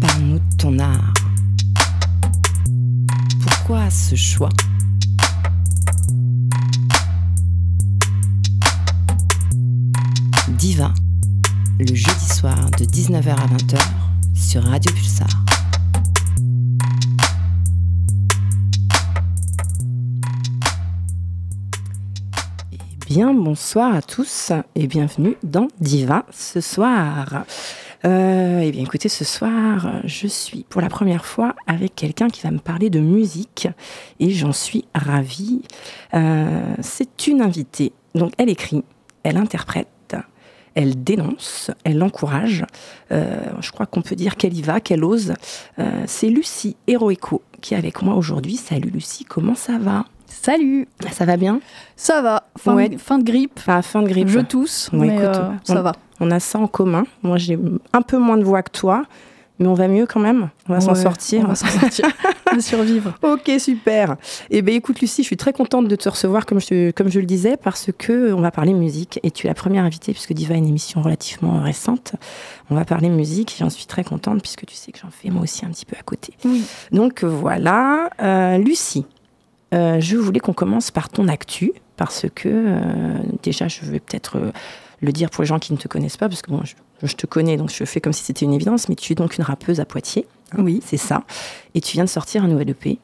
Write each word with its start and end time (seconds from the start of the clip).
Parle-nous 0.00 0.38
de 0.38 0.56
ton 0.56 0.78
art. 0.78 1.12
Pourquoi 3.42 3.90
ce 3.90 4.14
choix? 4.14 4.48
Diva, 10.48 10.94
le 11.78 11.94
jeudi 11.94 12.28
soir 12.34 12.70
de 12.78 12.84
19h 12.84 13.30
à 13.30 13.46
20h 13.46 13.78
sur 14.34 14.62
Radio 14.62 14.92
Pulsar. 14.92 15.45
Bonsoir 23.24 23.94
à 23.94 24.02
tous 24.02 24.52
et 24.74 24.86
bienvenue 24.86 25.36
dans 25.42 25.68
Diva 25.80 26.26
ce 26.30 26.60
soir. 26.60 27.46
Euh, 28.04 28.60
eh 28.62 28.70
bien, 28.70 28.82
écoutez, 28.82 29.08
ce 29.08 29.24
soir, 29.24 30.00
je 30.04 30.26
suis 30.26 30.66
pour 30.68 30.82
la 30.82 30.90
première 30.90 31.24
fois 31.24 31.54
avec 31.66 31.94
quelqu'un 31.94 32.28
qui 32.28 32.42
va 32.42 32.50
me 32.50 32.58
parler 32.58 32.90
de 32.90 33.00
musique 33.00 33.68
et 34.20 34.30
j'en 34.32 34.52
suis 34.52 34.84
ravie. 34.94 35.62
Euh, 36.12 36.74
c'est 36.82 37.26
une 37.26 37.40
invitée, 37.40 37.92
donc 38.14 38.34
elle 38.36 38.50
écrit, 38.50 38.84
elle 39.22 39.38
interprète, 39.38 40.16
elle 40.74 41.02
dénonce, 41.02 41.70
elle 41.84 42.02
encourage. 42.02 42.66
Euh, 43.12 43.40
je 43.60 43.72
crois 43.72 43.86
qu'on 43.86 44.02
peut 44.02 44.16
dire 44.16 44.36
qu'elle 44.36 44.54
y 44.54 44.62
va, 44.62 44.80
qu'elle 44.80 45.04
ose. 45.04 45.32
C'est 46.06 46.28
Lucie 46.28 46.76
Heroico 46.86 47.42
qui 47.62 47.72
est 47.72 47.78
avec 47.78 48.02
moi 48.02 48.14
aujourd'hui. 48.14 48.56
Salut 48.56 48.90
Lucie, 48.90 49.24
comment 49.24 49.54
ça 49.54 49.78
va? 49.78 50.04
Salut 50.42 50.86
Ça 51.12 51.24
va 51.24 51.36
bien? 51.36 51.60
Ça 51.96 52.22
va, 52.22 52.44
fin, 52.58 52.74
Ouais. 52.74 52.88
de, 52.90 52.98
fin 52.98 53.18
de 53.18 53.24
grippe, 53.24 53.58
fin 53.60 54.02
de 54.02 54.08
grippe. 54.08 54.28
je 54.28 54.40
tousse, 54.40 54.90
Ouais, 54.92 54.98
mais 55.00 55.14
écoute, 55.14 55.24
euh, 55.36 55.50
on- 55.68 55.74
ça 55.74 55.82
va. 55.82 55.92
On 56.20 56.30
a 56.30 56.40
ça 56.40 56.58
en 56.58 56.66
commun. 56.66 57.04
Moi, 57.22 57.36
j'ai 57.36 57.58
un 57.92 58.02
peu 58.02 58.16
moins 58.18 58.36
de 58.36 58.44
voix 58.44 58.62
que 58.62 58.70
toi, 58.70 59.04
mais 59.58 59.66
on 59.66 59.74
va 59.74 59.88
mieux 59.88 60.06
quand 60.06 60.20
même. 60.20 60.48
On 60.68 60.72
va 60.74 60.80
s'en 60.80 60.94
Ouais, 60.94 61.02
sortir. 61.02 61.42
On 61.44 61.48
va 61.48 61.54
s'en 61.54 61.66
sortir, 61.66 62.04
on 62.52 62.54
va 62.56 62.60
survivre. 62.62 63.14
Ok, 63.22 63.50
super. 63.58 64.16
Eh 64.50 64.62
bien, 64.62 64.74
écoute, 64.76 65.00
Lucie, 65.00 65.22
je 65.22 65.26
suis 65.26 65.36
très 65.36 65.52
contente 65.52 65.88
de 65.88 65.96
te 65.96 66.08
recevoir, 66.08 66.46
comme 66.46 66.60
je, 66.60 66.90
comme 66.92 67.10
je 67.10 67.18
le 67.20 67.26
disais, 67.26 67.56
parce 67.56 67.90
que 67.98 68.32
on 68.32 68.40
va 68.40 68.50
parler 68.50 68.72
musique. 68.72 69.18
Et 69.22 69.30
tu 69.30 69.46
es 69.46 69.50
la 69.50 69.54
première 69.54 69.84
invitée, 69.84 70.12
puisque 70.12 70.32
Diva 70.32 70.54
est 70.54 70.58
une 70.58 70.68
émission 70.68 71.02
relativement 71.02 71.60
récente. 71.60 72.12
On 72.70 72.74
va 72.76 72.84
parler 72.84 73.08
musique. 73.08 73.56
J'en 73.58 73.70
suis 73.70 73.86
très 73.86 74.04
contente, 74.04 74.40
puisque 74.42 74.64
tu 74.66 74.74
sais 74.76 74.92
que 74.92 74.98
j'en 75.02 75.10
fais 75.10 75.28
moi 75.30 75.42
aussi 75.42 75.64
un 75.66 75.70
petit 75.70 75.86
peu 75.86 75.96
à 75.98 76.02
côté. 76.02 76.34
Oui. 76.44 76.62
Donc 76.92 77.24
voilà. 77.24 78.10
Euh, 78.22 78.58
Lucie, 78.58 79.04
euh, 79.74 80.00
je 80.00 80.16
voulais 80.16 80.40
qu'on 80.40 80.52
commence 80.52 80.90
par 80.90 81.08
ton 81.08 81.28
actu, 81.28 81.72
parce 81.96 82.26
que 82.34 82.48
euh, 82.48 83.18
déjà, 83.42 83.68
je 83.68 83.80
vais 83.84 84.00
peut-être 84.00 84.36
euh, 84.38 84.52
le 85.00 85.12
dire 85.12 85.30
pour 85.30 85.42
les 85.42 85.46
gens 85.46 85.58
qui 85.58 85.72
ne 85.72 85.78
te 85.78 85.88
connaissent 85.88 86.16
pas, 86.16 86.28
parce 86.28 86.42
que 86.42 86.50
bon, 86.50 86.62
je, 86.64 86.74
je 87.06 87.14
te 87.14 87.26
connais, 87.26 87.56
donc 87.56 87.70
je 87.70 87.84
fais 87.84 88.00
comme 88.00 88.12
si 88.12 88.22
c'était 88.24 88.44
une 88.44 88.52
évidence, 88.54 88.88
mais 88.88 88.94
tu 88.94 89.12
es 89.12 89.14
donc 89.16 89.36
une 89.38 89.44
rappeuse 89.44 89.80
à 89.80 89.84
Poitiers. 89.84 90.26
Oui. 90.56 90.80
C'est 90.84 90.96
ça. 90.96 91.24
Et 91.74 91.80
tu 91.80 91.94
viens 91.94 92.04
de 92.04 92.08
sortir 92.08 92.44
un 92.44 92.48
nouvel 92.48 92.70
EP 92.70 92.98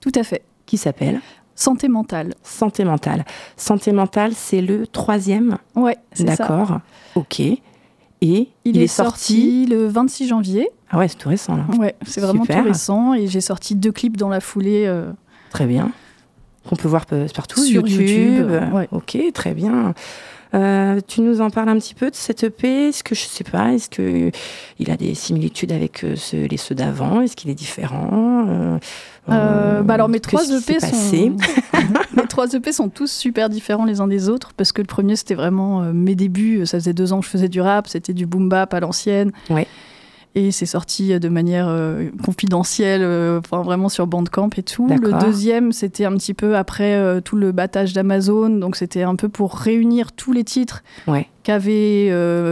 Tout 0.00 0.12
à 0.14 0.22
fait. 0.24 0.42
qui 0.66 0.76
s'appelle 0.76 1.20
Santé 1.54 1.88
mentale. 1.88 2.34
Santé 2.42 2.84
mentale. 2.84 3.24
Santé 3.56 3.90
mentale, 3.92 4.32
c'est 4.34 4.60
le 4.60 4.86
troisième. 4.86 5.58
Ouais, 5.74 5.96
c'est 6.12 6.26
ça. 6.28 6.36
D'accord. 6.36 6.80
Ok. 7.16 7.40
Et 7.40 7.60
il, 8.20 8.48
Il, 8.64 8.78
est, 8.80 8.86
sorti... 8.86 9.66
le 9.66 9.86
26 9.88 10.28
janvier. 10.28 10.68
Ah 10.90 10.98
ouais, 10.98 11.08
c'est 11.08 11.16
tout 11.16 11.28
récent 11.28 11.56
là. 11.56 11.64
Ouais, 11.78 11.94
c'est 12.06 12.20
vraiment 12.20 12.44
tout 12.44 12.62
récent. 12.62 13.14
Et 13.14 13.26
j'ai 13.26 13.40
sorti 13.40 13.74
deux 13.74 13.90
clips 13.92 14.16
dans 14.16 14.28
la 14.28 14.40
foulée. 14.40 14.84
euh, 14.86 15.10
Très 15.50 15.66
bien. 15.66 15.90
Qu'on 16.66 16.76
peut 16.76 16.88
voir 16.88 17.06
partout 17.06 17.62
Sur 17.62 17.86
YouTube, 17.86 18.46
euh, 18.50 18.70
ouais. 18.70 18.88
Ok, 18.92 19.18
très 19.34 19.54
bien. 19.54 19.94
Euh, 20.54 21.00
tu 21.06 21.20
nous 21.20 21.42
en 21.42 21.50
parles 21.50 21.68
un 21.68 21.78
petit 21.78 21.94
peu 21.94 22.10
de 22.10 22.16
cette 22.16 22.42
EP 22.42 22.88
Est-ce 22.88 23.04
que 23.04 23.14
je 23.14 23.20
sais 23.20 23.44
pas 23.44 23.72
Est-ce 23.74 23.90
que 23.90 24.30
il 24.78 24.90
a 24.90 24.96
des 24.96 25.14
similitudes 25.14 25.72
avec 25.72 26.04
euh, 26.04 26.16
ceux, 26.16 26.44
les 26.46 26.56
ceux 26.56 26.74
d'avant? 26.74 27.20
Est-ce 27.20 27.36
qu'il 27.36 27.50
est 27.50 27.54
différent? 27.54 28.46
Euh, 28.48 28.78
euh, 29.30 29.82
bah 29.82 29.94
alors 29.94 30.08
mes 30.08 30.20
trois 30.20 30.48
EP 30.50 30.80
s'est 30.80 30.90
sont 30.90 31.36
mes 32.16 32.26
trois 32.28 32.50
EP 32.54 32.72
sont 32.72 32.88
tous 32.88 33.10
super 33.12 33.50
différents 33.50 33.84
les 33.84 34.00
uns 34.00 34.06
des 34.06 34.30
autres 34.30 34.52
parce 34.56 34.72
que 34.72 34.80
le 34.80 34.86
premier 34.86 35.16
c'était 35.16 35.34
vraiment 35.34 35.82
euh, 35.82 35.92
mes 35.92 36.14
débuts 36.14 36.64
ça 36.64 36.78
faisait 36.78 36.94
deux 36.94 37.12
ans 37.12 37.20
que 37.20 37.26
je 37.26 37.30
faisais 37.30 37.50
du 37.50 37.60
rap 37.60 37.88
c'était 37.88 38.14
du 38.14 38.24
boom 38.24 38.48
bap 38.48 38.72
à 38.72 38.80
l'ancienne 38.80 39.32
Ouais. 39.50 39.66
Et 40.34 40.50
c'est 40.50 40.66
sorti 40.66 41.12
euh, 41.12 41.18
de 41.18 41.28
manière 41.28 41.66
euh, 41.68 42.08
confidentielle 42.24 43.00
euh, 43.02 43.38
enfin 43.40 43.62
vraiment 43.62 43.88
sur 43.88 44.06
Bandcamp 44.06 44.50
et 44.56 44.62
tout. 44.62 44.86
Le 44.88 45.18
deuxième 45.20 45.72
c'était 45.72 46.04
un 46.04 46.12
petit 46.16 46.34
peu 46.34 46.56
après 46.56 46.94
euh, 46.94 47.20
tout 47.20 47.36
le 47.36 47.52
battage 47.52 47.92
d'Amazon. 47.92 48.50
Donc 48.50 48.76
c'était 48.76 49.02
un 49.02 49.16
peu 49.16 49.28
pour 49.28 49.54
réunir 49.54 50.12
tous 50.12 50.32
les 50.32 50.44
titres 50.44 50.82
Ouais. 51.06 51.26
qui 51.42 51.50
avaient 51.50 52.10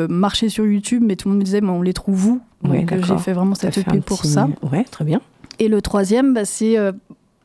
marché 0.08 0.48
sur 0.48 0.66
YouTube. 0.66 1.02
Mais 1.06 1.16
tout 1.16 1.28
le 1.28 1.32
monde 1.34 1.40
me 1.40 1.44
disait 1.44 1.60
mais 1.60 1.70
on 1.70 1.82
les 1.82 1.92
trouve 1.92 2.26
où? 2.26 2.40
Ouais, 2.64 2.82
donc 2.84 3.04
j'ai 3.04 3.18
fait 3.18 3.32
vraiment 3.32 3.54
cette 3.54 3.76
EP 3.78 4.00
pour 4.00 4.18
petit- 4.20 4.28
ça. 4.28 4.48
Ouais, 4.72 4.84
très 4.90 5.04
bien. 5.04 5.20
et 5.58 5.68
le 5.68 5.80
troisième, 5.82 6.34
bah, 6.34 6.44
c'est 6.44 6.76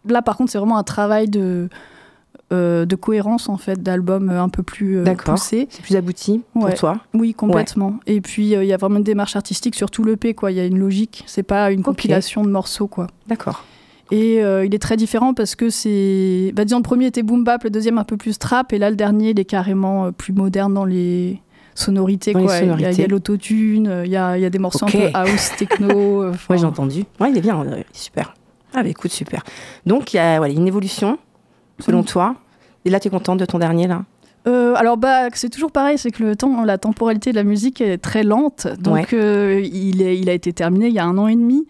là 0.07 0.21
par 0.21 0.37
contre 0.37 0.51
c'est 0.51 0.57
vraiment 0.57 0.77
un 0.77 0.83
travail 0.83 1.29
de 1.29 1.69
euh, 2.51 2.85
de 2.85 2.95
cohérence 2.95 3.49
en 3.49 3.57
fait 3.57 3.81
d'album 3.81 4.29
euh, 4.29 4.41
un 4.41 4.49
peu 4.49 4.63
plus 4.63 4.97
euh. 4.99 5.05
C'est 5.37 5.67
plus 5.81 5.95
abouti 5.95 6.41
pour 6.53 6.63
Ouais. 6.63 6.73
toi 6.73 6.97
Oui, 7.13 7.33
complètement. 7.33 7.99
Et 8.07 8.21
puis 8.21 8.55
euh, 8.55 8.63
il 8.63 8.67
y 8.67 8.73
a 8.73 8.77
vraiment 8.77 8.97
une 8.97 9.03
démarche 9.03 9.35
artistique 9.35 9.75
sur 9.75 9.89
tout 9.89 10.03
l'EP 10.03 10.33
quoi. 10.33 10.51
Il 10.51 10.57
y 10.57 10.59
a 10.59 10.65
une 10.65 10.79
logique. 10.79 11.23
C'est 11.27 11.43
pas 11.43 11.71
une 11.71 11.83
compilation 11.83 12.43
de 12.43 12.49
morceaux 12.49 12.87
quoi. 12.87 13.07
D'accord. 13.27 13.63
Et 14.13 14.39
il 14.41 14.75
est 14.75 14.81
très 14.81 14.97
différent 14.97 15.33
parce 15.33 15.55
que 15.55 15.69
c'est, 15.69 16.51
bah, 16.53 16.65
disons 16.65 16.77
le 16.79 16.83
premier 16.83 17.05
était 17.05 17.23
boom 17.23 17.45
bap, 17.45 17.63
le 17.63 17.69
deuxième 17.69 17.97
un 17.97 18.03
peu 18.03 18.17
plus 18.17 18.37
trap, 18.37 18.73
et 18.73 18.77
là 18.77 18.89
le 18.89 18.97
dernier 18.97 19.29
il 19.29 19.39
est 19.39 19.45
carrément 19.45 20.11
plus 20.11 20.33
moderne 20.33 20.73
dans 20.73 20.83
les 20.83 21.39
sonorités 21.75 22.33
Dans 22.33 22.39
les 22.39 22.45
quoi. 22.45 22.57
Il 22.59 22.81
y 22.81 23.01
a- 23.01 23.05
a, 23.05 23.07
l'autotune, 23.07 24.01
il 24.03 24.11
y 24.11 24.17
a, 24.17 24.37
il 24.37 24.41
y 24.41 24.45
a 24.45 24.49
des 24.49 24.59
morceaux 24.59 24.85
Ok. 24.85 24.95
un 24.95 24.99
peu 24.99 25.09
house, 25.13 25.51
techno. 25.57 26.25
Ouais, 26.49 26.57
j'ai 26.57 26.65
entendu. 26.65 27.05
Ouais, 27.21 27.31
il 27.31 27.37
est 27.37 27.41
bien, 27.41 27.65
super. 27.93 28.33
Ah, 28.73 28.83
bah 28.83 28.89
écoute, 28.89 29.11
super. 29.11 29.43
Donc, 29.85 30.13
il 30.13 30.17
y 30.17 30.19
a 30.19 30.37
voilà, 30.39 30.53
une 30.53 30.67
évolution, 30.67 31.17
selon 31.81 32.01
Mm. 32.01 32.05
toi. 32.05 32.35
Et 32.85 32.89
là, 32.89 32.99
tu 32.99 33.07
es 33.07 33.11
contente 33.11 33.37
de 33.39 33.45
ton 33.45 33.59
dernier, 33.59 33.87
là? 33.87 34.03
Euh, 34.47 34.73
alors 34.75 34.97
bah 34.97 35.27
c'est 35.33 35.49
toujours 35.49 35.71
pareil, 35.71 35.99
c'est 35.99 36.09
que 36.09 36.23
le 36.23 36.35
temps, 36.35 36.63
la 36.65 36.79
temporalité 36.79 37.29
de 37.31 37.35
la 37.35 37.43
musique 37.43 37.79
est 37.79 37.99
très 37.99 38.23
lente, 38.23 38.65
donc 38.79 38.95
Ouais. 38.95 39.05
euh, 39.13 39.61
il, 39.63 40.01
est, 40.01 40.17
il 40.17 40.29
a 40.31 40.33
été 40.33 40.51
terminé 40.51 40.87
il 40.87 40.93
y 40.95 40.99
a 40.99 41.05
un 41.05 41.15
an 41.19 41.27
et 41.27 41.35
demi. 41.35 41.67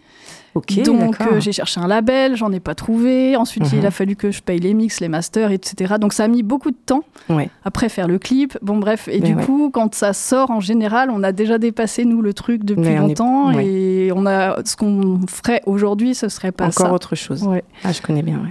Ok, 0.54 0.82
donc 0.84 1.16
euh, 1.22 1.40
j'ai 1.40 1.54
cherché 1.54 1.80
un 1.80 1.88
label, 1.88 2.36
j'en 2.36 2.52
ai 2.52 2.60
pas 2.60 2.76
trouvé. 2.76 3.38
Ensuite 3.38 3.72
Mhm. 3.72 3.80
il 3.80 3.86
a 3.86 3.92
fallu 3.92 4.18
que 4.18 4.32
je 4.32 4.42
paye 4.42 4.60
les 4.60 4.74
mix, 4.74 5.00
les 5.00 5.08
masters, 5.08 5.52
etc. 5.52 5.96
Donc 6.00 6.12
ça 6.12 6.26
a 6.26 6.28
mis 6.30 6.44
beaucoup 6.44 6.72
de 6.72 6.78
temps. 6.86 7.04
Ouais. 7.30 7.50
Après 7.64 7.88
faire 7.88 8.08
le 8.10 8.20
clip, 8.20 8.58
bon 8.62 8.78
bref. 8.78 9.08
Et 9.10 9.20
Mais 9.22 9.28
du 9.30 9.34
ouais. 9.36 9.46
coup 9.46 9.70
quand 9.74 9.94
ça 9.96 10.12
sort 10.12 10.52
en 10.52 10.60
général, 10.60 11.10
on 11.10 11.24
a 11.24 11.32
déjà 11.32 11.58
dépassé 11.58 12.04
nous 12.04 12.22
le 12.22 12.34
truc 12.34 12.66
depuis 12.66 12.82
Mais 12.90 13.00
on 13.00 13.06
est- 13.06 13.08
longtemps 13.10 13.54
ouais. 13.54 13.66
et 13.66 14.12
on 14.14 14.26
a 14.26 14.58
ce 14.66 14.76
qu'on 14.76 15.22
ferait 15.30 15.62
aujourd'hui, 15.66 16.16
ce 16.16 16.28
serait 16.28 16.52
pas 16.52 16.66
Encore 16.68 16.88
ça. 16.88 16.94
autre 16.94 17.16
chose. 17.16 17.48
Ah, 17.86 17.92
je 17.94 18.02
connais 18.02 18.22
bien. 18.24 18.42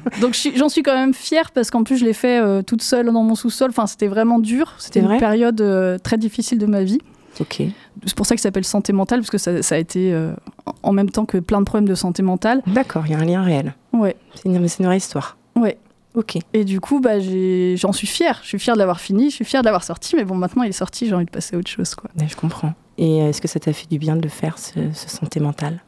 Donc 0.20 0.36
j'en 0.56 0.68
suis 0.68 0.82
quand 0.82 0.94
même 0.94 1.14
fière 1.14 1.50
parce 1.50 1.70
qu'en 1.70 1.84
plus 1.84 1.96
je 1.96 2.04
l'ai 2.04 2.12
fait 2.12 2.40
euh, 2.40 2.62
toute 2.62 2.82
seule 2.82 3.06
dans 3.06 3.22
mon 3.22 3.34
sous-sol. 3.34 3.70
Enfin 3.70 3.86
c'était 3.86 4.08
vraiment 4.08 4.38
dur. 4.38 4.74
C'était 4.78 5.00
une 5.00 5.06
vrai 5.06 5.18
période 5.18 5.60
euh, 5.60 5.98
très 5.98 6.18
difficile 6.18 6.58
de 6.58 6.66
ma 6.66 6.82
vie. 6.82 6.98
Ok. 7.40 7.62
C'est 8.04 8.14
pour 8.14 8.26
ça 8.26 8.34
qu'il 8.34 8.42
s'appelle 8.42 8.64
santé 8.64 8.92
mentale 8.92 9.20
parce 9.20 9.30
que 9.30 9.38
ça, 9.38 9.62
ça 9.62 9.74
a 9.76 9.78
été 9.78 10.12
euh, 10.12 10.32
en 10.82 10.92
même 10.92 11.08
temps 11.10 11.24
que 11.24 11.38
plein 11.38 11.60
de 11.60 11.64
problèmes 11.64 11.88
de 11.88 11.94
santé 11.94 12.22
mentale. 12.22 12.62
D'accord, 12.66 13.04
il 13.06 13.12
y 13.12 13.14
a 13.14 13.18
un 13.18 13.24
lien 13.24 13.42
réel. 13.42 13.74
Ouais, 13.92 14.16
C'est 14.34 14.48
une, 14.48 14.58
mais 14.60 14.68
c'est 14.68 14.80
une 14.80 14.86
vraie 14.86 14.98
histoire. 14.98 15.36
ouais. 15.56 15.78
Ok. 16.14 16.36
Et 16.52 16.64
du 16.66 16.78
coup 16.78 17.00
bah 17.00 17.20
j'ai- 17.20 17.74
j'en 17.78 17.92
suis 17.92 18.06
fière. 18.06 18.40
Je 18.42 18.48
suis 18.48 18.58
fière 18.58 18.74
de 18.74 18.78
l'avoir 18.80 19.00
fini. 19.00 19.30
Je 19.30 19.34
suis 19.36 19.46
fière 19.46 19.62
de 19.62 19.64
l'avoir 19.64 19.82
sorti. 19.82 20.14
Mais 20.14 20.24
bon 20.24 20.34
maintenant 20.34 20.62
il 20.62 20.68
est 20.68 20.72
sorti. 20.72 21.06
J'ai 21.06 21.14
envie 21.14 21.24
de 21.24 21.30
passer 21.30 21.56
à 21.56 21.58
autre 21.58 21.70
chose 21.70 21.94
quoi. 21.94 22.10
Ouais, 22.20 22.26
je 22.28 22.36
comprends. 22.36 22.74
Et 22.98 23.16
est-ce 23.20 23.40
que 23.40 23.48
ça 23.48 23.58
t'a 23.58 23.72
fait 23.72 23.88
du 23.90 23.98
bien 23.98 24.14
de 24.16 24.20
le 24.20 24.28
faire, 24.28 24.58
ce, 24.58 24.72
ce 24.92 25.08
santé 25.08 25.40
mentale? 25.40 25.80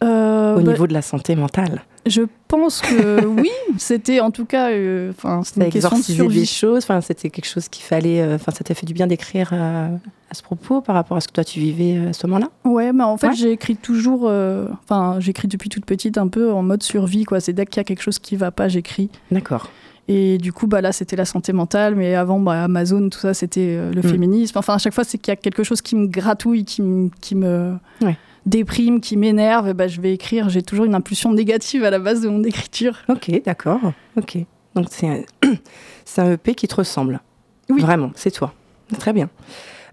Au 0.00 0.06
bah, 0.06 0.62
niveau 0.62 0.86
de 0.86 0.94
la 0.94 1.02
santé 1.02 1.36
mentale 1.36 1.82
Je 2.06 2.22
pense 2.48 2.80
que 2.82 3.24
oui. 3.26 3.50
C'était 3.78 4.20
en 4.20 4.30
tout 4.30 4.44
cas. 4.44 4.70
euh, 4.70 5.10
Enfin 5.10 5.38
une 5.38 5.42
question 5.42 5.60
de 5.60 5.64
exorcisé 5.76 6.12
des 6.12 6.18
survie. 6.18 6.46
choses 6.46 6.84
Enfin, 6.84 7.00
c'était 7.00 7.30
quelque 7.30 7.46
chose 7.48 7.68
qu'il 7.68 7.84
fallait... 7.84 8.20
euh, 8.20 8.36
Enfin, 8.36 8.52
ça 8.52 8.62
t'a 8.64 8.74
fait 8.74 8.86
du 8.86 8.94
bien 8.94 9.06
d'écrire 9.06 9.50
euh, 9.52 9.88
à 10.30 10.34
ce 10.34 10.42
propos 10.42 10.80
par 10.80 10.94
rapport 10.94 11.16
à 11.16 11.20
ce 11.20 11.28
que 11.28 11.32
toi, 11.32 11.44
tu 11.44 11.58
vivais 11.60 11.96
euh, 11.98 12.10
à 12.10 12.12
ce 12.12 12.26
moment-là? 12.26 12.48
Ouais, 12.64 12.92
mais 12.92 13.04
en 13.04 13.16
fait, 13.16 13.28
Ouais. 13.28 13.34
j'ai 13.34 13.50
écrit 13.50 13.76
toujours. 13.76 14.24
Enfin, 14.24 15.16
j'écris 15.18 15.48
depuis 15.48 15.68
toute 15.68 15.84
petite 15.84 16.18
un 16.18 16.28
peu 16.28 16.52
en 16.52 16.62
mode 16.62 16.82
survie, 16.82 17.24
quoi. 17.24 17.40
C'est 17.40 17.52
dès 17.52 17.66
qu'il 17.66 17.78
y 17.78 17.80
a 17.80 17.84
quelque 17.84 18.02
chose 18.02 18.18
qui 18.18 18.36
va 18.36 18.50
pas, 18.50 18.68
j'écris. 18.68 19.10
D'accord. 19.30 19.68
Et 20.08 20.38
du 20.38 20.52
coup, 20.52 20.68
bah 20.68 20.80
là, 20.80 20.92
c'était 20.92 21.16
la 21.16 21.24
santé 21.24 21.52
mentale, 21.52 21.96
mais 21.96 22.14
avant, 22.14 22.38
bah, 22.38 22.62
Amazon, 22.62 23.08
tout 23.08 23.18
ça, 23.18 23.34
c'était 23.34 23.76
le 23.92 23.98
Mm. 24.00 24.08
féminisme. 24.08 24.56
Enfin, 24.58 24.74
à 24.74 24.78
chaque 24.78 24.94
fois, 24.94 25.02
c'est 25.02 25.18
qu'il 25.18 25.32
y 25.32 25.36
a 25.36 25.36
quelque 25.36 25.64
chose 25.64 25.82
qui 25.82 25.96
me 25.96 26.06
gratouille, 26.06 26.64
qui, 26.64 26.80
me- 26.82 27.10
qui 27.20 27.34
me 27.34 27.74
Ouais. 28.00 28.16
Déprime, 28.46 29.00
qui 29.00 29.16
m'énerve. 29.16 29.72
Bah, 29.74 29.88
je 29.88 30.00
vais 30.00 30.12
écrire. 30.14 30.48
J'ai 30.48 30.62
toujours 30.62 30.84
une 30.86 30.94
impulsion 30.94 31.32
négative 31.32 31.84
à 31.84 31.90
la 31.90 31.98
base 31.98 32.20
de 32.22 32.28
mon 32.28 32.42
écriture. 32.44 32.96
Ok, 33.08 33.30
d'accord. 33.44 33.80
Ok. 34.16 34.38
Donc 34.74 34.86
c'est 34.90 35.06
un, 35.08 35.20
un 36.18 36.32
EP 36.32 36.54
qui 36.54 36.68
te 36.68 36.74
ressemble. 36.74 37.20
Oui. 37.68 37.80
Vraiment, 37.80 38.12
c'est 38.14 38.30
toi. 38.30 38.54
Très 38.98 39.12
bien. 39.12 39.28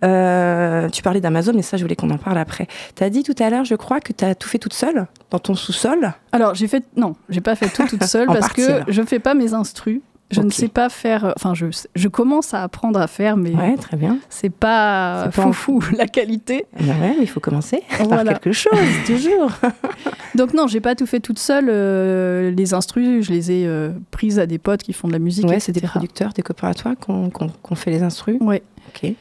Euh, 0.04 0.90
tu 0.90 1.02
parlais 1.02 1.22
d'Amazon, 1.22 1.54
mais 1.56 1.62
ça, 1.62 1.78
je 1.78 1.84
voulais 1.84 1.96
qu'on 1.96 2.10
en 2.10 2.18
parle 2.18 2.38
après. 2.38 2.68
Tu 2.96 3.04
as 3.04 3.10
dit 3.10 3.24
tout 3.24 3.36
à 3.40 3.50
l'heure, 3.50 3.64
je 3.64 3.76
crois, 3.76 4.02
que 4.02 4.12
tu 4.12 4.26
as 4.26 4.36
tout 4.36 4.50
fait 4.50 4.60
toute 4.60 4.74
seule, 4.74 5.08
dans 5.30 5.40
ton 5.40 5.56
sous-sol? 5.56 6.14
Alors, 6.32 6.56
j'ai 6.56 6.68
fait. 6.68 6.84
Non, 6.98 7.16
j'ai 7.30 7.42
pas 7.42 7.56
fait 7.56 7.70
tout 7.70 7.88
toute 7.88 8.04
seule 8.04 8.28
parce 8.28 8.40
partie, 8.42 8.62
que 8.62 8.72
alors. 8.72 8.86
je 8.90 9.02
fais 9.04 9.20
pas 9.20 9.34
mes 9.34 9.54
instrus. 9.54 10.02
Je 10.34 10.42
ne 10.42 10.50
sais 10.50 10.68
pas 10.68 10.90
faire. 10.90 11.26
euh, 11.26 11.32
Enfin, 11.36 11.54
je, 11.54 11.66
je 11.96 12.08
commence 12.08 12.54
à 12.54 12.64
apprendre 12.64 13.00
à 13.00 13.08
faire, 13.08 13.38
mais 13.38 13.52
Ouais, 13.54 13.76
très 13.78 13.96
bien. 13.98 14.18
c'est 14.30 14.50
pas 14.50 15.26
pas 15.28 15.32
foufou 15.32 15.82
la 15.98 16.08
qualité. 16.08 16.66
Ben 16.80 16.88
ouais, 17.02 17.16
il 17.22 17.28
faut 17.28 17.40
commencer 17.40 17.82
par 17.98 18.08
Voilà. 18.08 18.34
quelque 18.34 18.52
chose, 18.52 18.72
toujours. 19.06 19.52
Donc 20.36 20.54
non, 20.54 20.68
j'ai 20.68 20.80
pas 20.82 20.96
tout 20.96 21.06
fait 21.06 21.20
toute 21.20 21.40
seule. 21.40 21.68
euh, 21.70 22.52
les 22.52 22.74
instrus, 22.74 23.26
je 23.26 23.32
les 23.32 23.52
ai 23.52 23.68
euh, 23.68 23.92
prises 24.12 24.40
à 24.40 24.46
des 24.46 24.58
potes 24.58 24.84
qui 24.84 24.94
font 24.94 25.08
de 25.08 25.14
la 25.14 25.20
musique, 25.20 25.46
Ouais, 25.48 25.60
c'est 25.60 25.72
des 25.72 25.82
producteurs, 25.82 26.34
des 26.34 26.42
copains 26.42 26.70
à 26.70 26.74
toi 26.74 26.96
qu'on 26.96 27.30
qu'on 27.30 27.76
fait 27.76 27.92
les 27.92 28.04
instrus. 28.04 28.38
Ouais. 28.42 28.64
Ok. 28.90 29.14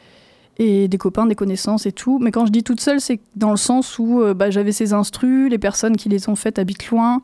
et 0.58 0.86
des 0.88 0.98
copains, 0.98 1.26
des 1.26 1.34
connaissances 1.34 1.86
et 1.86 1.92
tout. 1.92 2.18
Mais 2.20 2.30
quand 2.30 2.46
je 2.46 2.52
dis 2.52 2.62
toute 2.62 2.80
seule, 2.80 3.00
c'est 3.00 3.20
dans 3.36 3.50
le 3.50 3.56
sens 3.56 3.98
où 3.98 4.20
euh, 4.20 4.34
bah, 4.34 4.50
j'avais 4.50 4.72
ces 4.72 4.92
instrus, 4.92 5.50
les 5.50 5.58
personnes 5.58 5.96
qui 5.96 6.08
les 6.08 6.28
ont 6.28 6.36
faites 6.36 6.58
habitent 6.58 6.88
loin. 6.90 7.20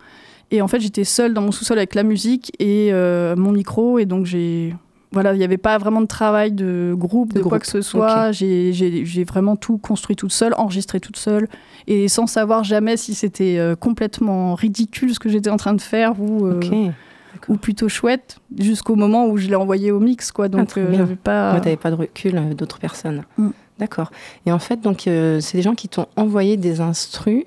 Et 0.50 0.62
en 0.62 0.69
fait, 0.69 0.81
j'étais 0.81 1.05
seule 1.05 1.35
dans 1.35 1.43
mon 1.43 1.53
sous-sol 1.53 1.79
avec 1.79 1.95
la 1.95 2.03
musique 2.03 2.53
et 2.59 2.91
euh, 2.93 3.37
mon 3.37 3.53
micro. 3.53 3.99
Et 3.99 4.06
donc, 4.06 4.27
j'ai. 4.27 4.75
Voilà, 5.11 5.33
il 5.33 5.39
n'y 5.39 5.45
avait 5.45 5.56
pas 5.56 5.79
vraiment 5.79 6.03
de 6.03 6.06
travail 6.06 6.53
de 6.53 6.95
groupe, 6.95 7.33
De 7.33 7.39
de, 7.39 7.43
quoi 7.45 7.59
que 7.59 7.67
ce 7.67 7.81
soit. 7.81 8.31
J'ai- 8.33 9.25
vraiment 9.25 9.56
tout 9.56 9.79
construit 9.79 10.17
toute 10.17 10.33
seule, 10.33 10.53
enregistré 10.59 11.00
toute 11.00 11.17
seule. 11.17 11.49
Et 11.87 12.09
sans 12.09 12.27
savoir 12.27 12.62
jamais 12.62 12.99
si 12.99 13.15
c'était 13.15 13.56
euh, 13.59 13.75
complètement 13.75 14.55
ridicule 14.55 15.15
ce 15.15 15.19
que 15.19 15.31
j'étais 15.31 15.49
en 15.49 15.56
train 15.56 15.73
de 15.73 15.81
faire 15.81 16.21
ou, 16.21 16.47
euh, 16.47 16.61
ou 17.49 17.56
plutôt 17.56 17.89
chouette, 17.89 18.39
jusqu'au 18.59 18.97
moment 18.97 19.27
où 19.29 19.39
je 19.39 19.49
l'ai 19.49 19.55
envoyé 19.55 19.91
au 19.93 19.99
mix. 20.01 20.31
Quoi. 20.31 20.49
Donc, 20.49 20.73
Ah, 20.77 20.81
j'avais 20.93 21.17
pas. 21.17 21.55
Ouais, 21.55 21.61
t'avais 21.62 21.77
pas 21.79 21.91
de 21.91 21.97
recul 21.97 22.35
d'autres 22.55 22.79
personnes. 22.79 23.25
Mm. 23.39 23.49
D'accord. 23.79 24.11
Et 24.44 24.53
en 24.53 24.59
fait, 24.59 24.81
donc, 24.81 25.06
euh, 25.06 25.41
c'est 25.41 25.56
des 25.56 25.62
gens 25.62 25.75
qui 25.75 25.89
t'ont 25.89 26.06
envoyé 26.17 26.56
des 26.56 26.81
instrus. 26.81 27.44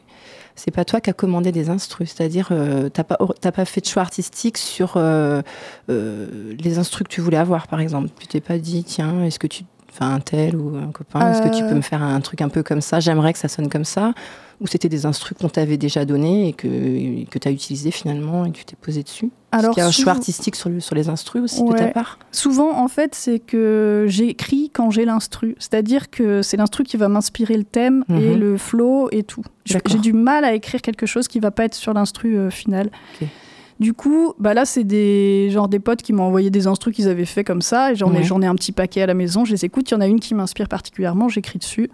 C'est 0.55 0.71
pas 0.71 0.85
toi 0.85 1.01
qui 1.01 1.09
as 1.09 1.13
commandé 1.13 1.51
des 1.51 1.69
instrus, 1.69 2.13
c'est-à-dire 2.15 2.49
euh, 2.51 2.89
t'as 2.89 3.03
pas 3.03 3.17
pas 3.17 3.65
fait 3.65 3.81
de 3.81 3.85
choix 3.85 4.01
artistique 4.01 4.57
sur 4.57 4.93
euh, 4.97 5.41
euh, 5.89 6.55
les 6.59 6.79
instrus 6.79 7.07
que 7.07 7.13
tu 7.13 7.21
voulais 7.21 7.37
avoir, 7.37 7.67
par 7.67 7.79
exemple. 7.79 8.09
Tu 8.19 8.27
t'es 8.27 8.41
pas 8.41 8.57
dit 8.57 8.83
tiens, 8.83 9.23
est-ce 9.23 9.39
que 9.39 9.47
tu, 9.47 9.63
enfin 9.93 10.13
un 10.13 10.19
tel 10.19 10.55
ou 10.55 10.75
un 10.77 10.91
copain, 10.91 11.31
est-ce 11.31 11.41
que 11.41 11.55
tu 11.55 11.63
Euh. 11.63 11.69
peux 11.69 11.75
me 11.75 11.81
faire 11.81 12.01
un 12.01 12.19
truc 12.21 12.41
un 12.41 12.49
peu 12.49 12.63
comme 12.63 12.81
ça? 12.81 12.99
J'aimerais 12.99 13.33
que 13.33 13.39
ça 13.39 13.47
sonne 13.47 13.69
comme 13.69 13.85
ça. 13.85 14.13
Ou 14.61 14.67
c'était 14.67 14.89
des 14.89 15.07
instrus 15.07 15.35
qu'on 15.35 15.49
t'avait 15.49 15.77
déjà 15.77 16.05
donnés 16.05 16.49
et 16.49 16.53
que 16.53 17.25
que 17.25 17.39
t'as 17.39 17.49
utilisé 17.49 17.89
finalement 17.89 18.45
et 18.45 18.51
tu 18.51 18.63
t'es 18.63 18.75
posé 18.79 19.01
dessus? 19.01 19.31
Alors, 19.51 19.73
qu'il 19.73 19.81
y 19.81 19.83
a 19.83 19.87
un 19.87 19.91
souvent- 19.91 20.03
choix 20.03 20.13
artistique 20.13 20.55
sur, 20.55 20.69
le- 20.69 20.79
sur 20.79 20.93
les 20.93 21.09
instrus 21.09 21.41
aussi 21.41 21.63
de 21.63 21.73
ta 21.73 21.85
Ouais. 21.85 21.91
part? 21.91 22.19
Souvent, 22.31 22.77
en 22.77 22.87
fait, 22.87 23.15
c'est 23.15 23.39
que 23.39 24.05
j'écris 24.07 24.69
quand 24.71 24.91
j'ai 24.91 25.03
l'instru. 25.03 25.55
C'est-à-dire 25.57 26.11
que 26.11 26.43
c'est 26.43 26.57
l'instru 26.57 26.83
qui 26.83 26.95
va 26.95 27.07
m'inspirer 27.09 27.57
le 27.57 27.63
thème 27.63 28.05
et 28.09 28.13
Mhm. 28.35 28.39
le 28.39 28.57
flow 28.57 29.09
et 29.11 29.23
tout. 29.23 29.41
J'ai 29.65 29.79
du 29.97 30.13
mal 30.13 30.45
à 30.45 30.53
écrire 30.53 30.83
quelque 30.83 31.07
chose 31.07 31.27
qui 31.27 31.39
va 31.39 31.49
pas 31.49 31.65
être 31.65 31.73
sur 31.75 31.93
l'instru 31.95 32.37
euh, 32.37 32.51
final. 32.51 32.91
Ok. 33.19 33.27
Du 33.81 33.93
coup, 33.95 34.33
bah 34.37 34.53
là, 34.53 34.63
c'est 34.65 34.83
des, 34.83 35.49
genre 35.49 35.67
des 35.67 35.79
potes 35.79 36.03
qui 36.03 36.13
m'ont 36.13 36.23
envoyé 36.23 36.51
des 36.51 36.67
instrus 36.67 36.95
qu'ils 36.95 37.09
avaient 37.09 37.25
fait 37.25 37.43
comme 37.43 37.61
ça. 37.63 37.91
Et 37.91 37.95
j'en 37.95 38.11
Ouais. 38.13 38.21
ai, 38.43 38.45
un 38.45 38.53
petit 38.55 38.71
paquet 38.71 39.01
à 39.01 39.07
la 39.07 39.15
maison. 39.15 39.43
Je 39.43 39.51
les 39.53 39.65
écoute. 39.65 39.89
Il 39.89 39.95
y 39.95 39.97
en 39.97 40.01
a 40.01 40.07
une 40.07 40.19
qui 40.19 40.35
m'inspire 40.35 40.67
particulièrement. 40.69 41.27
J'écris 41.29 41.57
dessus. 41.57 41.89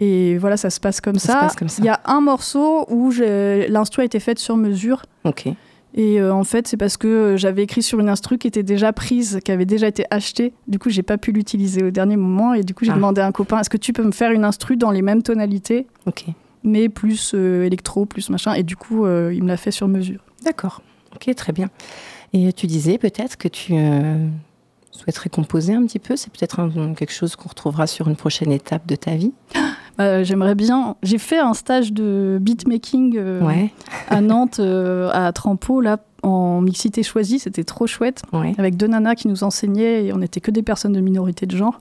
Et 0.00 0.36
voilà, 0.36 0.58
ça 0.58 0.68
se 0.68 0.78
passe 0.78 1.00
comme 1.00 1.18
Ça. 1.18 1.48
Il 1.78 1.84
y 1.84 1.88
a 1.88 2.00
un 2.04 2.20
morceau 2.20 2.84
où 2.90 3.10
l'instru 3.10 4.02
a 4.02 4.04
été 4.04 4.20
faite 4.20 4.38
sur 4.38 4.58
mesure. 4.58 5.02
Ok. 5.24 5.46
Et 5.94 6.20
euh, 6.20 6.34
en 6.34 6.44
fait, 6.44 6.68
c'est 6.68 6.76
parce 6.76 6.98
que 6.98 7.36
j'avais 7.38 7.62
écrit 7.62 7.82
sur 7.82 7.98
une 7.98 8.10
instru 8.10 8.36
qui 8.36 8.46
était 8.46 8.62
déjà 8.62 8.92
prise, 8.92 9.40
qui 9.42 9.50
avait 9.50 9.64
déjà 9.64 9.88
été 9.88 10.04
achetée. 10.10 10.52
Du 10.68 10.78
coup, 10.78 10.90
j'ai 10.90 11.02
pas 11.02 11.16
pu 11.16 11.32
l'utiliser 11.32 11.82
au 11.82 11.90
dernier 11.90 12.16
moment. 12.18 12.52
Et 12.52 12.62
du 12.64 12.74
coup, 12.74 12.84
j'ai 12.84 12.92
Ah. 12.92 12.96
demandé 12.96 13.22
à 13.22 13.26
un 13.26 13.32
copain 13.32 13.58
est-ce 13.60 13.70
que 13.70 13.78
tu 13.78 13.94
peux 13.94 14.04
me 14.04 14.12
faire 14.12 14.30
une 14.30 14.44
instru 14.44 14.76
dans 14.76 14.90
les 14.90 15.00
mêmes 15.00 15.22
tonalités, 15.22 15.86
Ok. 16.04 16.26
mais 16.64 16.90
plus 16.90 17.32
euh, 17.34 17.64
électro, 17.64 18.04
plus 18.04 18.28
machin 18.28 18.52
Et 18.52 18.62
du 18.62 18.76
coup, 18.76 19.06
euh, 19.06 19.32
il 19.34 19.42
me 19.42 19.48
l'a 19.48 19.56
fait 19.56 19.70
sur 19.70 19.88
mesure. 19.88 20.20
D'accord. 20.44 20.82
Ok, 21.14 21.34
très 21.34 21.52
bien. 21.52 21.68
Et 22.32 22.52
tu 22.52 22.66
disais 22.66 22.98
peut-être 22.98 23.36
que 23.36 23.48
tu 23.48 23.72
euh, 23.74 24.26
souhaiterais 24.90 25.30
composer 25.30 25.74
un 25.74 25.84
petit 25.86 25.98
peu. 25.98 26.16
C'est 26.16 26.30
peut-être 26.32 26.60
quelque 26.96 27.12
chose 27.12 27.36
qu'on 27.36 27.48
retrouvera 27.48 27.86
sur 27.86 28.08
une 28.08 28.16
prochaine 28.16 28.52
étape 28.52 28.86
de 28.86 28.96
ta 28.96 29.14
vie. 29.14 29.32
Euh, 30.00 30.22
J'aimerais 30.24 30.54
bien. 30.54 30.96
J'ai 31.02 31.18
fait 31.18 31.38
un 31.38 31.54
stage 31.54 31.92
de 31.92 32.38
beatmaking 32.40 33.16
euh, 33.16 33.40
Ouais. 33.42 33.70
à 34.08 34.20
Nantes, 34.20 34.60
euh, 34.60 35.10
à 35.12 35.32
Trampo, 35.32 35.80
là, 35.80 35.98
en 36.22 36.60
mixité 36.60 37.02
choisie. 37.02 37.38
C'était 37.38 37.64
trop 37.64 37.86
chouette. 37.86 38.22
Ouais. 38.32 38.54
avec 38.58 38.76
deux 38.76 38.88
nanas 38.88 39.14
qui 39.14 39.28
nous 39.28 39.44
enseignaient 39.44 40.04
et 40.06 40.12
on 40.12 40.18
n'était 40.18 40.40
que 40.40 40.50
des 40.50 40.62
personnes 40.62 40.92
de 40.92 41.00
minorité 41.00 41.46
de 41.46 41.56
genre. 41.56 41.80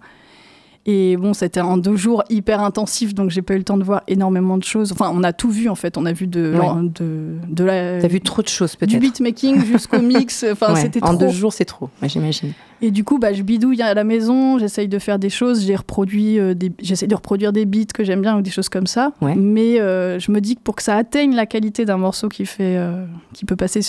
Et 0.90 1.18
bon, 1.18 1.34
c'était 1.34 1.60
en 1.60 1.76
deux 1.76 1.98
jours 1.98 2.24
hyper 2.30 2.62
intensif, 2.62 3.14
donc 3.14 3.30
j'ai 3.30 3.42
pas 3.42 3.56
eu 3.56 3.58
le 3.58 3.66
temps 3.66 3.78
de 3.78 3.84
voir 3.84 4.04
énormément 4.08 4.58
de 4.58 4.64
choses. 4.64 4.94
Enfin, 4.94 5.12
on 5.14 5.22
a 5.22 5.34
tout 5.34 5.50
vu 5.50 5.68
en 5.68 5.76
fait. 5.76 5.98
On 5.98 6.06
a 6.06 6.14
vu 6.14 6.28
de, 6.28 6.54
Ouais. 6.58 6.90
de, 6.98 7.36
de 7.50 7.64
la, 7.66 8.00
T'as 8.00 8.08
vu 8.08 8.22
trop 8.22 8.42
de 8.42 8.48
choses 8.48 8.72
du 8.72 8.78
peut-être. 8.78 9.00
beatmaking 9.02 9.66
jusqu'au 9.66 10.00
mix. 10.02 10.46
Enfin, 10.50 10.74
Ouais, 10.74 10.80
c'était 10.80 11.04
En 11.04 11.08
trop. 11.10 11.18
deux 11.18 11.28
jours, 11.28 11.52
c'est 11.52 11.66
trop. 11.66 11.90
ouais, 12.02 12.08
J'imagine. 12.08 12.54
Et 12.82 12.92
du 12.92 13.04
coup, 13.04 13.20
bah, 13.20 13.34
je 13.34 13.42
bidouille 13.42 13.82
à 13.82 13.94
la 13.94 14.06
maison, 14.06 14.60
j'essaye 14.60 14.88
de 14.88 14.98
faire 15.00 15.20
des 15.20 15.30
choses, 15.30 15.66
j'ai 15.66 15.76
reproduit 15.76 16.40
euh, 16.40 16.54
des, 16.54 16.72
j'essaie 16.82 17.08
de 17.08 17.16
reproduire 17.16 17.52
des 17.52 17.66
beats 17.66 17.92
que 17.94 18.06
j'aime 18.06 18.22
bien 18.22 18.38
ou 18.38 18.42
des 18.42 18.52
choses 18.52 18.70
comme 18.70 18.88
ça. 18.88 19.12
Mais 19.36 19.82
euh, 19.82 20.20
je 20.20 20.32
me 20.32 20.40
dis 20.40 20.56
que 20.56 20.62
pour 20.62 20.76
que 20.78 20.84
ça 20.84 20.96
atteigne 20.96 21.36
la 21.36 21.46
qualité 21.48 21.84
d'un 21.84 21.98
morceau 21.98 22.30
qui 22.30 22.46
fait, 22.46 22.78
euh, 22.78 23.06
qui 23.34 23.44
peut 23.44 23.56
passer 23.58 23.82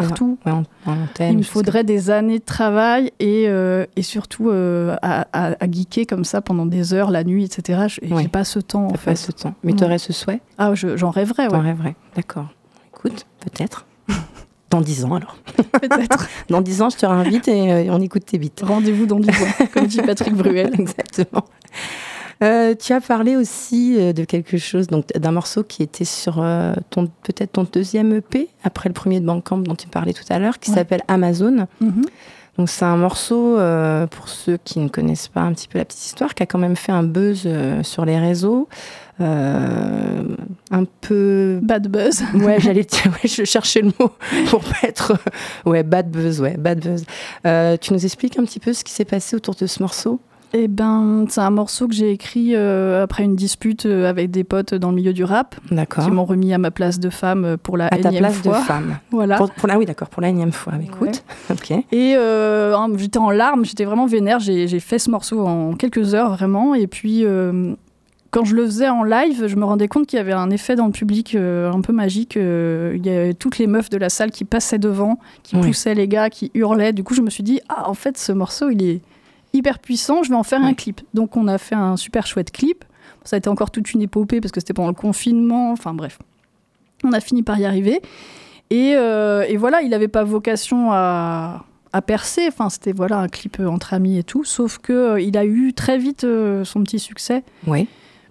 partout, 0.00 0.38
Ouais, 0.46 0.92
il 1.30 1.38
me 1.38 1.42
faudrait 1.42 1.84
des 1.84 2.10
années 2.10 2.38
de 2.38 2.44
travail 2.44 3.12
et, 3.20 3.44
euh, 3.48 3.84
et 3.96 4.02
surtout 4.02 4.50
euh, 4.50 4.96
à, 5.02 5.26
à- 5.32 5.56
à 5.64 5.70
geeker 5.70 6.06
comme 6.06 6.24
ça 6.24 6.40
pendant 6.40 6.66
des 6.66 6.94
heures, 6.94 7.10
la 7.10 7.24
nuit, 7.24 7.44
etc. 7.44 7.86
Je- 7.88 8.12
Ouais. 8.14 8.22
J'ai 8.22 8.28
pas 8.28 8.44
ce 8.44 8.58
temps. 8.58 8.86
en 8.86 8.90
T'as 8.90 8.98
fait. 8.98 9.10
pas 9.12 9.16
ce 9.16 9.32
temps. 9.32 9.54
Mais 9.64 9.72
Ouais. 9.72 9.78
t'aurais 9.78 9.98
ce 9.98 10.12
souhait? 10.12 10.40
Ah, 10.58 10.74
je- 10.74 10.96
j'en 10.96 11.10
rêverais, 11.10 11.48
ouais, 11.52 11.58
rêverais. 11.58 11.96
D'accord. 12.14 12.46
Écoute, 12.94 13.26
peut-être. 13.40 13.86
Dans 14.70 14.80
dix 14.80 15.04
ans 15.04 15.14
alors. 15.14 15.36
peut-être. 15.80 16.28
Dans 16.48 16.60
dix 16.60 16.82
ans, 16.82 16.90
je 16.90 16.96
te 16.96 17.06
réinvite 17.06 17.46
et 17.48 17.72
euh, 17.72 17.92
on 17.92 18.00
écoute 18.00 18.24
tes 18.26 18.38
beats. 18.38 18.48
Rendez-vous 18.62 19.06
dans 19.06 19.20
du 19.20 19.28
bois, 19.28 19.66
comme 19.72 19.86
dit 19.86 20.00
Patrick 20.02 20.34
Bruel. 20.34 20.70
Exactement. 20.78 21.44
Euh, 22.42 22.74
tu 22.74 22.92
as 22.92 23.00
parlé 23.00 23.34
aussi 23.36 23.96
euh, 23.98 24.12
de 24.12 24.24
quelque 24.24 24.58
chose, 24.58 24.88
donc 24.88 25.06
d'un 25.16 25.32
morceau 25.32 25.62
qui 25.62 25.82
était 25.82 26.04
sur 26.04 26.42
euh, 26.42 26.74
ton 26.90 27.06
peut-être 27.22 27.52
ton 27.52 27.66
deuxième 27.70 28.12
EP 28.14 28.48
après 28.62 28.88
le 28.88 28.92
premier 28.92 29.20
de 29.20 29.26
Bandcamp 29.26 29.58
dont 29.58 29.74
tu 29.74 29.88
parlais 29.88 30.12
tout 30.12 30.24
à 30.28 30.38
l'heure, 30.38 30.58
qui 30.58 30.70
Ouais. 30.70 30.76
s'appelle 30.76 31.02
Amazon. 31.08 31.66
Mhm. 31.80 32.02
Donc 32.58 32.70
c'est 32.70 32.84
un 32.86 32.96
morceau 32.96 33.58
euh, 33.58 34.06
pour 34.06 34.28
ceux 34.28 34.56
qui 34.64 34.78
ne 34.78 34.88
connaissent 34.88 35.28
pas 35.28 35.42
un 35.42 35.52
petit 35.52 35.68
peu 35.68 35.78
la 35.78 35.84
petite 35.84 36.04
histoire, 36.06 36.34
qui 36.34 36.42
a 36.42 36.46
quand 36.46 36.58
même 36.58 36.76
fait 36.76 36.92
un 36.92 37.02
buzz 37.02 37.46
sur 37.82 38.04
les 38.06 38.18
réseaux, 38.18 38.66
euh, 39.20 40.22
un 40.70 40.84
peu. 41.00 41.58
Bad 41.62 41.88
buzz. 41.88 42.22
Ouais, 42.34 42.58
j'allais 42.60 42.86
ouais, 43.06 43.28
je 43.28 43.44
cherchais 43.44 43.80
le 43.82 43.92
mot 43.98 44.10
pour 44.48 44.60
pas 44.60 44.76
être. 44.88 45.12
Ouais, 45.64 45.82
bad 45.82 46.10
buzz, 46.10 46.40
ouais, 46.40 46.56
bad 46.56 46.80
buzz. 46.80 47.04
Euh, 47.46 47.76
tu 47.78 47.92
nous 47.92 48.04
expliques 48.04 48.38
un 48.38 48.44
petit 48.44 48.60
peu 48.60 48.72
ce 48.72 48.84
qui 48.84 48.92
s'est 48.92 49.04
passé 49.04 49.36
autour 49.36 49.54
de 49.54 49.66
ce 49.66 49.82
morceau? 49.82 50.20
Eh 50.58 50.68
ben, 50.68 51.26
c'est 51.28 51.40
un 51.42 51.50
morceau 51.50 51.86
que 51.86 51.94
j'ai 51.94 52.10
écrit 52.10 52.54
euh, 52.54 53.02
après 53.02 53.24
une 53.24 53.36
dispute 53.36 53.84
euh, 53.84 54.08
avec 54.08 54.30
des 54.30 54.42
potes 54.42 54.72
dans 54.72 54.88
le 54.88 54.96
milieu 54.96 55.12
du 55.12 55.22
rap, 55.22 55.54
D'accord. 55.70 56.04
qui 56.04 56.10
m'ont 56.10 56.24
remis 56.24 56.54
à 56.54 56.58
ma 56.58 56.70
place 56.70 56.98
de 56.98 57.10
femme 57.10 57.44
euh, 57.44 57.56
pour 57.58 57.76
la 57.76 57.86
À 57.88 57.90
ta 57.98 58.08
énième 58.08 58.20
place 58.22 58.36
fois. 58.38 58.58
de 58.58 58.64
femme. 58.64 58.98
Voilà. 59.10 59.36
Pour, 59.36 59.50
pour 59.50 59.68
la, 59.68 59.78
oui, 59.78 59.84
d'accord, 59.84 60.08
pour 60.08 60.22
la 60.22 60.28
énième 60.30 60.52
fois. 60.52 60.72
Écoute, 60.82 61.24
ok. 61.50 61.72
Et 61.92 62.16
euh, 62.16 62.74
j'étais 62.96 63.18
en 63.18 63.30
larmes, 63.30 63.66
j'étais 63.66 63.84
vraiment 63.84 64.06
vénère. 64.06 64.38
J'ai 64.40 64.66
j'ai 64.66 64.80
fait 64.80 64.98
ce 64.98 65.10
morceau 65.10 65.46
en 65.46 65.74
quelques 65.74 66.14
heures, 66.14 66.30
vraiment. 66.30 66.74
Et 66.74 66.86
puis, 66.86 67.24
euh, 67.26 67.74
quand 68.30 68.44
je 68.44 68.54
le 68.54 68.64
faisais 68.64 68.88
en 68.88 69.02
live, 69.04 69.46
je 69.48 69.56
me 69.56 69.64
rendais 69.64 69.88
compte 69.88 70.06
qu'il 70.06 70.16
y 70.16 70.20
avait 70.20 70.32
un 70.32 70.48
effet 70.50 70.74
dans 70.74 70.86
le 70.86 70.92
public 70.92 71.34
euh, 71.34 71.70
un 71.70 71.80
peu 71.82 71.92
magique. 71.92 72.36
Euh, 72.38 72.94
il 72.96 73.04
y 73.04 73.10
avait 73.10 73.34
toutes 73.34 73.58
les 73.58 73.66
meufs 73.66 73.90
de 73.90 73.98
la 73.98 74.08
salle 74.08 74.30
qui 74.30 74.44
passaient 74.44 74.78
devant, 74.78 75.18
qui 75.42 75.56
Oui. 75.56 75.66
poussaient 75.66 75.94
les 75.94 76.08
gars, 76.08 76.30
qui 76.30 76.50
hurlaient. 76.54 76.92
Du 76.94 77.04
coup, 77.04 77.14
je 77.14 77.22
me 77.22 77.28
suis 77.30 77.42
dit, 77.42 77.60
ah, 77.68 77.88
en 77.90 77.94
fait, 77.94 78.16
ce 78.16 78.32
morceau, 78.32 78.70
il 78.70 78.82
est 78.82 79.00
hyper 79.52 79.78
puissant, 79.78 80.22
je 80.22 80.30
vais 80.30 80.36
en 80.36 80.42
faire 80.42 80.62
un 80.62 80.74
clip. 80.74 81.00
Donc, 81.14 81.36
on 81.36 81.48
a 81.48 81.58
fait 81.58 81.74
un 81.74 81.96
super 81.96 82.26
chouette 82.26 82.50
clip. 82.50 82.84
Ça 83.24 83.36
a 83.36 83.38
été 83.38 83.48
encore 83.48 83.70
toute 83.70 83.92
une 83.92 84.02
épopée 84.02 84.40
parce 84.40 84.52
que 84.52 84.60
c'était 84.60 84.74
pendant 84.74 84.88
le 84.88 84.94
confinement. 84.94 85.72
Enfin, 85.72 85.94
bref. 85.94 86.18
On 87.04 87.12
a 87.12 87.20
fini 87.20 87.42
par 87.42 87.58
y 87.58 87.64
arriver. 87.64 88.00
Et, 88.70 88.94
euh, 88.96 89.44
et 89.48 89.56
voilà, 89.56 89.82
il 89.82 89.90
n'avait 89.90 90.08
pas 90.08 90.24
vocation 90.24 90.90
à, 90.92 91.64
à 91.92 92.02
percer. 92.02 92.46
Enfin, 92.48 92.70
c'était 92.70 92.92
voilà 92.92 93.18
un 93.18 93.28
clip 93.28 93.58
euh, 93.58 93.66
entre 93.66 93.94
amis 93.94 94.18
et 94.18 94.22
tout. 94.22 94.44
Sauf 94.44 94.78
que 94.78 94.92
euh, 94.92 95.20
il 95.20 95.36
a 95.36 95.44
eu 95.44 95.72
très 95.72 95.98
vite 95.98 96.24
euh, 96.24 96.64
son 96.64 96.82
petit 96.82 96.98
succès 96.98 97.42
Oui, 97.66 97.88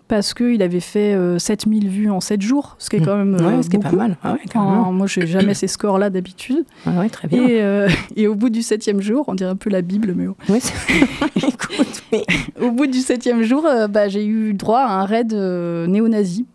parce 0.08 0.34
qu'il 0.36 0.62
avait 0.62 0.80
fait 0.80 1.16
euh, 1.16 1.40
7000 1.40 1.90
vues 1.90 2.10
en 2.12 2.20
7 2.22 2.42
jours, 2.42 2.76
ce 2.80 2.90
qui 2.90 2.98
est 2.98 3.00
Mm. 3.00 3.06
quand 3.06 3.18
même 3.18 3.36
euh, 3.36 3.58
ouais, 3.58 3.64
ce 3.64 3.70
qui 3.70 3.76
est 3.78 3.80
pas 3.80 3.92
mal. 3.92 4.18
Ah 4.24 4.34
ouais, 4.34 4.40
Enfin, 4.46 4.50
carrément. 4.66 4.92
moi, 4.92 5.08
je 5.08 5.20
n'ai 5.20 5.28
jamais 5.28 5.54
ces 5.56 5.68
scores-là 5.68 6.10
d'habitude. 6.10 6.64
Ouais, 6.86 7.10
très 7.10 7.28
bien. 7.28 7.48
Et, 7.48 7.62
euh, 7.62 7.90
et 8.16 8.28
au 8.28 8.36
bout 8.36 8.50
du 8.50 8.62
septième 8.62 9.02
jour, 9.02 9.26
on 9.28 9.34
dirait 9.34 9.50
un 9.50 9.56
peu 9.56 9.70
la 9.70 9.82
Bible, 9.82 10.14
mais 10.16 10.28
au, 10.28 10.36
Oui, 10.50 10.60
c'est- 10.62 10.74
Écoute, 11.48 12.04
mais- 12.12 12.26
au 12.62 12.72
bout 12.72 12.88
du 12.88 13.00
septième 13.00 13.42
jour, 13.44 13.66
euh, 13.66 13.88
bah, 13.88 14.08
j'ai 14.08 14.26
eu 14.26 14.54
droit 14.54 14.82
à 14.82 14.92
un 15.02 15.06
raid 15.06 15.34
euh, 15.34 15.88
néo-nazi 15.88 16.46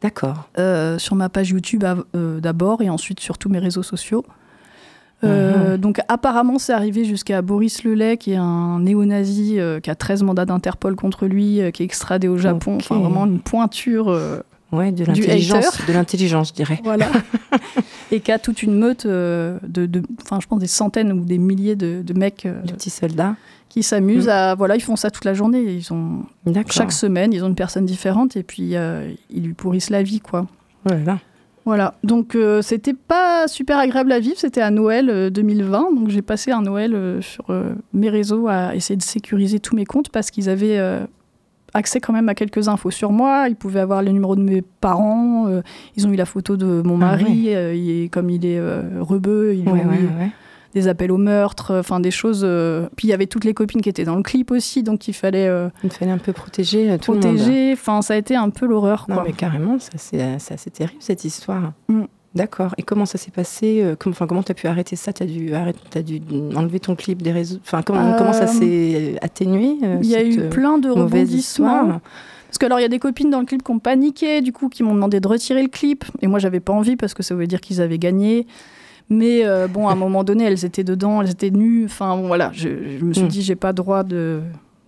D'accord. 0.00 0.48
sur 0.98 1.16
ma 1.16 1.28
page 1.28 1.50
YouTube 1.50 1.82
d'abord 2.14 2.82
et 2.82 2.88
ensuite 2.90 3.18
sur 3.18 3.36
tous 3.38 3.48
mes 3.48 3.58
réseaux 3.58 3.82
sociaux. 3.82 4.24
Euh, 5.24 5.76
Donc 5.76 6.00
apparemment 6.08 6.58
c'est 6.58 6.72
arrivé 6.72 7.04
jusqu'à 7.04 7.42
Boris 7.42 7.82
Lelay 7.82 8.16
qui 8.18 8.32
est 8.32 8.36
un 8.36 8.78
néo-nazi 8.80 9.58
euh, 9.58 9.80
qui 9.80 9.90
a 9.90 9.94
13 9.96 10.22
mandats 10.22 10.44
d'Interpol 10.44 10.94
contre 10.94 11.26
lui, 11.26 11.60
euh, 11.60 11.70
qui 11.72 11.82
est 11.82 11.86
extradé 11.86 12.28
au 12.28 12.38
Japon, 12.38 12.74
Ok. 12.76 12.82
enfin 12.84 12.98
vraiment 13.00 13.26
une 13.26 13.40
pointure 13.40 14.16
Ouais, 14.70 14.92
de 14.92 14.98
Du 15.04 15.04
l'intelligence, 15.22 15.78
de 15.88 15.92
l'intelligence, 15.94 16.48
je 16.50 16.52
dirais. 16.52 16.78
Voilà. 16.84 17.06
et 18.12 18.20
qui 18.20 18.30
a 18.30 18.38
toute 18.38 18.62
une 18.62 18.74
meute 18.78 19.06
de, 19.06 19.58
de- 19.66 20.02
enfin, 20.22 20.40
je 20.42 20.46
pense 20.46 20.60
des 20.60 20.66
centaines 20.66 21.10
ou 21.12 21.24
des 21.24 21.38
milliers 21.38 21.74
de, 21.74 22.02
de 22.02 22.12
mecs 22.12 22.44
Les 22.44 22.72
petits 22.74 22.90
soldats. 22.90 23.34
qui 23.70 23.82
s'amusent 23.82 24.26
Mm. 24.26 24.30
à, 24.30 24.54
voilà, 24.54 24.76
ils 24.76 24.82
font 24.82 24.96
ça 24.96 25.10
toute 25.10 25.24
la 25.24 25.32
journée. 25.32 25.62
Ils 25.62 25.90
ont 25.92 26.24
chaque 26.70 26.92
semaine, 26.92 27.32
ils 27.32 27.42
ont 27.44 27.48
une 27.48 27.54
personne 27.54 27.86
différente 27.86 28.36
et 28.36 28.42
puis 28.42 28.74
ils 29.30 29.42
lui 29.42 29.54
pourrissent 29.54 29.88
la 29.90 30.02
vie, 30.02 30.20
quoi. 30.20 30.46
Oh 30.84 30.90
là 30.90 30.98
là. 30.98 31.18
Voilà. 31.68 31.94
Donc 32.02 32.34
euh, 32.34 32.62
c'était 32.62 32.94
pas 32.94 33.46
super 33.46 33.76
agréable 33.78 34.10
à 34.12 34.20
vivre. 34.20 34.36
C'était 34.38 34.62
à 34.62 34.70
Noël 34.70 35.10
euh, 35.10 35.28
2020. 35.28 35.92
Donc 35.94 36.08
j'ai 36.08 36.22
passé 36.22 36.50
un 36.50 36.62
Noël 36.62 36.94
euh, 36.94 37.20
sur 37.20 37.44
euh, 37.50 37.74
mes 37.92 38.08
réseaux 38.08 38.48
à 38.48 38.74
essayer 38.74 38.96
de 38.96 39.02
sécuriser 39.02 39.60
tous 39.60 39.76
mes 39.76 39.84
comptes 39.84 40.08
parce 40.08 40.30
qu'ils 40.30 40.48
avaient 40.48 40.78
euh, 40.78 41.00
accès 41.74 42.00
quand 42.00 42.14
même 42.14 42.30
à 42.30 42.34
quelques 42.34 42.68
infos 42.68 42.90
sur 42.90 43.12
moi. 43.12 43.48
Ils 43.50 43.54
pouvaient 43.56 43.80
avoir 43.80 44.00
les 44.00 44.12
numéros 44.12 44.34
de 44.34 44.40
mes 44.42 44.62
parents. 44.80 45.46
euh, 45.48 45.60
ils 45.94 46.06
ont 46.06 46.10
eu 46.10 46.16
la 46.16 46.24
photo 46.24 46.56
de 46.56 46.80
mon 46.82 46.94
Ah 47.02 47.16
mari. 47.16 47.54
euh, 47.54 47.74
il 47.74 48.04
est, 48.04 48.08
comme 48.08 48.30
il 48.30 48.46
est 48.46 48.58
euh, 48.58 48.82
rebeu, 49.00 49.54
ils 49.54 49.68
Ouais, 49.68 49.72
ont 49.84 49.88
ouais, 49.90 50.08
ouais. 50.20 50.30
Des 50.74 50.88
appels 50.88 51.10
au 51.12 51.16
meurtre. 51.16 51.70
euh, 51.72 51.80
Enfin 51.80 52.00
des 52.00 52.10
choses. 52.10 52.42
euh, 52.44 52.88
Puis 52.96 53.08
il 53.08 53.10
y 53.10 53.14
avait 53.14 53.26
toutes 53.26 53.44
les 53.44 53.54
copines 53.54 53.80
qui 53.80 53.88
étaient 53.88 54.04
dans 54.04 54.16
le 54.16 54.22
clip 54.22 54.50
aussi. 54.50 54.82
Donc 54.82 55.08
il 55.08 55.14
fallait 55.14 55.46
euh, 55.46 55.68
Il 55.84 55.90
fallait 55.90 56.10
un 56.12 56.18
peu 56.18 56.32
protéger 56.32 56.96
tout 57.00 57.12
le 57.12 57.18
monde. 57.20 57.26
protéger. 57.36 57.72
Enfin 57.72 58.02
ça 58.02 58.14
a 58.14 58.16
été 58.16 58.36
un 58.36 58.50
peu 58.50 58.66
l'horreur. 58.66 59.06
Non, 59.08 59.16
quoi. 59.16 59.24
mais 59.26 59.32
carrément, 59.32 59.78
ça, 59.78 59.90
c'est 59.98 60.70
terrible 60.70 60.96
cette 61.00 61.24
histoire. 61.24 61.72
Mm. 61.88 62.02
D'accord. 62.34 62.74
Et 62.76 62.82
comment 62.82 63.06
ça 63.06 63.16
s'est 63.16 63.30
passé 63.30 63.82
Comment, 63.98 64.12
enfin, 64.12 64.26
comment 64.26 64.42
t'as 64.42 64.52
pu 64.54 64.66
arrêter 64.66 64.94
ça? 64.96 65.12
T'as 65.14 65.24
dû, 65.24 65.54
arrêter, 65.54 65.80
as 65.98 66.02
dû 66.02 66.20
enlever 66.54 66.78
ton 66.78 66.94
clip 66.94 67.22
des 67.22 67.32
réseaux 67.32 67.58
Enfin, 67.64 67.80
comment, 67.82 68.00
Euh, 68.12 68.18
comment 68.18 68.34
ça 68.34 68.46
s'est 68.46 69.16
atténué 69.22 69.76
Il 70.02 70.06
y 70.06 70.14
a 70.14 70.22
eu 70.22 70.48
plein 70.50 70.78
de 70.78 70.90
rebondissements. 70.90 72.00
Parce 72.46 72.58
que 72.58 72.66
alors 72.66 72.78
il 72.78 72.82
y 72.82 72.86
a 72.86 72.88
des 72.88 72.98
copines 72.98 73.30
dans 73.30 73.40
le 73.40 73.46
clip 73.46 73.62
qui 73.62 73.70
ont 73.70 73.78
paniqué, 73.78 74.40
du 74.42 74.52
coup 74.52 74.68
qui 74.68 74.82
m'ont 74.82 74.94
demandé 74.94 75.20
de 75.20 75.26
retirer 75.28 75.62
le 75.62 75.68
clip, 75.68 76.04
et 76.22 76.26
moi 76.26 76.38
j'avais 76.38 76.60
pas 76.60 76.72
envie 76.72 76.96
parce 76.96 77.12
que 77.14 77.22
ça 77.22 77.34
voulait 77.34 77.46
dire 77.46 77.60
qu'ils 77.60 77.80
avaient 77.80 77.98
gagné. 77.98 78.46
Mais 79.10 79.44
euh, 79.44 79.68
bon, 79.68 79.88
à 79.88 79.92
un 79.92 79.96
moment 79.96 80.22
donné, 80.24 80.44
elles 80.44 80.64
étaient 80.64 80.84
dedans, 80.84 81.22
elles 81.22 81.30
étaient 81.30 81.50
nues. 81.50 81.84
Enfin 81.86 82.16
bon, 82.16 82.26
voilà, 82.26 82.50
je, 82.52 82.68
je 82.98 83.04
me 83.04 83.12
suis 83.14 83.24
Mm. 83.24 83.28
dit 83.28 83.42
j'ai 83.42 83.56
pas 83.56 83.72
droit 83.72 84.02
de 84.02 84.40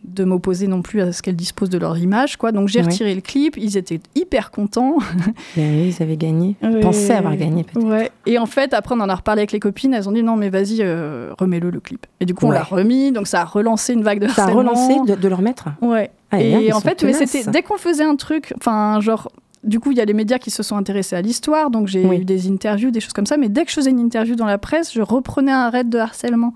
de 0.03 0.25
m'opposer 0.25 0.67
non 0.67 0.81
plus 0.81 1.03
à 1.03 1.13
ce 1.13 1.21
qu'elles 1.21 1.37
disposent 1.37 1.69
de 1.69 1.77
leur 1.77 1.99
image, 1.99 2.39
quoi. 2.39 2.53
Donc 2.53 2.69
j'ai 2.69 2.79
Ouais. 2.81 2.87
retiré 2.87 3.15
le 3.15 3.21
clip. 3.21 3.59
Ils 3.59 3.77
étaient 3.77 4.01
hyper 4.15 4.51
contents. 4.51 4.97
Ben 5.57 5.75
oui, 5.75 5.95
ils 5.95 6.03
avaient 6.03 6.17
gagné. 6.17 6.57
Ouais. 6.63 6.81
Pensaient 6.81 7.13
avoir 7.17 7.37
gagné 7.37 7.65
peut-être. 7.65 7.85
Ouais. 7.87 8.11
Et 8.25 8.39
en 8.39 8.47
fait, 8.47 8.73
après, 8.73 8.95
on 8.95 9.01
en 9.01 9.11
a 9.11 9.15
reparlé 9.15 9.41
avec 9.41 9.53
les 9.53 9.61
copines. 9.61 9.93
Elles 9.93 10.09
ont 10.09 10.13
dit 10.13 10.23
non, 10.23 10.37
mais 10.37 10.49
vas-y, 10.49 10.79
euh, 10.81 11.33
remets-le 11.39 11.69
le 11.69 11.81
clip. 11.81 12.07
Et 12.19 12.25
du 12.25 12.33
coup, 12.35 12.47
on 12.47 12.51
l'a 12.51 12.63
remis. 12.63 13.13
Donc 13.13 13.27
ça 13.27 13.43
a 13.43 13.45
relancé 13.45 13.93
une 13.93 14.03
vague 14.03 14.21
de 14.21 14.29
Ça 14.29 14.45
a 14.45 14.47
relancé 14.51 14.97
de, 15.07 15.15
de 15.17 15.29
le 15.29 15.35
remettre. 15.35 15.69
Ouais. 15.83 16.11
Ah, 16.31 16.41
et 16.41 16.51
et 16.51 16.67
ils 16.69 16.73
en 16.73 16.81
fait, 16.81 17.03
mais 17.05 17.13
c'était 17.13 17.51
dès 17.51 17.61
qu'on 17.63 17.77
faisait 17.77 18.05
un 18.05 18.17
truc, 18.17 18.55
enfin, 18.57 19.01
genre, 19.01 19.31
du 19.63 19.79
coup, 19.81 19.91
il 19.93 19.99
y 19.99 20.01
a 20.01 20.05
les 20.05 20.15
médias 20.15 20.39
qui 20.39 20.51
se 20.51 20.63
sont 20.63 20.77
intéressés 20.77 21.17
à 21.17 21.23
l'histoire, 21.23 21.71
donc 21.71 21.87
j'ai 21.87 22.05
Oui. 22.07 22.19
eu 22.19 22.25
des 22.25 22.49
interviews, 22.51 22.91
des 22.91 23.01
choses 23.01 23.13
comme 23.13 23.27
ça. 23.27 23.37
Mais 23.37 23.49
dès 23.49 23.65
que 23.65 23.71
je 23.71 23.75
faisais 23.77 23.91
une 23.91 24.01
interview 24.01 24.35
dans 24.35 24.47
la 24.47 24.59
presse, 24.59 24.93
je 24.95 25.03
reprenais 25.03 25.53
un 25.53 25.69
raid 25.71 25.89
de 25.91 25.99
harcèlement. 25.99 26.55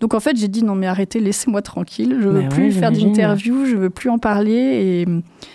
Donc 0.00 0.12
en 0.14 0.20
fait, 0.20 0.36
j'ai 0.36 0.48
dit 0.48 0.62
non, 0.62 0.74
mais 0.74 0.86
arrêtez, 0.86 1.20
laissez-moi 1.20 1.62
tranquille. 1.62 2.16
Je 2.20 2.28
veux 2.28 2.42
Bah 2.42 2.48
plus 2.48 2.64
ouais, 2.64 2.70
faire 2.70 2.92
d'interview, 2.92 3.64
je 3.66 3.76
veux 3.76 3.90
plus 3.90 4.10
en 4.10 4.18
parler. 4.18 4.52
Et 4.52 5.06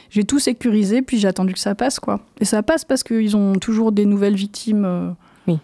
j'ai 0.10 0.24
tout 0.24 0.40
sécurisé, 0.40 1.02
puis 1.04 1.18
j'ai 1.20 1.28
attendu 1.28 1.54
que 1.54 1.60
ça 1.60 1.76
passe, 1.76 2.00
quoi. 2.00 2.20
Et 2.40 2.46
ça 2.46 2.64
passe 2.64 2.84
parce 2.86 3.04
qu'ils 3.04 3.36
ont 3.38 3.54
toujours 3.54 3.92
des 3.92 4.06
nouvelles 4.06 4.34
victimes 4.36 4.84
euh, 4.86 5.10
Oui. 5.48 5.60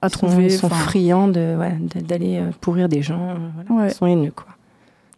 à 0.00 0.08
Ils 0.08 0.10
sont, 0.10 0.26
trouver. 0.26 0.44
ils 0.46 0.50
sont 0.50 0.68
friands 0.68 1.28
de, 1.28 1.56
ouais, 1.56 1.76
de- 1.80 2.00
d'aller 2.04 2.38
euh, 2.38 2.50
pourrir 2.60 2.88
des 2.88 3.02
gens. 3.02 3.30
euh, 3.30 3.34
voilà. 3.68 3.82
Ouais. 3.84 3.90
Ils 3.92 3.94
sont 3.94 4.06
haineux, 4.06 4.32
quoi. 4.34 4.46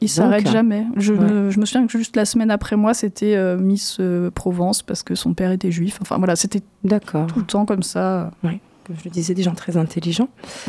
Ils 0.04 0.08
s'arrêtent 0.08 0.44
Donc, 0.44 0.52
jamais. 0.52 0.86
Je, 0.96 1.14
ouais. 1.14 1.18
me, 1.18 1.50
je 1.50 1.58
me 1.58 1.64
souviens 1.64 1.86
que 1.86 1.96
juste 1.96 2.14
la 2.14 2.26
semaine 2.26 2.50
après 2.50 2.76
moi, 2.76 2.92
c'était 2.92 3.36
euh, 3.36 3.56
Miss 3.56 3.96
euh, 4.00 4.30
Provence 4.30 4.82
parce 4.82 5.02
que 5.02 5.14
son 5.14 5.32
père 5.32 5.50
était 5.50 5.70
juif. 5.70 5.98
Enfin 6.02 6.18
voilà, 6.18 6.36
c'était 6.36 6.60
D'accord. 6.84 7.26
tout 7.26 7.38
le 7.38 7.46
temps 7.46 7.64
comme 7.64 7.82
ça. 7.82 8.30
Comme 8.42 8.96
je 8.98 9.04
le 9.06 9.10
disais, 9.10 9.32
des 9.32 9.42
gens 9.42 9.54
très 9.54 9.76
intelligents. 9.76 10.28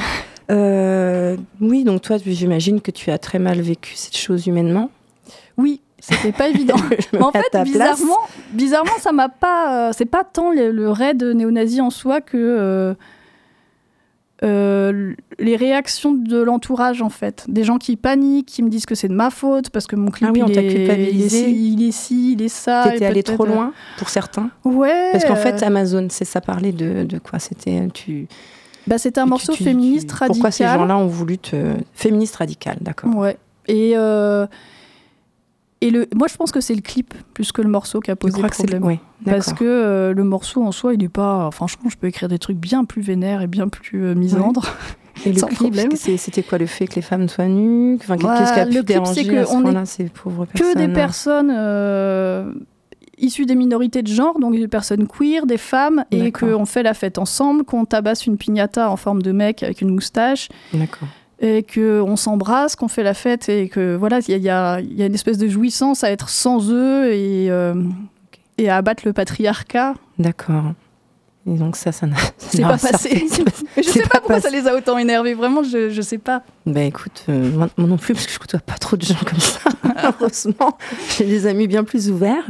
Euh, 0.52 1.38
oui, 1.60 1.84
donc 1.84 2.04
toi, 2.04 2.18
j'imagine 2.24 2.80
que 2.80 2.92
tu 2.92 3.10
as 3.10 3.18
très 3.18 3.40
mal 3.40 3.60
vécu 3.62 3.96
cette 3.96 4.16
chose 4.16 4.46
humainement. 4.46 4.92
Oui, 5.58 5.82
c'était 5.98 6.32
pas 6.32 6.50
évident. 6.50 6.76
En 7.20 7.32
fait, 7.32 7.64
bizarrement, 7.64 8.20
bizarrement, 8.54 8.92
ça 9.00 9.12
m'a 9.12 9.28
pas. 9.28 9.92
c'est 9.92 10.06
pas 10.06 10.24
tant 10.24 10.52
le, 10.52 10.70
le 10.70 10.92
raid 10.92 11.24
néo-nazi 11.24 11.82
en 11.82 11.90
soi 11.90 12.22
que 12.22 12.96
euh, 14.44 15.14
les 15.40 15.56
réactions 15.56 16.14
de 16.14 16.42
l'entourage 16.42 17.02
en 17.02 17.10
fait. 17.10 17.46
Des 17.48 17.64
gens 17.64 17.78
qui 17.78 17.96
paniquent, 17.96 18.48
qui 18.48 18.64
me 18.64 18.70
disent 18.70 18.86
que 18.86 18.96
c'est 18.96 19.08
de 19.08 19.14
ma 19.14 19.30
faute 19.30 19.70
parce 19.70 19.88
que 19.88 19.96
mon 19.96 20.12
clip 20.12 20.28
Ah 20.30 20.32
oui, 20.34 20.44
on 20.44 20.48
il, 20.48 20.58
est, 20.60 20.64
il 20.66 20.72
est 20.72 20.76
culpabilisé. 20.76 21.30
ci, 21.46 21.74
il 21.74 21.88
est 21.88 21.92
ci, 21.92 22.32
il 22.34 22.42
est 22.42 22.50
ça. 22.50 22.90
T'étais 22.92 23.06
allé 23.06 23.24
trop 23.24 23.46
euh, 23.46 23.48
loin 23.50 23.74
pour 23.98 24.10
certains. 24.10 24.50
Ouais. 24.66 25.10
Parce 25.14 25.24
qu'en 25.26 25.36
fait, 25.38 25.64
Amazon, 25.64 26.08
c'est 26.10 26.26
ça 26.26 26.42
parlait 26.42 26.74
de, 26.74 27.04
de 27.06 27.18
quoi? 27.18 27.40
C'était 27.40 27.88
tu. 27.94 28.28
bah, 28.88 28.98
c'était 28.98 29.22
un 29.22 29.26
morceau 29.26 29.54
tu- 29.54 29.64
féministe 29.64 30.10
tu- 30.10 30.16
radical. 30.16 30.28
Pourquoi 30.36 30.52
ces 30.52 30.66
gens-là 30.66 30.98
ont 30.98 31.08
voulu 31.08 31.38
te 31.38 31.56
féministe 31.94 32.36
radical, 32.36 32.78
d'accord. 32.82 33.16
Ouais. 33.16 33.38
Et, 33.68 33.94
euh, 33.96 34.46
et 35.82 35.92
le, 35.92 36.08
moi, 36.16 36.28
je 36.28 36.36
pense 36.36 36.52
que 36.52 36.62
c'est 36.62 36.74
le 36.76 36.82
clip 36.82 37.14
plus 37.34 37.52
que 37.52 37.62
le 37.62 37.70
morceau 37.70 38.00
qui 38.00 38.10
a 38.12 38.16
posé 38.16 38.42
le. 38.42 38.50
problème. 38.50 38.84
Ouais, 38.84 39.00
Parce 39.26 39.54
que 39.54 39.64
euh, 39.66 40.14
le 40.14 40.24
morceau 40.24 40.64
en 40.64 40.72
soi, 40.72 40.94
il 40.94 41.04
est 41.04 41.10
pas. 41.10 41.50
Franchement, 41.52 41.90
je 41.90 41.98
peux 41.98 42.08
écrire 42.08 42.30
des 42.30 42.40
trucs 42.40 42.58
bien 42.58 42.86
plus 42.86 43.02
vénères 43.02 43.42
et 43.42 43.48
bien 43.48 43.68
plus 43.68 44.04
euh, 44.06 44.16
misandres. 44.16 44.66
Et 45.26 45.32
le 45.34 45.40
sans 45.40 45.48
clip, 45.48 45.76
c'était 46.18 46.44
quoi 46.44 46.58
le 46.58 46.66
fait 46.66 46.88
que 46.88 46.96
les 46.96 47.02
femmes 47.02 47.28
soient 47.28 47.48
nues? 47.48 47.96
Enfin, 48.02 48.16
Voilà, 48.20 48.40
qu'est-ce 48.40 48.54
qui 48.54 48.60
a 48.60 48.66
pu 48.66 48.72
le 48.74 48.78
clip, 48.80 48.86
déranger 48.88 49.24
c'est 49.24 49.30
que 49.30 49.36
à 49.38 49.46
ce 49.46 49.54
on 49.54 49.60
est 49.60 49.64
point-là 49.64 49.86
ces 49.86 50.06
pauvres 50.06 50.46
Que 50.46 50.76
des 50.78 50.88
personnes? 50.88 51.52
euh, 51.54 52.52
issues 53.18 53.46
des 53.46 53.56
minorités 53.56 54.02
de 54.02 54.08
genre, 54.08 54.40
donc 54.40 54.56
des 54.56 54.68
personnes 54.68 55.08
queer, 55.08 55.46
des 55.46 55.58
femmes, 55.58 56.04
et 56.12 56.32
qu'on 56.32 56.66
fait 56.66 56.84
la 56.84 56.94
fête 56.94 57.18
ensemble, 57.18 57.64
qu'on 57.64 57.86
tabasse 57.86 58.26
une 58.26 58.38
piñata 58.38 58.90
en 58.90 58.98
forme 58.98 59.22
de 59.22 59.32
mec 59.32 59.64
avec 59.64 59.82
une 59.82 59.90
moustache, 59.92 60.50
D'accord. 60.74 61.08
Et 61.40 61.64
qu'on 61.64 62.16
s'embrasse, 62.16 62.76
qu'on 62.76 62.88
fait 62.88 63.04
la 63.04 63.14
fête, 63.14 63.50
et 63.50 63.68
que 63.70 63.96
voilà, 63.96 64.20
il 64.28 64.36
y 64.36 64.40
y 64.40 64.44
y 64.44 64.50
a 64.50 64.80
une 64.80 65.14
espèce 65.14 65.38
de 65.38 65.48
jouissance 65.48 66.04
à 66.04 66.12
être 66.12 66.30
sans 66.30 66.72
eux 66.72 67.12
et, 67.12 67.52
euh, 67.52 67.74
et 68.58 68.70
à 68.70 68.78
abattre 68.78 69.04
le 69.06 69.14
patriarcat. 69.14 69.96
D'accord. 70.18 70.64
Et 71.48 71.58
donc 71.58 71.76
ça, 71.76 71.92
ça 71.92 72.08
n'a. 72.08 72.16
C'est 72.38 72.62
pas 72.62 72.78
passé. 72.92 73.26
je 73.78 73.82
C'est 73.84 73.92
sais 73.92 74.02
pas 74.02 74.08
pas 74.10 74.18
pourquoi 74.20 74.36
passé. 74.38 74.50
ça 74.50 74.56
les 74.56 74.68
a 74.68 74.76
autant 74.76 74.98
énervés. 74.98 75.34
Vraiment, 75.34 75.62
je, 75.62 75.90
je 75.90 76.02
sais 76.02 76.18
pas. 76.18 76.42
Bah 76.66 76.82
écoute, 76.82 77.26
euh, 77.30 77.52
moi, 77.52 77.70
moi 77.78 77.88
non 77.88 77.98
plus, 77.98 78.14
parce 78.14 78.26
que 78.26 78.34
je 78.34 78.40
côtoie 78.40 78.60
pas 78.62 78.78
trop 78.80 78.96
de 78.98 79.04
gens 79.04 79.16
comme 79.26 79.40
ça. 79.40 79.60
Heureusement, 80.20 80.78
j'ai 81.18 81.26
des 81.26 81.46
amis 81.48 81.68
bien 81.68 81.84
plus 81.84 82.10
ouverts. 82.10 82.50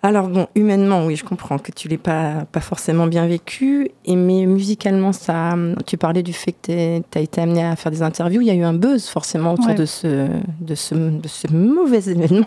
Alors 0.00 0.28
bon, 0.28 0.46
humainement, 0.54 1.04
oui, 1.06 1.16
je 1.16 1.24
comprends 1.24 1.58
que 1.58 1.72
tu 1.72 1.88
l'aies 1.88 1.96
pas, 1.98 2.46
pas 2.52 2.60
forcément 2.60 3.08
bien 3.08 3.26
vécu. 3.26 3.90
Et 4.04 4.14
mais 4.14 4.46
musicalement, 4.46 5.12
ça, 5.12 5.56
tu 5.86 5.96
parlais 5.96 6.22
du 6.22 6.32
fait 6.32 6.52
que 6.52 6.98
tu 7.00 7.18
as 7.18 7.20
été 7.20 7.40
amené 7.40 7.64
à 7.64 7.74
faire 7.74 7.90
des 7.90 8.02
interviews. 8.02 8.40
Il 8.40 8.46
y 8.46 8.50
a 8.50 8.54
eu 8.54 8.62
un 8.62 8.74
buzz 8.74 9.06
forcément 9.08 9.54
autour 9.54 9.66
Ouais. 9.68 9.74
de, 9.74 9.86
ce, 9.86 10.28
de, 10.60 10.74
ce, 10.76 10.94
de 10.94 11.26
ce 11.28 11.52
mauvais 11.52 11.98
événement. 12.10 12.46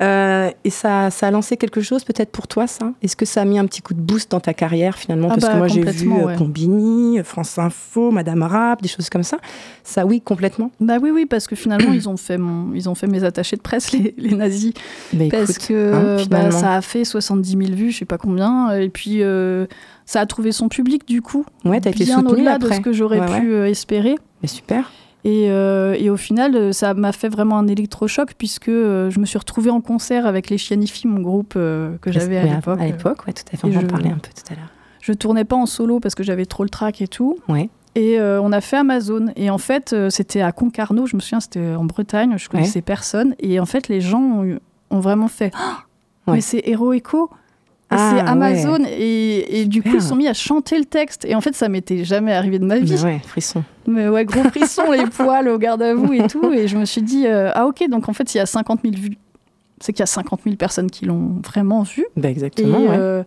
Euh, 0.00 0.50
et 0.64 0.70
ça, 0.70 1.10
ça 1.10 1.28
a 1.28 1.30
lancé 1.30 1.56
quelque 1.56 1.80
chose 1.80 2.02
peut-être 2.02 2.30
pour 2.30 2.48
toi, 2.48 2.66
ça? 2.66 2.92
Est-ce 3.02 3.14
que 3.14 3.24
ça 3.26 3.42
a 3.42 3.44
mis 3.44 3.58
un 3.58 3.66
petit 3.66 3.82
coup 3.82 3.94
de 3.94 4.00
boost 4.00 4.30
dans 4.30 4.40
ta 4.40 4.54
carrière 4.54 4.96
finalement? 4.96 5.28
Ah 5.30 5.34
Parce 5.34 5.46
que 5.46 5.52
bah, 5.52 5.58
moi 5.58 5.68
j'ai 5.68 5.82
vu 5.82 6.08
ouais. 6.08 6.34
Combini, 6.36 7.20
France 7.22 7.58
Info, 7.58 8.10
Madame 8.10 8.42
Rap, 8.42 8.82
des 8.82 8.88
choses 8.88 9.10
comme 9.10 9.22
ça. 9.22 9.36
Ça, 9.84 10.06
oui, 10.06 10.20
complètement. 10.20 10.70
Bah 10.80 10.96
oui, 11.00 11.10
oui, 11.10 11.26
parce 11.26 11.46
que 11.46 11.54
finalement, 11.56 11.92
ils 11.92 12.08
ont 12.08 12.16
fait 12.16 12.38
mon, 12.38 12.72
ils 12.74 12.88
ont 12.88 12.94
fait 12.94 13.06
mes 13.06 13.22
attachés 13.22 13.56
de 13.56 13.62
presse, 13.62 13.92
les, 13.96 14.14
les 14.16 14.34
nazis. 14.34 14.72
Bah, 15.12 15.24
parce 15.30 15.50
écoute, 15.50 15.66
que 15.68 15.92
hein, 15.94 16.21
bah, 16.28 16.38
finalement. 16.38 16.58
ça 16.58 16.74
a 16.74 16.80
fait 16.80 17.04
70 17.04 17.50
000 17.50 17.60
vues, 17.72 17.90
je 17.90 17.98
sais 17.98 18.04
pas 18.04 18.18
combien. 18.18 18.70
Et 18.72 18.88
puis, 18.88 19.22
euh, 19.22 19.66
ça 20.06 20.20
a 20.20 20.26
trouvé 20.26 20.52
son 20.52 20.68
public, 20.68 21.06
du 21.06 21.22
coup. 21.22 21.44
Ouais, 21.64 21.80
t'as 21.80 21.90
été 21.90 22.04
bien 22.04 22.16
soutenue 22.18 22.32
au-delà 22.32 22.58
de 22.58 22.70
ce 22.72 22.80
que 22.80 22.92
j'aurais 22.92 23.20
Ouais, 23.20 23.40
pu 23.40 23.52
euh, 23.52 23.68
espérer. 23.68 24.16
Mais 24.42 24.48
super. 24.48 24.90
Et, 25.24 25.50
euh, 25.50 25.94
et 25.96 26.10
au 26.10 26.16
final, 26.16 26.56
euh, 26.56 26.72
ça 26.72 26.94
m'a 26.94 27.12
fait 27.12 27.28
vraiment 27.28 27.56
un 27.58 27.68
électrochoc, 27.68 28.34
puisque 28.36 28.68
euh, 28.68 29.08
je 29.10 29.20
me 29.20 29.24
suis 29.24 29.38
retrouvée 29.38 29.70
en 29.70 29.80
concert 29.80 30.26
avec 30.26 30.50
les 30.50 30.58
Chianifi, 30.58 31.06
mon 31.06 31.20
groupe 31.20 31.54
euh, 31.56 31.96
que 32.00 32.10
j'avais 32.10 32.38
à 32.38 32.44
l'époque. 32.44 32.80
À 32.80 32.86
l'époque, 32.86 33.26
ouais, 33.26 33.32
tout 33.32 33.44
à 33.52 33.56
fait. 33.56 33.66
On 33.68 33.76
en 33.76 33.86
parler 33.86 34.10
un 34.10 34.18
peu 34.18 34.30
tout 34.34 34.52
à 34.52 34.56
l'heure. 34.56 34.68
Je 35.00 35.12
tournais 35.12 35.44
pas 35.44 35.56
en 35.56 35.66
solo 35.66 36.00
parce 36.00 36.14
que 36.14 36.22
j'avais 36.22 36.46
trop 36.46 36.64
le 36.64 36.70
trac 36.70 37.00
et 37.02 37.08
tout. 37.08 37.38
Ouais. 37.48 37.68
Et 37.94 38.18
euh, 38.18 38.40
on 38.40 38.52
a 38.52 38.60
fait 38.60 38.76
Amazon. 38.78 39.26
Et 39.36 39.50
en 39.50 39.58
fait, 39.58 39.92
euh, 39.92 40.10
c'était 40.10 40.40
à 40.40 40.50
Concarneau, 40.52 41.06
je 41.06 41.16
me 41.16 41.20
souviens, 41.20 41.40
c'était 41.40 41.74
en 41.74 41.84
Bretagne, 41.84 42.34
je 42.38 42.48
connaissais 42.48 42.82
personne. 42.82 43.34
Et 43.38 43.60
en 43.60 43.66
fait, 43.66 43.88
les 43.88 44.00
gens 44.00 44.42
ont, 44.90 45.00
vraiment 45.00 45.28
fait 45.28 45.52
Ah, 45.54 45.78
Ouais. 46.26 46.34
Mais 46.34 46.40
c'est 46.40 46.62
Hero 46.64 46.92
Echo 46.92 47.30
et 47.90 47.94
Ah, 47.98 48.12
c'est 48.14 48.20
Amazon. 48.30 48.84
Et, 48.86 49.60
et 49.60 49.64
du 49.66 49.82
coup, 49.82 49.90
ils 49.94 50.02
sont 50.02 50.16
mis 50.16 50.28
à 50.28 50.34
chanter 50.34 50.78
le 50.78 50.84
texte. 50.84 51.24
Et 51.26 51.34
en 51.34 51.40
fait, 51.40 51.54
ça 51.54 51.68
m'était 51.68 52.04
jamais 52.04 52.32
arrivé 52.32 52.58
de 52.58 52.64
ma 52.64 52.78
vie. 52.78 52.94
Ouais, 53.02 53.20
frisson. 53.26 53.64
Mais 53.86 54.08
ouais, 54.08 54.24
gros 54.24 54.44
frisson, 54.44 54.90
les 54.92 55.04
poils 55.10 55.48
au 55.48 55.58
garde 55.58 55.82
à 55.82 55.94
vous 55.94 56.12
et 56.12 56.26
tout. 56.26 56.52
Et 56.52 56.68
je 56.68 56.78
me 56.78 56.84
suis 56.84 57.02
dit 57.02 57.26
euh, 57.26 57.50
Ah, 57.54 57.66
ok, 57.66 57.86
donc 57.90 58.08
en 58.08 58.12
fait, 58.12 58.34
il 58.34 58.38
y 58.38 58.40
a 58.40 58.46
50 58.46 58.80
000 58.82 58.94
vues. 58.96 59.18
C'est 59.80 59.92
qu'il 59.92 60.00
y 60.00 60.04
a 60.04 60.06
50 60.06 60.40
000 60.44 60.56
personnes 60.56 60.90
qui 60.90 61.04
l'ont 61.06 61.40
vraiment 61.44 61.82
vu. 61.82 62.06
Bah 62.16 62.28
Et, 62.28 62.32
exactement. 62.32 62.78
ouais. 62.78 62.86
euh, 62.90 63.22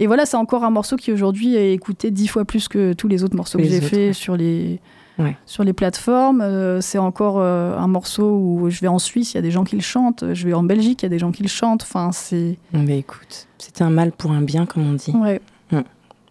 Et 0.00 0.06
voilà, 0.06 0.26
c'est 0.26 0.36
encore 0.36 0.64
un 0.64 0.70
morceau 0.70 0.96
qui 0.96 1.12
aujourd'hui 1.12 1.56
est 1.56 1.72
écouté 1.72 2.10
dix 2.10 2.28
fois 2.28 2.44
plus 2.44 2.68
que 2.68 2.92
tous 2.92 3.08
les 3.08 3.24
autres 3.24 3.36
morceaux 3.36 3.58
que 3.58 3.64
j'ai 3.64 3.80
fait 3.80 4.08
ouais. 4.08 4.12
sur 4.12 4.36
les 4.36 4.80
Ouais. 5.18 5.36
sur 5.46 5.64
les 5.64 5.72
plateformes. 5.72 6.40
Euh, 6.40 6.80
c'est 6.80 6.98
encore 6.98 7.38
euh, 7.40 7.76
un 7.76 7.88
morceau 7.88 8.38
où 8.38 8.70
je 8.70 8.78
vais 8.80 8.86
en 8.86 9.00
Suisse, 9.00 9.32
il 9.32 9.34
y 9.34 9.38
a 9.38 9.42
des 9.42 9.50
gens 9.50 9.64
qui 9.64 9.74
le 9.74 9.82
chantent. 9.82 10.32
Je 10.32 10.46
vais 10.46 10.54
en 10.54 10.62
Belgique, 10.62 11.02
il 11.02 11.06
y 11.06 11.06
a 11.06 11.08
des 11.08 11.18
gens 11.18 11.32
qui 11.32 11.42
le 11.42 11.48
chantent. 11.48 11.82
Enfin, 11.82 12.12
c'est 12.12 12.56
Mais 12.72 13.00
écoute, 13.00 13.48
c'était 13.58 13.82
un 13.82 13.90
mal 13.90 14.12
pour 14.12 14.30
un 14.30 14.42
bien, 14.42 14.64
comme 14.64 14.88
on 14.88 14.92
dit. 14.92 15.10
ouais. 15.16 15.40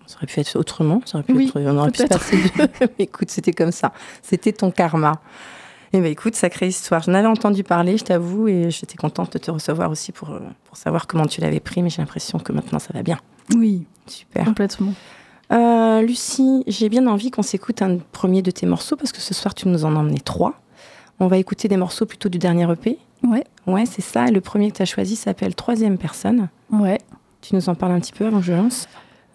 Ça 0.05 0.15
aurait 0.19 0.27
pu 0.27 0.39
être 0.39 0.55
autrement, 0.57 1.01
ça 1.03 1.17
aurait 1.17 1.25
pu 1.25 1.33
Oui, 1.33 1.51
être- 1.53 1.59
on 1.69 1.77
aurait 1.79 1.91
pu 1.91 1.97
se 1.97 2.05
passer 2.07 2.37
de... 2.37 2.49
Mais 2.97 3.03
écoute, 3.03 3.29
c'était 3.29 3.51
comme 3.51 3.73
ça. 3.73 3.91
C'était 4.21 4.53
ton 4.53 4.71
karma. 4.71 5.19
Et 5.91 5.99
ben 5.99 6.05
écoute, 6.09 6.33
sacrée 6.35 6.69
histoire. 6.69 7.03
J'en 7.03 7.13
avais 7.13 7.27
entendu 7.27 7.65
parler, 7.65 7.97
je 7.97 8.05
t'avoue, 8.05 8.47
et 8.47 8.71
j'étais 8.71 8.95
contente 8.95 9.33
de 9.33 9.37
te 9.37 9.51
recevoir 9.51 9.91
aussi 9.91 10.13
pour, 10.13 10.29
euh, 10.29 10.39
pour 10.63 10.77
savoir 10.77 11.07
comment 11.07 11.25
tu 11.25 11.41
l'avais 11.41 11.59
pris, 11.59 11.83
mais 11.83 11.89
j'ai 11.89 12.01
l'impression 12.01 12.39
que 12.39 12.53
maintenant 12.53 12.79
ça 12.79 12.91
va 12.93 13.03
bien. 13.03 13.19
Oui, 13.55 13.85
Super. 14.07 14.45
complètement. 14.45 14.93
Euh, 15.53 16.01
Lucie, 16.01 16.63
j'ai 16.67 16.89
bien 16.89 17.07
envie 17.07 17.31
qu'on 17.31 17.41
s'écoute 17.41 17.81
un 17.81 17.97
premier 18.11 18.41
de 18.41 18.51
tes 18.51 18.65
morceaux 18.65 18.95
parce 18.97 19.11
que 19.13 19.21
ce 19.21 19.33
soir 19.33 19.55
tu 19.55 19.67
nous 19.69 19.85
en 19.85 19.95
as 19.95 19.99
emmené 19.99 20.19
trois. 20.19 20.55
On 21.19 21.27
va 21.27 21.37
écouter 21.37 21.67
des 21.67 21.77
morceaux 21.77 22.05
plutôt 22.05 22.29
du 22.29 22.37
dernier 22.37 22.69
EP. 22.71 22.97
Ouais, 23.23 23.43
Ouais, 23.65 23.85
c'est 23.85 24.01
ça. 24.01 24.27
Et 24.27 24.31
le 24.31 24.41
premier 24.41 24.71
que 24.71 24.77
tu 24.77 24.81
as 24.81 24.85
choisi 24.85 25.15
s'appelle 25.15 25.55
Troisième 25.55 25.97
personne. 25.97 26.49
ouais. 26.71 26.99
Tu 27.41 27.55
nous 27.55 27.69
en 27.69 27.75
parles 27.75 27.91
un 27.93 27.99
petit 27.99 28.11
peu 28.11 28.25
avant 28.25 28.39
que 28.39 28.45
je 28.45 28.51
lance? 28.53 28.87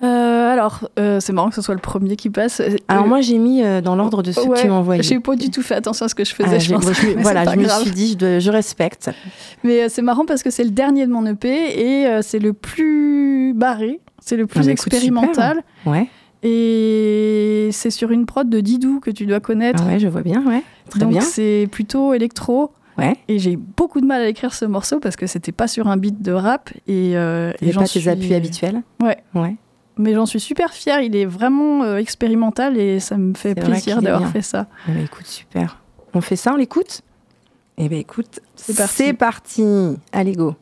Euh, 0.04 0.52
alors, 0.52 0.88
euh, 0.99 1.21
c'est 1.21 1.32
marrant 1.32 1.49
que 1.49 1.54
ce 1.54 1.62
soit 1.62 1.75
le 1.75 1.80
premier 1.80 2.16
qui 2.16 2.28
passe. 2.30 2.61
Alors 2.88 3.04
Euh, 3.04 3.09
moi 3.09 3.21
j'ai 3.21 3.38
mis 3.38 3.62
dans 3.82 3.94
l'ordre 3.94 4.23
de 4.23 4.32
ceux 4.32 4.42
que 4.44 4.49
ouais, 4.49 4.61
tu 4.61 4.68
m'as. 4.68 5.00
J'ai 5.00 5.21
pas 5.21 5.37
du 5.37 5.50
tout 5.50 5.62
fait 5.62 5.75
attention 5.75 6.06
à 6.06 6.09
ce 6.09 6.14
que 6.14 6.25
je 6.25 6.35
faisais, 6.35 6.56
Ah, 6.56 6.59
je 6.59 6.73
pense. 6.73 6.85
moi, 6.85 6.92
voilà, 7.18 7.44
je 7.44 7.56
me 7.59 7.68
suis 7.68 7.90
dit, 7.92 8.16
je, 8.21 8.50
respecte. 8.50 9.11
Mais 9.64 9.88
c'est 9.88 10.02
marrant 10.02 10.25
parce 10.26 10.42
que 10.42 10.50
c'est 10.50 10.64
le 10.64 10.71
dernier 10.71 11.06
de 11.06 11.12
mon 11.12 11.25
EP 11.26 11.49
et 11.49 12.23
c'est 12.23 12.38
le 12.40 12.52
plus 12.52 13.54
barré, 13.54 14.00
c'est 14.21 14.37
le 14.37 14.47
plus 14.47 14.68
Ah 14.68 14.73
expérimental. 14.73 15.62
Ouais, 15.87 16.09
Et 16.42 17.68
c'est 17.73 17.90
sur 17.90 18.11
une 18.11 18.26
prod 18.26 18.49
de 18.49 18.61
Didou 18.61 19.00
que 19.00 19.11
tu 19.11 19.26
dois 19.26 19.40
connaître. 19.40 19.82
ah 19.87 19.92
ouais, 19.92 19.99
je 20.00 20.09
vois 20.09 20.23
bien, 20.23 20.42
ouais. 20.47 20.62
Très 20.90 21.00
Donc 21.00 21.11
bien. 21.11 21.21
c'est 21.21 21.68
plutôt 21.71 22.12
électro. 22.14 22.73
Ouais. 22.99 23.16
Et 23.28 23.38
j'ai 23.38 23.56
beaucoup 23.56 24.00
de 24.02 24.06
mal 24.06 24.21
à 24.21 24.28
écrire 24.28 24.52
ce 24.52 24.66
morceau 24.66 25.00
parce 25.00 25.16
que 25.16 25.26
c'était 25.26 25.50
pas 25.52 25.66
sur 25.66 25.88
un 25.88 25.97
beat 25.97 26.21
de 26.21 26.32
rap. 26.32 26.71
Et, 26.87 27.16
euh, 27.16 27.52
et 27.62 27.73
pas 27.73 27.80
tes 27.85 28.00
suis- 28.00 28.09
appuis 28.09 28.35
habituels 28.35 28.82
Ouais. 29.02 29.16
Ouais. 29.35 29.56
Mais 29.99 30.14
j'en 30.14 30.26
suis 30.26 30.40
super 30.40 30.72
fière. 30.72 31.00
Il 31.00 31.14
est 31.14 31.26
vraiment 31.26 31.82
euh, 31.82 31.96
expérimental 31.96 32.78
et 32.78 32.99
ça 33.00 33.16
me 33.16 33.34
fait 33.34 33.54
plaisir 33.54 34.00
d'avoir 34.00 34.22
bien. 34.22 34.30
fait 34.30 34.42
ça. 34.42 34.66
Eh 34.88 34.92
ben, 34.92 35.04
écoute, 35.04 35.26
super. 35.26 35.78
On 36.14 36.20
fait 36.20 36.37
ça, 36.37 36.52
on 36.52 36.56
l'écoute? 36.56 37.02
Eh 37.78 37.88
ben 37.88 37.99
écoute, 37.99 38.40
C'est 38.54 38.76
parti. 38.76 38.94
C'est 38.96 39.12
parti. 39.14 39.64
Allez, 40.12 40.32
go. 40.32 40.54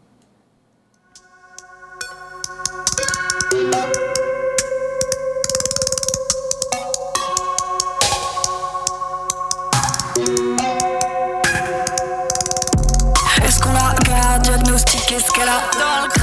Est-ce 13.45 13.61
qu'on 13.61 13.73
la 13.73 13.95
garde, 14.09 14.43
diagnostique, 14.43 15.13
est-ce 15.13 15.31
qu'elle 15.33 15.49
a 15.49 15.61
dans 15.79 16.05
le 16.07 16.20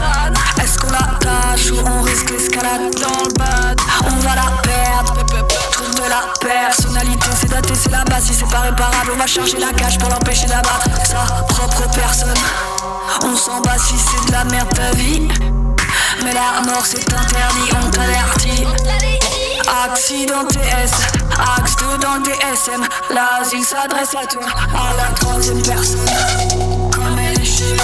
on 1.86 2.02
risque 2.02 2.30
l'escalade 2.30 2.94
dans 2.96 3.24
le 3.24 3.34
bad. 3.34 3.80
On 4.06 4.16
va 4.20 4.36
la 4.36 4.62
perdre, 4.62 5.14
trouve 5.72 5.96
de 5.96 6.10
la 6.10 6.34
personnalité. 6.40 7.28
C'est 7.40 7.50
daté, 7.50 7.74
c'est 7.76 7.92
la 7.92 8.04
base, 8.04 8.26
si 8.26 8.34
c'est 8.34 8.50
pas 8.50 8.60
réparable 8.60 9.12
On 9.14 9.18
va 9.18 9.28
charger 9.28 9.58
la 9.58 9.74
cage 9.74 9.98
pour 9.98 10.10
l'empêcher 10.10 10.48
d'abattre 10.48 10.90
sa 11.06 11.44
propre 11.44 11.90
personne. 11.94 12.38
On 13.24 13.36
s'en 13.36 13.62
bat 13.62 13.78
si 13.78 13.96
c'est 13.98 14.28
de 14.28 14.32
la 14.32 14.44
merde 14.46 14.70
ta 14.74 14.92
vie. 14.98 15.28
Mais 16.24 16.34
la 16.34 16.62
mort 16.66 16.86
c'est 16.86 17.12
interdit, 17.14 17.72
on 17.82 17.90
t'avertit. 17.90 18.66
Accident 19.86 20.46
TS, 20.46 20.92
axe 21.58 21.76
2 21.78 21.98
dans 22.00 22.16
le 22.16 22.24
DSM 22.24 22.84
L'asile 23.14 23.64
s'adresse 23.64 24.16
à 24.16 24.26
toi, 24.26 24.44
à 24.74 24.96
la 24.96 25.14
troisième 25.16 25.62
personne. 25.62 26.00
Comme 26.92 27.20
elle 27.20 27.40
est 27.40 27.46
chez 27.46 27.76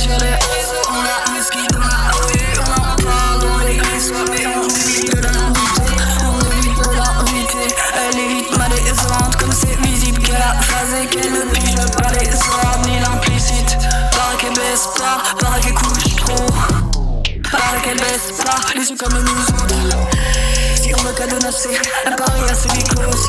On 0.00 0.10
la 0.10 0.38
dans 1.72 1.80
la 1.80 2.10
rue 2.12 2.54
On 2.60 2.70
en 2.72 2.96
parle 3.02 3.40
dans 3.40 3.58
les 3.66 3.74
Mais 4.30 4.46
on 4.46 4.66
de 4.68 5.28
On 6.24 6.38
Elle 7.96 8.18
est 8.18 8.28
vite 8.28 8.56
malaisante 8.56 9.36
Comme 9.40 9.50
c'est 9.50 9.76
visible 9.80 10.22
qu'elle 10.22 10.36
a 10.36 10.54
phasé 10.62 11.06
Qu'elle 11.06 11.32
ne 11.32 11.40
pige 11.52 11.74
pas 11.96 12.12
les 12.12 12.88
Ni 12.88 13.00
l'implicite 13.00 13.76
Paraît 14.12 14.36
qu'elle 14.38 14.54
baisse 14.54 14.88
pas 14.96 15.18
Paraît 15.40 15.60
qu'elle 15.60 15.74
couche 15.74 16.14
trop 16.16 16.46
Paraît 17.50 17.80
qu'elle 17.82 17.98
baisse 17.98 18.44
pas 18.44 18.60
Les 18.76 18.88
yeux 18.88 18.96
comme 18.96 19.18
nous 19.18 19.46
Si 20.80 20.94
on 20.94 21.02
veut 21.02 21.14
cadenasser 21.14 21.76
Un 22.06 22.12
pari 22.12 22.40
assez 22.48 22.68
causes 22.94 23.26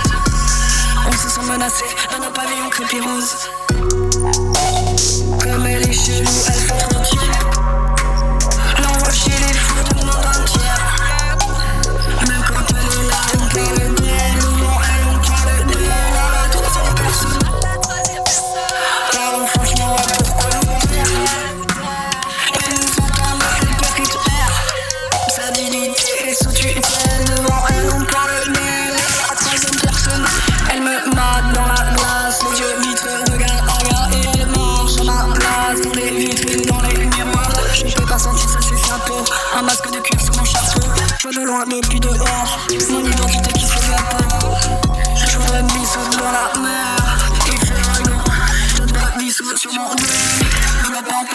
On 1.07 1.11
se 1.13 1.29
sent 1.29 1.45
menacé 1.49 1.85
Dans 2.11 2.23
nos 2.23 2.31
pavillons 2.31 2.69
crépis 2.69 2.99
roses 2.99 3.49
Comme 6.05 6.15
elle 6.15 6.23
est 6.23 6.88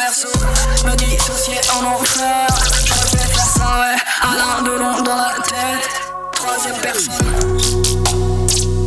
perso 0.04 0.28
Me 0.84 0.94
dissocier 0.96 1.60
en 1.74 1.84
enfer 1.94 2.46
Je 2.84 3.16
vais 3.16 3.24
faire 3.24 3.46
ça, 3.46 3.80
ouais. 3.80 3.96
Alain 4.22 4.62
Delon 4.62 5.02
dans 5.02 5.16
la 5.16 5.34
tête. 5.42 5.88
Troisième 6.32 6.76
personne. 6.80 7.58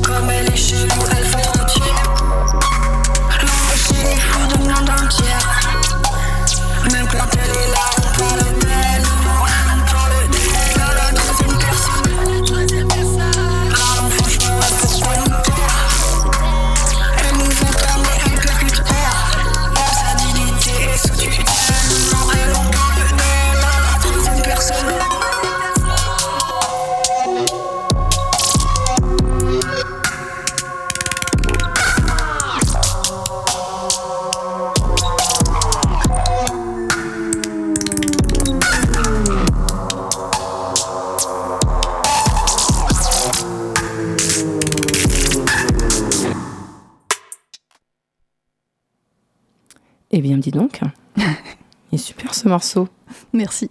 Comme 0.04 0.30
elle 0.30 0.52
est 0.52 0.56
chez 0.56 0.76
nous, 0.76 1.17
Eh 50.18 50.22
bien, 50.22 50.38
dis 50.38 50.50
donc. 50.50 50.80
Il 51.92 51.96
est 51.96 51.98
super 51.98 52.34
ce 52.34 52.48
morceau. 52.48 52.88
Merci. 53.34 53.70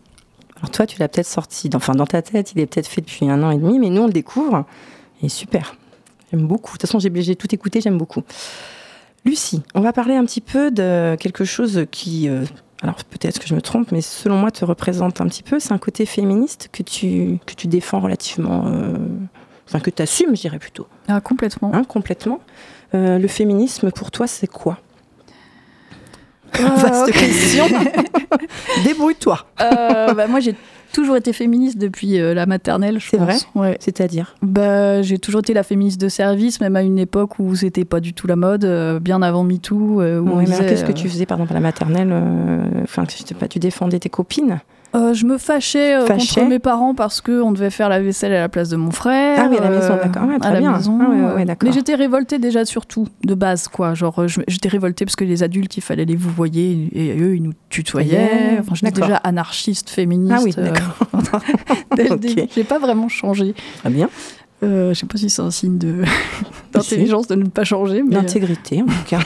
Alors 0.59 0.71
toi, 0.71 0.87
tu 0.87 0.97
l'as 1.01 1.09
peut-être 1.09 1.27
sorti, 1.27 1.69
dans- 1.69 1.79
enfin 1.79 1.95
dans 1.95 2.07
ta 2.07 2.23
tête, 2.23 2.53
il 2.55 2.61
est 2.61 2.67
peut-être 2.67 2.87
fait 2.87 3.01
depuis 3.01 3.29
un 3.29 3.43
an 3.43 3.51
et 3.51 3.59
demi, 3.59 3.81
mais 3.81 3.91
nous, 3.91 4.03
on 4.03 4.07
le 4.07 4.13
découvre. 4.13 4.65
Il 5.21 5.27
est 5.27 5.29
super. 5.29 5.75
J'aime 6.31 6.47
beaucoup. 6.47 6.69
De 6.75 6.79
toute 6.79 6.83
façon, 6.83 6.99
j'ai 7.01 7.11
j'ai 7.21 7.35
tout 7.35 7.53
écouté, 7.53 7.81
j'aime 7.81 7.99
beaucoup. 7.99 8.23
Lucie, 9.25 9.63
on 9.75 9.81
va 9.81 9.93
parler 9.93 10.15
un 10.15 10.25
petit 10.25 10.41
peu 10.41 10.71
de 10.71 11.17
quelque 11.19 11.45
chose 11.45 11.85
qui, 11.91 12.29
euh, 12.29 12.45
alors 12.81 12.95
peut-être 13.05 13.41
que 13.41 13.47
je 13.49 13.55
me 13.57 13.61
trompe, 13.61 13.91
mais 13.91 14.01
selon 14.01 14.37
moi 14.39 14.53
te 14.53 14.65
représente 14.65 15.21
un 15.21 15.27
petit 15.27 15.43
peu. 15.43 15.59
C'est 15.59 15.73
un 15.73 15.79
côté 15.79 16.07
féministe 16.07 16.69
que 16.73 16.85
tu, 16.85 17.41
que 17.45 17.55
tu 17.55 17.67
défends 17.67 17.99
relativement, 18.01 18.67
euh, 18.69 18.97
enfin 19.67 19.81
que 19.81 19.91
tu 19.91 20.01
assumes, 20.01 20.37
je 20.37 20.43
dirais 20.43 20.61
plutôt, 20.61 20.87
Ah, 21.09 21.21
complètement. 21.21 21.73
hein, 21.75 21.83
complètement. 21.85 22.39
Euh, 22.95 23.19
le 23.19 23.27
féminisme, 23.29 23.91
pour 23.91 24.13
toi, 24.13 24.29
c'est 24.29 24.47
quoi? 24.47 24.79
Euh, 26.61 26.69
Vaste 26.77 27.13
question. 27.13 27.65
Débrouille-toi. 28.85 29.39
Euh, 29.61 30.15
bah, 30.15 30.27
moi, 30.27 30.41
j'ai 30.41 30.55
toujours 30.93 31.17
été 31.17 31.33
féministe 31.33 31.79
depuis 31.79 32.19
euh, 32.19 32.35
la 32.35 32.47
maternelle, 32.47 32.99
je 33.01 33.09
C'est 33.11 33.19
pense. 33.19 33.49
Ouais. 33.55 33.77
C'est-à-dire 33.81 34.35
Bah, 34.43 35.03
j'ai 35.03 35.19
toujours 35.19 35.41
été 35.41 35.53
la 35.55 35.63
féministe 35.63 36.01
de 36.01 36.09
service, 36.09 36.61
même 36.61 36.77
à 36.77 36.83
une 36.83 36.99
époque 36.99 37.39
où 37.39 37.55
c'était 37.55 37.85
pas 37.85 38.01
du 38.01 38.15
tout 38.15 38.27
la 38.27 38.37
mode, 38.37 38.65
euh, 38.65 38.99
bien 39.01 39.23
avant 39.23 39.45
MeToo. 39.45 40.01
mais 40.01 40.45
disait, 40.45 40.67
qu'est-ce 40.67 40.85
que 40.85 40.93
tu 40.93 41.09
faisais, 41.09 41.27
par 41.27 41.39
exemple, 41.39 41.53
à 41.53 41.55
la 41.55 41.61
maternelle 41.61 42.15
Enfin, 42.83 43.05
pas, 43.39 43.49
tu 43.49 43.59
défendais 43.59 43.99
tes 43.99 44.09
copines 44.11 44.61
euh, 44.95 45.15
Je 45.15 45.27
me 45.27 45.39
fâchais, 45.39 45.97
euh, 45.97 46.07
Fâchais 46.07 46.41
contre 46.41 46.51
mes 46.51 46.59
parents 46.59 46.95
parce 46.95 47.21
qu'on 47.21 47.53
devait 47.53 47.71
faire 47.71 47.89
la 47.89 48.01
vaisselle 48.01 48.33
à 48.33 48.41
la 48.41 48.49
place 48.49 48.69
de 48.69 48.77
mon 48.77 48.91
frère. 48.91 49.39
Ah 49.41 49.49
oui, 49.51 49.59
à 49.59 49.63
la 49.63 49.71
maison, 49.71 49.95
euh, 49.95 50.03
d'accord. 50.03 50.29
Ouais, 50.29 50.39
très 50.39 50.49
à 50.49 50.53
la 50.55 50.61
bien. 50.61 50.73
maison. 50.73 50.99
Ah 51.01 51.09
ouais, 51.11 51.35
ouais, 51.35 51.45
d'accord. 51.45 51.69
mais 51.69 51.75
j'étais 51.75 51.95
révoltée 51.95 52.39
déjà 52.39 52.65
surtout, 52.65 53.07
de 53.25 53.35
base, 53.35 53.69
quoi. 53.69 53.95
Genre, 53.95 54.19
euh, 54.23 54.27
j'étais 54.49 54.69
révoltée 54.69 55.05
parce 55.05 55.17
que 55.17 55.25
les 55.25 55.43
adultes, 55.43 55.77
il 55.77 55.83
fallait 55.83 56.05
les 56.05 56.17
vous 56.17 56.31
voyez, 56.31 56.89
et 56.93 57.19
eux, 57.21 57.37
ils 57.37 57.43
nous 57.43 57.53
tutoyaient. 57.69 58.59
Enfin, 58.61 58.75
j'étais 58.75 59.01
déjà 59.01 59.17
anarchiste, 59.17 59.91
féministe. 59.91 60.35
Ah 60.37 60.43
oui, 60.43 60.55
d'accord. 60.57 61.43
dès 61.97 62.09
le. 62.09 62.19
J'ai 62.55 62.65
pas 62.65 62.79
vraiment 62.79 63.09
changé. 63.09 63.55
Très 63.81 63.91
bien. 63.91 64.09
Euh, 64.63 64.95
je 64.95 65.01
sais 65.01 65.07
pas 65.07 65.19
si 65.19 65.29
c'est 65.29 65.43
un 65.43 65.51
signe 65.51 65.77
de 65.77 66.03
d'intelligence 66.73 67.27
de 67.27 67.35
ne 67.35 67.45
pas 67.45 67.65
changer, 67.65 68.03
mais 68.03 68.15
D'intégrité, 68.15 68.81
en 68.83 68.87
tout 68.87 68.93
cas. 69.07 69.19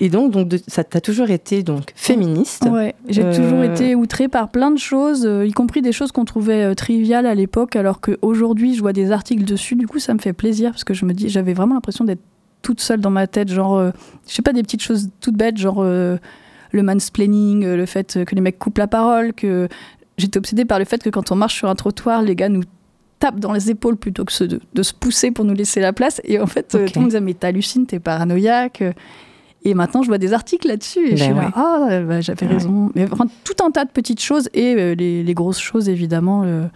Et 0.00 0.08
donc, 0.10 0.30
donc 0.30 0.48
de- 0.48 0.60
ça 0.68 0.84
t'a 0.84 1.00
toujours 1.00 1.30
été 1.30 1.62
donc 1.62 1.92
féministe. 1.96 2.66
Ouais, 2.70 2.94
j'ai 3.08 3.24
Euh, 3.24 3.34
toujours 3.36 3.62
été 3.64 3.94
outrée 3.94 4.28
par 4.28 4.48
plein 4.50 4.70
de 4.70 4.78
choses, 4.78 5.26
euh, 5.26 5.44
y 5.46 5.52
compris 5.52 5.82
des 5.82 5.92
choses 5.92 6.12
qu'on 6.12 6.24
trouvait 6.24 6.64
euh, 6.64 6.74
triviales 6.74 7.26
à 7.26 7.34
l'époque, 7.34 7.74
alors 7.76 8.00
qu'aujourd'hui 8.00 8.74
je 8.76 8.80
vois 8.80 8.92
des 8.92 9.10
articles 9.10 9.44
dessus. 9.44 9.74
Du 9.74 9.86
coup, 9.88 9.98
ça 9.98 10.14
me 10.14 10.18
fait 10.20 10.32
plaisir 10.32 10.70
parce 10.70 10.84
que 10.84 10.94
je 10.94 11.04
me 11.04 11.12
dis, 11.14 11.28
j'avais 11.28 11.52
vraiment 11.52 11.74
l'impression 11.74 12.04
d'être 12.04 12.22
toute 12.62 12.80
seule 12.80 13.00
dans 13.00 13.10
ma 13.10 13.26
tête, 13.26 13.48
genre, 13.50 13.80
je 14.26 14.32
sais 14.34 14.42
pas, 14.42 14.52
des 14.52 14.62
petites 14.62 14.82
choses 14.82 15.10
toutes 15.20 15.36
bêtes, 15.36 15.56
genre 15.58 15.82
le 15.82 16.82
mansplaining, 16.82 17.64
le 17.64 17.86
fait 17.86 18.18
que 18.26 18.34
les 18.34 18.40
mecs 18.40 18.58
coupent 18.58 18.78
la 18.78 18.88
parole, 18.88 19.32
que 19.32 19.68
j'étais 20.16 20.38
obsédée 20.38 20.64
par 20.64 20.78
le 20.78 20.84
fait 20.84 21.02
que 21.02 21.08
quand 21.10 21.30
on 21.32 21.36
marche 21.36 21.54
sur 21.56 21.68
un 21.68 21.74
trottoir, 21.76 22.22
les 22.22 22.34
gars 22.36 22.48
nous 22.48 22.62
tapent 23.20 23.40
dans 23.40 23.52
les 23.52 23.70
épaules 23.70 23.96
plutôt 23.96 24.24
que 24.24 24.44
de, 24.44 24.60
de 24.74 24.82
se 24.82 24.92
pousser 24.92 25.30
pour 25.30 25.44
nous 25.44 25.54
laisser 25.54 25.80
la 25.80 25.92
place. 25.92 26.20
Et 26.24 26.38
en 26.40 26.46
fait, 26.46 26.74
euh, 26.74 26.80
Ok. 26.84 26.86
tout 26.92 26.92
le 26.96 27.00
monde 27.02 27.10
disait, 27.10 27.20
mais 27.20 27.34
t'hallucines, 27.34 27.86
t'es 27.86 27.98
paranoïaque. 28.00 28.82
Et 29.64 29.74
maintenant, 29.74 30.02
je 30.02 30.08
vois 30.08 30.18
des 30.18 30.32
articles 30.32 30.68
là-dessus 30.68 31.00
et 31.08 31.16
je 31.16 31.24
Ben 31.24 31.24
suis 31.24 31.34
là, 31.34 31.40
ouais. 31.40 31.52
ah, 31.54 31.88
euh, 31.90 32.04
bah, 32.06 32.20
j'avais 32.20 32.46
Ouais. 32.46 32.52
raison. 32.54 32.90
Mais 32.94 33.04
vraiment, 33.06 33.30
tout 33.44 33.64
un 33.64 33.70
tas 33.70 33.84
de 33.84 33.90
petites 33.90 34.20
choses 34.22 34.48
et 34.54 34.74
euh, 34.76 34.94
les, 34.94 35.22
les 35.24 35.34
grosses 35.34 35.58
choses, 35.58 35.88
évidemment, 35.88 36.44
le- 36.44 36.68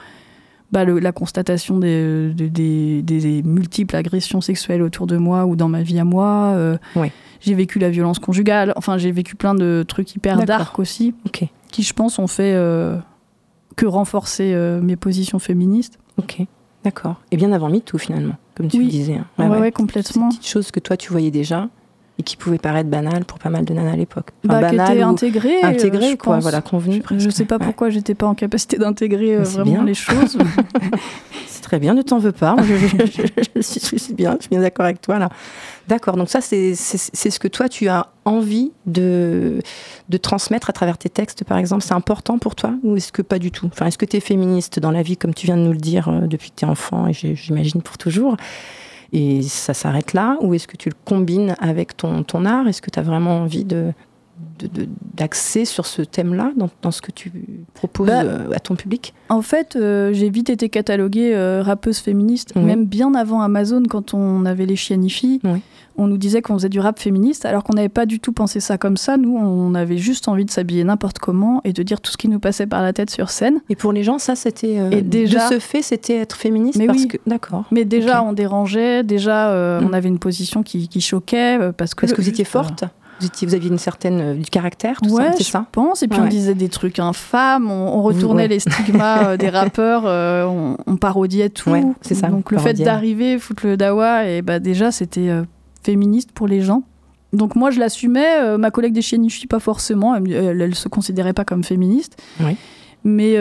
bah, 0.72 0.84
le- 0.84 0.98
la 0.98 1.12
constatation 1.12 1.78
des, 1.78 2.32
des- 2.34 2.50
des- 2.50 3.02
des 3.02 3.42
multiples 3.44 3.94
agressions 3.94 4.40
sexuelles 4.40 4.82
autour 4.82 5.06
de 5.06 5.16
moi 5.16 5.46
ou 5.46 5.54
dans 5.54 5.68
ma 5.68 5.82
vie 5.82 5.98
à 6.00 6.04
moi. 6.04 6.52
euh, 6.56 6.76
Ouais. 6.96 7.12
J'ai 7.40 7.54
vécu 7.54 7.78
la 7.78 7.90
violence 7.90 8.18
conjugale. 8.18 8.72
Enfin, 8.76 8.98
j'ai 8.98 9.10
vécu 9.12 9.36
plein 9.36 9.54
de 9.54 9.84
trucs 9.86 10.14
hyper 10.14 10.44
dark 10.44 10.78
aussi, 10.78 11.14
qui, 11.70 11.82
je 11.82 11.92
pense, 11.92 12.18
ont 12.18 12.26
fait 12.28 12.52
euh, 12.54 12.96
que 13.76 13.86
renforcer 13.86 14.52
euh, 14.54 14.80
mes 14.80 14.96
positions 14.96 15.38
féministes. 15.38 15.98
ok, 16.18 16.38
d'accord. 16.84 17.16
Et 17.30 17.36
bien 17.36 17.52
avant 17.52 17.68
MeToo, 17.70 17.98
finalement, 17.98 18.34
comme 18.54 18.68
tu 18.68 18.78
Oui. 18.78 18.84
le 18.84 18.90
disais. 18.90 19.14
hein. 19.38 19.48
Ouais, 19.50 19.66
Ces 19.66 19.72
complètement. 19.72 20.28
petites 20.30 20.46
choses 20.46 20.70
que 20.70 20.80
toi, 20.80 20.96
tu 20.96 21.10
voyais 21.12 21.30
déjà 21.30 21.68
et 22.22 22.24
qui 22.24 22.36
pouvaient 22.36 22.58
paraître 22.58 22.88
banales 22.88 23.24
pour 23.24 23.38
pas 23.40 23.50
mal 23.50 23.64
de 23.64 23.74
nanas 23.74 23.92
à 23.92 23.96
l'époque. 23.96 24.28
Enfin, 24.48 24.60
Bah, 24.60 24.68
était 24.72 25.02
ou 25.04 25.08
intégré. 25.08 25.56
euh, 25.64 25.66
intégrées, 25.68 26.10
je 26.12 26.16
quoi, 26.16 26.34
pense. 26.36 26.42
voilà, 26.42 26.60
convenues 26.62 26.96
Je 26.96 27.02
presque. 27.02 27.32
sais 27.32 27.44
pas 27.44 27.56
Ouais. 27.56 27.64
pourquoi 27.66 27.90
j'étais 27.90 28.14
pas 28.14 28.26
en 28.26 28.34
capacité 28.34 28.76
d'intégrer 28.78 29.36
euh, 29.36 29.42
vraiment 29.42 29.72
bien. 29.72 29.84
les 29.84 29.94
choses. 29.94 30.38
C'est 31.46 31.62
très 31.62 31.78
bien, 31.78 31.94
ne 31.94 32.02
t'en 32.02 32.18
veux 32.18 32.32
pas. 32.32 32.56
Je, 32.62 32.74
je- 32.76 33.06
je- 33.06 33.42
je 33.56 33.60
suis, 33.62 33.98
je 33.98 34.12
bien, 34.14 34.36
je 34.38 34.42
suis 34.42 34.50
bien 34.50 34.60
d'accord 34.60 34.84
avec 34.84 35.00
toi 35.00 35.18
là. 35.18 35.28
D'accord, 35.88 36.16
donc 36.16 36.28
ça 36.30 36.40
c'est 36.40 36.74
ce 36.74 37.38
que 37.38 37.48
toi 37.48 37.68
tu 37.68 37.88
as 37.88 38.06
envie 38.24 38.70
de, 38.86 39.60
de 40.08 40.16
transmettre 40.16 40.70
à 40.70 40.72
travers 40.72 40.96
tes 40.96 41.08
textes 41.08 41.44
par 41.44 41.58
exemple. 41.58 41.82
C'est 41.82 41.94
important 41.94 42.38
pour 42.38 42.54
toi 42.54 42.72
ou 42.84 42.96
est-ce 42.96 43.10
que 43.12 43.22
pas 43.22 43.38
du 43.38 43.50
tout? 43.50 43.66
Enfin, 43.72 43.86
est-ce 43.86 43.98
que 43.98 44.06
tu 44.06 44.16
es 44.16 44.20
féministe 44.20 44.78
dans 44.78 44.90
la 44.92 45.02
vie 45.02 45.16
comme 45.16 45.34
tu 45.34 45.46
viens 45.46 45.56
de 45.56 45.62
nous 45.62 45.72
le 45.72 45.78
dire 45.78 46.08
euh, 46.08 46.26
depuis 46.26 46.50
que 46.50 46.56
tu 46.56 46.64
es 46.64 46.68
enfant 46.68 47.06
et 47.08 47.12
j'imagine 47.12 47.82
pour 47.82 47.98
toujours? 47.98 48.36
Et 49.12 49.42
ça 49.42 49.74
s'arrête 49.74 50.14
là 50.14 50.36
ou 50.40 50.54
est-ce 50.54 50.66
que 50.66 50.76
tu 50.76 50.88
le 50.88 50.94
combines 51.04 51.54
avec 51.60 51.96
ton, 51.96 52.24
art? 52.44 52.66
Est-ce 52.66 52.80
que 52.82 52.90
tu 52.90 52.98
as 52.98 53.02
vraiment 53.02 53.42
envie 53.42 53.64
de 53.64 53.92
d'axer 55.16 55.64
sur 55.64 55.86
ce 55.86 56.02
thème-là 56.02 56.52
dans, 56.56 56.68
dans 56.82 56.90
ce 56.90 57.02
que 57.02 57.10
tu 57.10 57.32
proposes 57.74 58.06
Bah, 58.08 58.22
euh, 58.22 58.50
à 58.54 58.60
ton 58.60 58.76
public? 58.76 59.14
En 59.28 59.42
fait, 59.42 59.76
euh, 59.76 60.12
j'ai 60.12 60.30
vite 60.30 60.50
été 60.50 60.68
cataloguée 60.68 61.34
euh, 61.34 61.62
rappeuse 61.62 61.98
féministe, 61.98 62.52
Oui. 62.56 62.62
même 62.62 62.86
bien 62.86 63.14
avant 63.14 63.40
Amazon, 63.40 63.82
quand 63.88 64.14
on 64.14 64.44
avait 64.46 64.66
les 64.66 64.76
chienifis. 64.76 65.40
Oui. 65.44 65.60
On 65.98 66.06
nous 66.06 66.16
disait 66.16 66.40
qu'on 66.40 66.54
faisait 66.54 66.70
du 66.70 66.80
rap 66.80 66.98
féministe, 66.98 67.44
alors 67.44 67.64
qu'on 67.64 67.74
n'avait 67.74 67.90
pas 67.90 68.06
du 68.06 68.18
tout 68.18 68.32
pensé 68.32 68.60
ça 68.60 68.78
comme 68.78 68.96
ça. 68.96 69.18
Nous, 69.18 69.36
on 69.36 69.74
avait 69.74 69.98
juste 69.98 70.26
envie 70.26 70.46
de 70.46 70.50
s'habiller 70.50 70.84
n'importe 70.84 71.18
comment 71.18 71.60
et 71.64 71.74
de 71.74 71.82
dire 71.82 72.00
tout 72.00 72.10
ce 72.10 72.16
qui 72.16 72.28
nous 72.28 72.40
passait 72.40 72.66
par 72.66 72.80
la 72.82 72.94
tête 72.94 73.10
sur 73.10 73.28
scène. 73.28 73.60
Et 73.68 73.76
pour 73.76 73.92
les 73.92 74.02
gens, 74.02 74.18
ça, 74.18 74.34
c'était. 74.34 74.76
Et 74.90 75.02
déjà- 75.02 75.50
De 75.50 75.54
ce 75.54 75.58
fait, 75.58 75.82
c'était 75.82 76.16
être 76.16 76.36
féministe 76.36 76.78
Mais 76.78 76.86
parce 76.86 77.00
oui. 77.02 77.08
que. 77.08 77.16
D'accord. 77.26 77.64
Mais 77.70 77.84
déjà, 77.84 78.22
on 78.22 78.32
dérangeait, 78.32 79.02
déjà, 79.02 79.32
Mm. 79.80 79.86
on 79.86 79.92
avait 79.92 80.08
une 80.08 80.18
position 80.18 80.62
qui, 80.62 80.88
qui 80.88 81.02
choquait. 81.02 81.58
parce 81.76 81.94
que, 81.94 82.00
Parce 82.02 82.14
que 82.14 82.22
vous 82.22 82.28
étiez 82.28 82.44
forte 82.44 82.84
vous, 83.22 83.26
étiez, 83.28 83.46
vous 83.48 83.54
aviez 83.54 83.70
une 83.70 83.78
certaine. 83.78 84.20
euh, 84.20 84.34
du 84.34 84.50
caractère, 84.50 85.00
tout 85.00 85.10
ouais, 85.10 85.24
ça, 85.24 85.32
c'est 85.32 85.44
je 85.44 85.50
ça 85.50 85.64
pense. 85.72 86.02
Et 86.02 86.08
puis 86.08 86.18
Ouais. 86.18 86.26
on 86.26 86.28
disait 86.28 86.54
des 86.54 86.68
trucs 86.68 86.98
infâmes, 86.98 87.70
on, 87.70 87.96
on 87.98 88.02
retournait 88.02 88.42
Ouais. 88.42 88.48
les 88.48 88.58
stigmas 88.60 89.28
euh, 89.30 89.36
des 89.36 89.48
rappeurs, 89.60 90.02
euh, 90.06 90.44
on, 90.44 90.76
on 90.86 90.96
parodiait 90.96 91.48
tout. 91.48 91.70
Ouais, 91.70 91.82
c'est 92.00 92.14
ça, 92.14 92.28
Donc 92.28 92.50
le 92.50 92.58
fait 92.58 92.74
d'arriver, 92.74 93.38
foutre 93.38 93.66
le 93.66 93.76
dawa, 93.76 94.26
et 94.26 94.42
bah 94.42 94.58
déjà 94.58 94.90
c'était 94.90 95.28
euh, 95.30 95.42
féministe 95.82 96.32
pour 96.32 96.46
les 96.48 96.60
gens. 96.60 96.82
Donc 97.32 97.56
moi 97.56 97.70
je 97.70 97.78
l'assumais, 97.80 98.40
euh, 98.40 98.58
ma 98.58 98.70
collègue 98.70 98.92
des 98.92 99.00
chienifis 99.02 99.46
pas 99.46 99.58
forcément, 99.60 100.14
elle, 100.14 100.60
elle 100.60 100.74
se 100.74 100.88
considérait 100.88 101.32
pas 101.32 101.44
comme 101.44 101.64
féministe. 101.64 102.20
Oui. 102.40 102.56
Mais, 103.04 103.36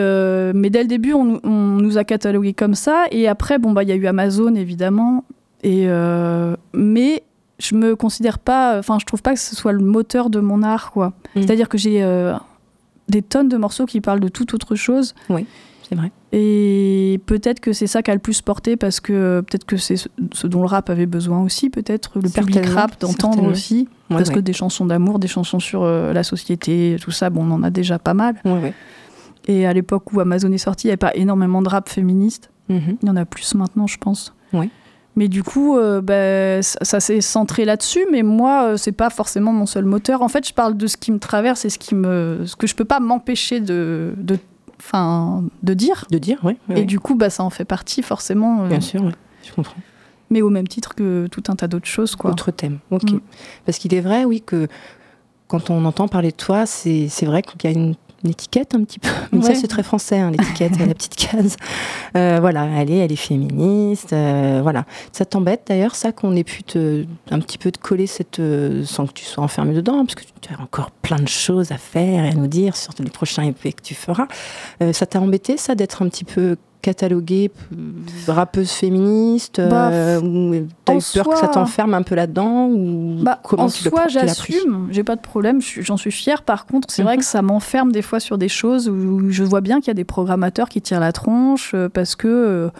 mais 0.54 0.70
dès 0.70 0.82
le 0.82 0.88
début, 0.88 1.12
on, 1.12 1.24
nous- 1.24 1.40
on 1.44 1.50
nous 1.78 1.96
a 1.96 2.02
catalogués 2.02 2.52
comme 2.52 2.74
ça. 2.74 3.04
Et 3.12 3.28
après, 3.28 3.58
bon, 3.60 3.70
bah, 3.70 3.84
il 3.84 3.88
y 3.90 3.92
a 3.92 3.94
eu 3.94 4.06
Amazon, 4.08 4.56
évidemment. 4.56 5.22
Et, 5.62 5.86
mais 6.74 7.22
je 7.62 7.74
me 7.74 7.96
considère 7.96 8.38
pas. 8.38 8.78
Enfin, 8.78 8.98
je 9.00 9.06
trouve 9.06 9.22
pas 9.22 9.34
que 9.34 9.40
ce 9.40 9.56
soit 9.56 9.72
le 9.72 9.80
moteur 9.80 10.30
de 10.30 10.40
mon 10.40 10.62
art, 10.62 10.90
quoi. 10.90 11.08
Mm. 11.34 11.42
C'est-à-dire 11.42 11.68
que 11.68 11.78
j'ai 11.78 12.02
euh, 12.02 12.34
des 13.08 13.22
tonnes 13.22 13.48
de 13.48 13.56
morceaux 13.56 13.86
qui 13.86 14.00
parlent 14.00 14.20
de 14.20 14.28
toute 14.28 14.54
autre 14.54 14.74
chose. 14.74 15.14
C'est 15.88 15.94
vrai. 15.94 16.10
Et 16.32 17.20
peut-être 17.26 17.60
que 17.60 17.72
c'est 17.72 17.86
ça 17.86 18.02
qui 18.02 18.10
a 18.10 18.14
le 18.14 18.20
plus 18.20 18.40
porté 18.40 18.76
parce 18.76 19.00
que 19.00 19.42
peut-être 19.46 19.66
que 19.66 19.76
c'est 19.76 19.96
ce, 19.96 20.08
ce 20.32 20.46
dont 20.46 20.62
le 20.62 20.66
rap 20.66 20.88
avait 20.88 21.06
besoin 21.06 21.42
aussi, 21.42 21.68
peut-être 21.68 22.18
le 22.18 22.30
public 22.30 22.64
rap 22.66 22.98
d'entendre 22.98 23.44
aussi. 23.44 23.88
Ouais, 24.08 24.16
parce 24.16 24.30
ouais. 24.30 24.36
que 24.36 24.40
des 24.40 24.54
chansons 24.54 24.86
d'amour, 24.86 25.18
des 25.18 25.28
chansons 25.28 25.58
sur 25.58 25.82
euh, 25.82 26.12
la 26.12 26.22
société, 26.22 26.96
tout 27.00 27.10
ça, 27.10 27.28
bon, 27.28 27.44
on 27.44 27.50
en 27.52 27.62
a 27.62 27.70
déjà 27.70 27.98
pas 27.98 28.14
mal. 28.14 28.36
Ouais. 28.44 28.72
Et 29.46 29.66
à 29.66 29.72
l'époque 29.72 30.12
où 30.12 30.20
Amazon 30.20 30.50
est 30.52 30.58
sorti, 30.58 30.86
il 30.86 30.88
n'y 30.88 30.92
avait 30.92 30.96
pas 30.96 31.14
énormément 31.14 31.60
de 31.60 31.68
rap 31.68 31.88
féministe. 31.88 32.50
Mhm. 32.68 32.96
Il 33.02 33.08
y 33.08 33.10
en 33.10 33.16
a 33.16 33.24
plus 33.24 33.54
maintenant, 33.54 33.86
je 33.86 33.98
pense. 33.98 34.34
Oui. 34.52 34.70
Mais 35.14 35.28
du 35.28 35.42
coup, 35.42 35.76
euh, 35.76 36.00
ben, 36.00 36.62
ça, 36.62 36.78
ça 36.82 36.98
s'est 37.00 37.20
centré 37.20 37.64
là-dessus. 37.66 38.06
Mais 38.10 38.22
moi, 38.22 38.64
euh, 38.64 38.76
c'est 38.78 38.92
pas 38.92 39.10
forcément 39.10 39.52
mon 39.52 39.66
seul 39.66 39.84
moteur. 39.84 40.22
En 40.22 40.28
fait, 40.28 40.46
je 40.48 40.54
parle 40.54 40.76
de 40.76 40.86
ce 40.86 40.96
qui 40.96 41.12
me 41.12 41.18
traverse 41.18 41.64
et 41.66 41.70
ce, 41.70 41.78
qui 41.78 41.94
me, 41.94 42.44
ce 42.46 42.56
que 42.56 42.66
je 42.66 42.74
peux 42.74 42.86
pas 42.86 42.98
m'empêcher 43.00 43.60
de, 43.60 44.14
de, 44.16 44.38
de 45.62 45.74
dire. 45.74 46.06
De 46.10 46.18
dire, 46.18 46.38
oui. 46.44 46.56
Et 46.74 46.84
du 46.84 46.98
coup, 46.98 47.14
bah, 47.14 47.30
ça 47.30 47.42
en 47.44 47.50
fait 47.50 47.64
partie 47.66 48.02
forcément. 48.02 48.64
euh, 48.64 48.68
Bien 48.68 48.80
sûr, 48.80 49.02
ouais. 49.04 49.12
je 49.44 49.52
comprends. 49.52 49.76
mais 50.30 50.40
au 50.42 50.48
même 50.50 50.66
titre 50.66 50.94
que 50.94 51.26
tout 51.30 51.42
un 51.48 51.56
tas 51.56 51.68
d'autres 51.68 51.86
choses. 51.88 52.16
Quoi. 52.16 52.30
Autre 52.30 52.50
thème. 52.50 52.78
Ok. 52.90 53.10
Mm. 53.12 53.20
Parce 53.66 53.78
qu'il 53.78 53.92
est 53.94 54.00
vrai, 54.00 54.24
oui, 54.24 54.40
que 54.40 54.66
quand 55.46 55.68
on 55.68 55.84
entend 55.84 56.08
parler 56.08 56.30
de 56.30 56.36
toi, 56.36 56.64
c'est 56.64 57.08
vrai 57.26 57.42
qu'il 57.42 57.70
y 57.70 57.74
a 57.74 57.76
une, 57.78 57.94
une 58.24 58.30
étiquette 58.30 58.74
un 58.74 58.84
petit 58.84 58.98
peu. 58.98 59.08
Mais 59.32 59.42
ça, 59.42 59.54
c'est 59.54 59.66
très 59.68 59.82
français, 59.82 60.18
hein, 60.18 60.30
l'étiquette, 60.30 60.78
la 60.86 60.94
petite 60.94 61.16
case. 61.16 61.56
Euh, 62.16 62.38
voilà, 62.40 62.66
elle 62.76 62.90
est, 62.90 62.98
elle 62.98 63.12
est 63.12 63.16
féministe. 63.16 64.12
euh, 64.12 64.60
voilà. 64.62 64.84
Ça 65.12 65.24
t'embête 65.24 65.62
d'ailleurs, 65.68 65.94
ça, 65.94 66.12
qu'on 66.12 66.34
ait 66.36 66.44
pu 66.44 66.62
te, 66.62 67.04
un 67.30 67.40
petit 67.40 67.58
peu 67.58 67.70
te 67.70 67.78
coller 67.78 68.06
cette. 68.06 68.38
euh, 68.38 68.84
sans 68.84 69.06
que 69.06 69.12
tu 69.12 69.24
sois 69.24 69.42
enfermé 69.44 69.74
dedans, 69.74 70.04
parce 70.04 70.14
que 70.14 70.22
tu 70.40 70.52
as 70.52 70.60
encore 70.60 70.90
plein 70.90 71.18
de 71.18 71.28
choses 71.28 71.72
à 71.72 71.78
faire 71.78 72.24
et 72.24 72.28
à 72.28 72.34
nous 72.34 72.46
dire 72.46 72.76
sur 72.76 72.92
les 72.98 73.10
prochains 73.10 73.44
EP 73.44 73.72
que 73.72 73.82
tu 73.82 73.94
feras. 73.94 74.26
Ça 74.92 75.06
t'a 75.06 75.20
embêté, 75.20 75.56
ça, 75.56 75.74
d'être 75.74 76.02
un 76.02 76.08
petit 76.08 76.24
peu 76.24 76.56
cataloguée 76.82 77.50
euh, 77.72 77.76
rappeuse 78.32 78.70
féministe 78.72 79.60
Bah, 79.60 79.88
euh, 79.90 80.20
ou 80.20 80.66
t'as 80.84 80.96
eu 80.96 81.00
peur 81.14 81.28
que 81.30 81.36
ça 81.38 81.48
t'enferme 81.48 81.94
un 81.94 82.02
peu 82.02 82.14
là-dedans 82.14 82.66
ou 82.68 83.16
Bah, 83.22 83.38
comment 83.42 83.64
en 83.64 83.68
tu 83.68 83.84
soi, 83.88 84.08
j'assume, 84.08 84.88
j'ai 84.90 85.04
pas 85.04 85.16
de 85.16 85.20
problème, 85.22 85.60
j'en 85.62 85.96
suis 85.96 86.12
fière. 86.12 86.42
Par 86.42 86.66
contre, 86.66 86.88
c'est 86.90 87.02
vrai 87.02 87.14
Mhm. 87.14 87.18
que 87.20 87.24
ça 87.24 87.40
m'enferme 87.42 87.92
des 87.92 88.02
fois 88.02 88.20
sur 88.20 88.36
des 88.36 88.48
choses 88.48 88.88
où 88.88 89.30
je 89.30 89.44
vois 89.44 89.60
bien 89.62 89.78
qu'il 89.80 89.88
y 89.88 89.90
a 89.92 89.94
des 89.94 90.04
programmateurs 90.04 90.68
qui 90.68 90.82
tirent 90.82 91.00
la 91.00 91.12
tronche 91.12 91.72
euh, 91.74 91.88
parce 91.88 92.16
que 92.16 92.70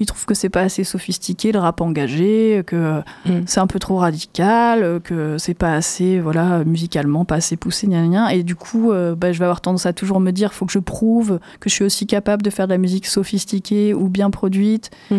ils 0.00 0.06
trouvent 0.06 0.24
que 0.26 0.34
c'est 0.34 0.48
pas 0.48 0.62
assez 0.62 0.82
sophistiqué 0.82 1.52
le 1.52 1.58
rap 1.60 1.80
engagé, 1.80 2.62
que 2.66 3.00
Mm. 3.26 3.42
c'est 3.46 3.60
un 3.60 3.66
peu 3.68 3.78
trop 3.78 3.96
radical, 3.98 5.00
que 5.04 5.38
c'est 5.38 5.54
pas 5.54 5.72
assez, 5.72 6.18
voilà, 6.20 6.64
musicalement, 6.64 7.24
pas 7.24 7.36
assez 7.36 7.56
poussé, 7.56 7.86
gna, 7.86 8.02
gna, 8.02 8.08
gna. 8.08 8.34
Et 8.34 8.42
du 8.42 8.56
coup, 8.56 8.90
euh, 8.92 9.14
bah, 9.14 9.32
je 9.32 9.38
vais 9.38 9.44
avoir 9.44 9.60
tendance 9.60 9.86
à 9.86 9.92
toujours 9.92 10.18
me 10.20 10.30
dire, 10.32 10.52
faut 10.52 10.66
que 10.66 10.72
je 10.72 10.78
prouve 10.80 11.38
que 11.60 11.68
je 11.70 11.74
suis 11.74 11.84
aussi 11.84 12.06
capable 12.06 12.42
de 12.42 12.50
faire 12.50 12.66
de 12.66 12.72
la 12.72 12.78
musique 12.78 13.06
sophistiquée 13.06 13.94
ou 13.94 14.08
bien 14.08 14.30
produite, 14.30 14.90
Mm. 15.10 15.16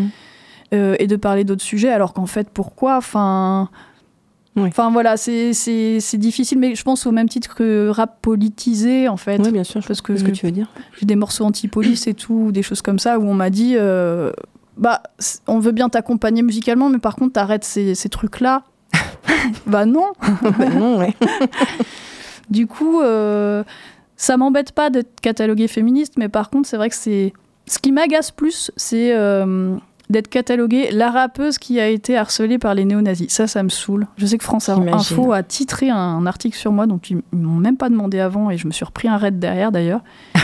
euh, 0.73 0.95
et 0.99 1.07
de 1.07 1.15
parler 1.15 1.43
d'autres 1.45 1.63
sujets, 1.63 1.89
alors 1.91 2.13
qu'en 2.13 2.25
fait, 2.25 2.49
pourquoi? 2.49 2.97
Enfin. 2.97 3.69
Enfin 4.57 4.89
voilà, 4.89 5.17
c'est 5.17 5.51
difficile, 6.13 6.57
mais 6.59 6.75
je 6.75 6.83
pense 6.85 7.05
au 7.05 7.11
même 7.11 7.27
titre 7.27 7.55
que 7.55 7.89
rap 7.89 8.21
politisé 8.21 9.09
en 9.09 9.17
fait. 9.17 9.41
Oui, 9.43 9.51
bien 9.51 9.65
sûr, 9.65 9.81
je 9.81 9.87
Parce 9.87 9.99
que 10.01 10.15
ce 10.15 10.23
que 10.23 10.31
tu 10.31 10.45
veux 10.45 10.51
dire. 10.53 10.69
j'ai 10.97 11.05
des 11.05 11.17
morceaux 11.17 11.43
anti-police 11.43 12.07
et 12.07 12.13
tout, 12.13 12.53
des 12.53 12.61
choses 12.63 12.81
comme 12.81 12.97
ça, 12.97 13.19
où 13.19 13.23
on 13.23 13.33
m'a 13.33 13.49
dit 13.49 13.73
euh, 13.75 14.31
bah, 14.77 15.01
on 15.47 15.59
veut 15.59 15.71
bien 15.71 15.89
t'accompagner 15.89 16.41
musicalement, 16.41 16.89
mais 16.89 16.97
par 16.97 17.15
contre, 17.15 17.33
t'arrêtes 17.33 17.63
ces, 17.63 17.95
ces 17.95 18.09
trucs-là. 18.09 18.63
bah 19.65 19.85
non 19.85 20.13
Bah 20.57 20.69
non, 20.69 20.99
ouais. 20.99 21.13
Du 22.49 22.67
coup, 22.67 23.01
euh, 23.01 23.63
ça 24.17 24.37
m'embête 24.37 24.71
pas 24.71 24.89
d'être 24.89 25.19
cataloguée 25.19 25.67
féministe, 25.67 26.13
mais 26.17 26.29
par 26.29 26.49
contre, 26.49 26.67
c'est 26.67 26.77
vrai 26.77 26.89
que 26.89 26.95
c'est. 26.95 27.33
Ce 27.67 27.79
qui 27.79 27.91
m'agace 27.91 28.29
plus, 28.29 28.71
c'est 28.75 29.15
euh, 29.15 29.75
d'être 30.09 30.27
cataloguée 30.27 30.91
la 30.91 31.11
rappeuse 31.11 31.57
qui 31.57 31.79
a 31.79 31.87
été 31.87 32.17
harcelée 32.17 32.57
par 32.57 32.73
les 32.75 32.85
néo-nazis. 32.85 33.31
Ça, 33.31 33.47
ça 33.47 33.63
me 33.63 33.69
saoule. 33.69 34.07
Je 34.17 34.25
sais 34.25 34.37
que 34.37 34.43
France. 34.43 34.69
Info 34.69 35.33
a 35.33 35.43
titré 35.43 35.89
un 35.89 36.25
article 36.25 36.57
sur 36.57 36.71
moi, 36.71 36.87
dont 36.87 36.99
ils 37.09 37.21
m'ont 37.31 37.59
même 37.59 37.77
pas 37.77 37.89
demandé 37.89 38.19
avant, 38.19 38.49
et 38.49 38.57
je 38.57 38.67
me 38.67 38.71
suis 38.71 38.85
repris 38.85 39.07
un 39.07 39.17
raid 39.17 39.39
derrière 39.39 39.71
d'ailleurs. 39.71 40.01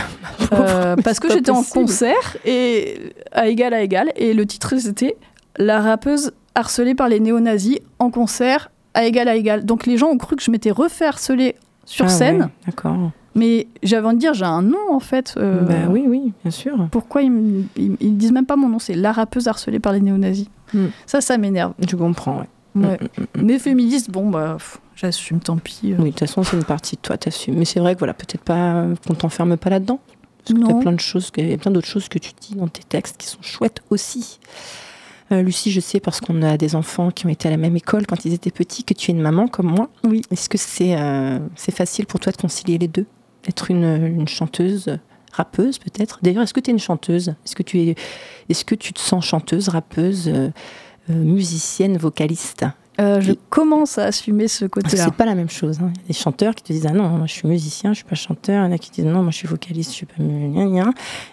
Euh, 0.52 0.94
parce 1.02 1.18
que 1.18 1.28
j'étais 1.28 1.50
en 1.50 1.64
concert 1.64 2.36
et 2.44 3.12
à 3.32 3.48
égal 3.48 3.74
à 3.74 3.82
égal 3.82 4.12
et 4.16 4.34
le 4.34 4.46
titre 4.46 4.76
c'était 4.76 5.16
la 5.56 5.80
rappeuse 5.80 6.32
harcelée 6.54 6.94
par 6.94 7.08
les 7.08 7.18
néo-nazis 7.18 7.78
en 7.98 8.10
concert 8.10 8.70
à 8.94 9.04
égal 9.04 9.28
à 9.28 9.34
égal. 9.34 9.64
Donc 9.64 9.86
les 9.86 9.96
gens 9.96 10.08
ont 10.08 10.18
cru 10.18 10.36
que 10.36 10.42
je 10.42 10.50
m'étais 10.50 10.70
refait 10.70 11.06
harceler 11.06 11.56
sur 11.84 12.04
Ah 12.04 12.08
scène, 12.08 12.42
ouais, 12.42 12.48
D'accord. 12.66 13.10
Mais 13.34 13.66
j'avais 13.82 14.06
envie 14.06 14.16
de 14.16 14.20
dire 14.20 14.34
j'ai 14.34 14.44
un 14.44 14.62
nom 14.62 14.78
en 14.92 15.00
fait. 15.00 15.34
euh, 15.36 15.62
Bah 15.62 15.88
oui, 15.90 16.04
oui, 16.06 16.32
bien 16.42 16.50
sûr. 16.50 16.88
Pourquoi 16.90 17.22
ils, 17.22 17.30
me- 17.30 17.64
ils, 17.76 17.96
ils 18.00 18.16
disent 18.16 18.32
même 18.32 18.46
pas 18.46 18.56
mon 18.56 18.68
nom 18.68 18.78
C'est 18.78 18.94
la 18.94 19.12
rappeuse 19.12 19.48
harcelée 19.48 19.80
par 19.80 19.92
les 19.92 20.00
néo-nazis. 20.00 20.48
Hmm. 20.74 20.86
Ça, 21.06 21.20
ça 21.20 21.36
m'énerve. 21.38 21.72
Je 21.86 21.96
comprends, 21.96 22.38
ouais. 22.40 22.48
Ouais. 22.74 22.98
Mm, 23.18 23.22
mm. 23.40 23.44
Mais 23.44 23.58
féministe, 23.58 24.10
bon 24.10 24.30
bah 24.30 24.56
j'assume, 24.96 25.40
tant 25.40 25.58
pis. 25.58 25.92
euh. 25.92 25.96
Oui, 25.98 26.04
de 26.06 26.10
toute 26.10 26.20
façon, 26.20 26.42
c'est 26.42 26.56
une 26.56 26.64
partie 26.64 26.96
de 26.96 27.00
toi, 27.02 27.18
t'assumes. 27.18 27.56
Mais 27.58 27.66
c'est 27.66 27.80
vrai 27.80 27.94
que 27.94 27.98
voilà, 27.98 28.14
peut-être 28.14 28.42
pas 28.44 28.76
euh, 28.76 28.94
qu'on 29.06 29.14
t'enferme 29.14 29.56
pas 29.58 29.68
là-dedans. 29.70 30.00
Parce 30.44 30.58
Non. 30.58 30.80
plein 30.80 30.92
de 30.92 30.98
choses, 31.00 31.30
que- 31.30 31.40
il 31.42 31.50
y 31.50 31.52
a 31.52 31.58
plein 31.58 31.70
d'autres 31.70 31.86
choses 31.86 32.08
que 32.08 32.18
tu 32.18 32.30
dis 32.40 32.54
dans 32.56 32.68
tes 32.68 32.82
textes 32.82 33.16
qui 33.18 33.26
sont 33.28 33.42
chouettes 33.42 33.80
aussi. 33.90 34.38
Euh, 35.30 35.40
Lucie, 35.42 35.70
je 35.70 35.80
sais 35.80 36.00
parce 36.00 36.20
qu'on 36.20 36.42
a 36.42 36.56
des 36.56 36.74
enfants 36.74 37.10
qui 37.10 37.26
ont 37.26 37.28
été 37.30 37.48
à 37.48 37.50
la 37.50 37.56
même 37.56 37.76
école 37.76 38.06
quand 38.06 38.24
ils 38.24 38.32
étaient 38.34 38.50
petits 38.50 38.84
que 38.84 38.92
tu 38.94 39.10
es 39.10 39.14
une 39.14 39.20
maman 39.20 39.48
comme 39.48 39.66
moi. 39.70 39.88
Oui. 40.04 40.22
Est-ce 40.30 40.48
que 40.48 40.58
c'est 40.58 40.96
euh, 40.98 41.38
c'est 41.56 41.74
facile 41.74 42.06
pour 42.06 42.20
toi 42.20 42.32
de 42.32 42.36
concilier 42.38 42.76
les 42.78 42.88
deux? 42.88 43.06
Être 43.48 43.70
une, 43.70 43.84
une 43.84 44.28
chanteuse, 44.28 44.98
rappeuse 45.32 45.78
peut-être 45.78 46.18
D'ailleurs, 46.22 46.42
est-ce 46.42 46.54
que 46.54 46.60
tu 46.60 46.70
es 46.70 46.72
une 46.72 46.78
chanteuse? 46.78 47.28
Est-ce 47.44 47.56
que 47.56 47.62
tu 47.62 47.80
es, 47.80 47.94
est-ce 48.48 48.64
que 48.64 48.74
tu 48.74 48.92
te 48.92 49.00
sens 49.00 49.24
chanteuse, 49.24 49.68
rappeuse, 49.68 50.28
euh, 50.28 50.50
euh, 51.10 51.14
musicienne, 51.14 51.96
vocaliste? 51.96 52.64
Euh, 53.00 53.20
je 53.22 53.32
Et- 53.32 53.38
commence 53.48 53.96
à 53.98 54.04
assumer 54.04 54.46
ce 54.48 54.66
que 54.66 54.80
côté-là. 54.80 55.04
c'est 55.04 55.14
pas 55.14 55.24
la 55.24 55.34
même 55.34 55.48
chose. 55.48 55.78
hein. 55.80 55.90
Il 55.94 56.00
y 56.02 56.04
a 56.04 56.08
des 56.08 56.12
chanteurs 56.14 56.54
qui 56.54 56.62
te 56.62 56.72
disent 56.74 56.86
Ah 56.86 56.92
non, 56.92 57.08
moi 57.08 57.26
je 57.26 57.32
suis 57.32 57.48
musicien, 57.48 57.92
je 57.92 57.96
suis 57.96 58.04
pas 58.04 58.14
chanteur. 58.14 58.62
Il 58.62 58.68
y 58.68 58.70
en 58.70 58.72
a 58.72 58.78
qui 58.78 58.90
disent 58.90 59.06
Non, 59.06 59.22
moi 59.22 59.30
je 59.32 59.36
suis 59.38 59.48
vocaliste, 59.48 59.90
je 59.90 59.94
suis 59.96 60.06
pas. 60.06 60.22
mu- 60.22 60.50
gna, 60.50 60.66
gna. 60.66 60.90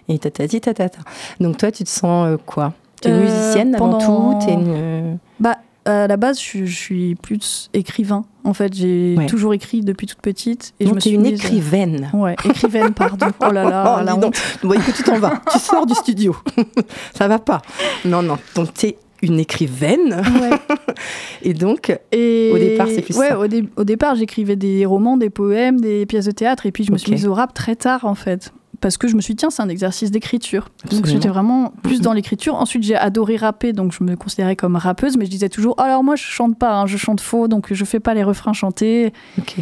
Et 0.07 0.17
tatati 0.17 0.61
tatata. 0.61 0.99
Donc 1.41 1.57
toi, 1.57 1.69
tu 1.71 1.83
te 1.83 1.89
sens 1.89 2.27
euh, 2.27 2.37
quoi? 2.45 2.73
Tu 3.01 3.09
es 3.09 3.11
Euh, 3.11 3.21
musicienne 3.21 3.75
avant 3.75 3.89
pendant- 3.99 4.39
tout? 4.39 4.49
Une. 4.51 4.63
euh, 4.69 5.15
Bah, 5.41 5.57
à 5.89 6.07
la 6.07 6.17
base, 6.17 6.37
je, 6.37 6.43
suis- 6.43 6.67
je 6.67 6.75
suis 6.77 7.15
plus 7.15 7.69
écrivain. 7.73 8.25
En 8.43 8.53
fait, 8.53 8.73
j'ai 8.73 9.15
Ouais. 9.17 9.25
toujours 9.25 9.53
écrit 9.53 9.81
depuis 9.81 10.07
toute 10.07 10.21
petite. 10.21 10.73
Et 10.79 10.85
Non, 10.85 10.91
je 10.91 10.95
me 10.95 10.99
t'es 11.01 11.09
suis 11.09 11.15
une 11.15 11.21
mise- 11.23 11.33
écrivaine. 11.33 12.09
Ouais, 12.13 12.35
écrivaine, 12.45 12.93
pardon. 12.93 13.27
Oh 13.41 13.51
là 13.51 13.63
là, 13.69 13.97
Oh, 13.99 14.03
la 14.03 14.13
donc. 14.13 14.25
honte. 14.25 14.37
Bon, 14.63 14.73
écoute, 14.73 14.93
tu 14.95 15.03
t'en 15.03 15.19
vas. 15.19 15.41
tu 15.51 15.59
sors 15.59 15.85
du 15.85 15.93
studio. 15.93 16.35
Ça 17.15 17.27
va 17.27 17.39
pas. 17.39 17.61
Non, 18.05 18.21
non. 18.21 18.37
Donc 18.55 18.73
t'es 18.73 18.97
une 19.21 19.39
écrivaine. 19.39 20.21
Ouais. 20.41 20.57
Et 21.41 21.53
donc, 21.53 21.95
Et 22.11 22.51
Au 22.53 22.57
départ, 22.57 22.87
c'est 22.87 23.01
plus 23.01 23.17
ouais, 23.17 23.29
ça. 23.29 23.39
Au, 23.39 23.47
dé- 23.47 23.65
au 23.75 23.83
départ, 23.83 24.15
j'écrivais 24.15 24.55
des 24.55 24.85
romans, 24.85 25.17
des 25.17 25.29
poèmes, 25.29 25.79
des 25.79 26.05
pièces 26.05 26.25
de 26.25 26.31
théâtre, 26.31 26.65
et 26.65 26.71
puis 26.71 26.83
je 26.85 26.91
me 26.91 26.97
suis 26.97 27.11
mise 27.11 27.27
au 27.27 27.33
rap 27.33 27.53
très 27.53 27.75
tard, 27.75 28.05
en 28.05 28.15
fait. 28.15 28.53
Parce 28.81 28.97
que 28.97 29.07
je 29.07 29.15
me 29.15 29.21
suis 29.21 29.33
dit, 29.33 29.39
tiens, 29.39 29.49
c'est 29.49 29.61
un 29.61 29.69
exercice 29.69 30.09
d'écriture. 30.11 30.69
Donc 30.89 31.05
j'étais 31.05 31.27
vraiment 31.27 31.73
plus 31.83 31.99
dans 32.01 32.13
l'écriture. 32.13 32.55
Ensuite, 32.55 32.83
j'ai 32.83 32.95
adoré 32.95 33.35
rapper, 33.35 33.73
donc 33.73 33.91
je 33.91 34.03
me 34.03 34.15
considérais 34.15 34.55
comme 34.55 34.75
rappeuse, 34.77 35.17
mais 35.17 35.25
je 35.25 35.31
disais 35.31 35.49
toujours, 35.49 35.75
Oh, 35.77 35.81
alors 35.81 36.03
moi, 36.03 36.15
je 36.15 36.23
chante 36.23 36.57
pas, 36.57 36.73
hein, 36.73 36.85
je 36.85 36.97
chante 36.97 37.19
faux, 37.21 37.47
donc 37.47 37.73
je 37.73 37.85
fais 37.85 37.99
pas 37.99 38.13
les 38.13 38.23
refrains 38.23 38.53
chantés. 38.53 39.13
ok. 39.37 39.55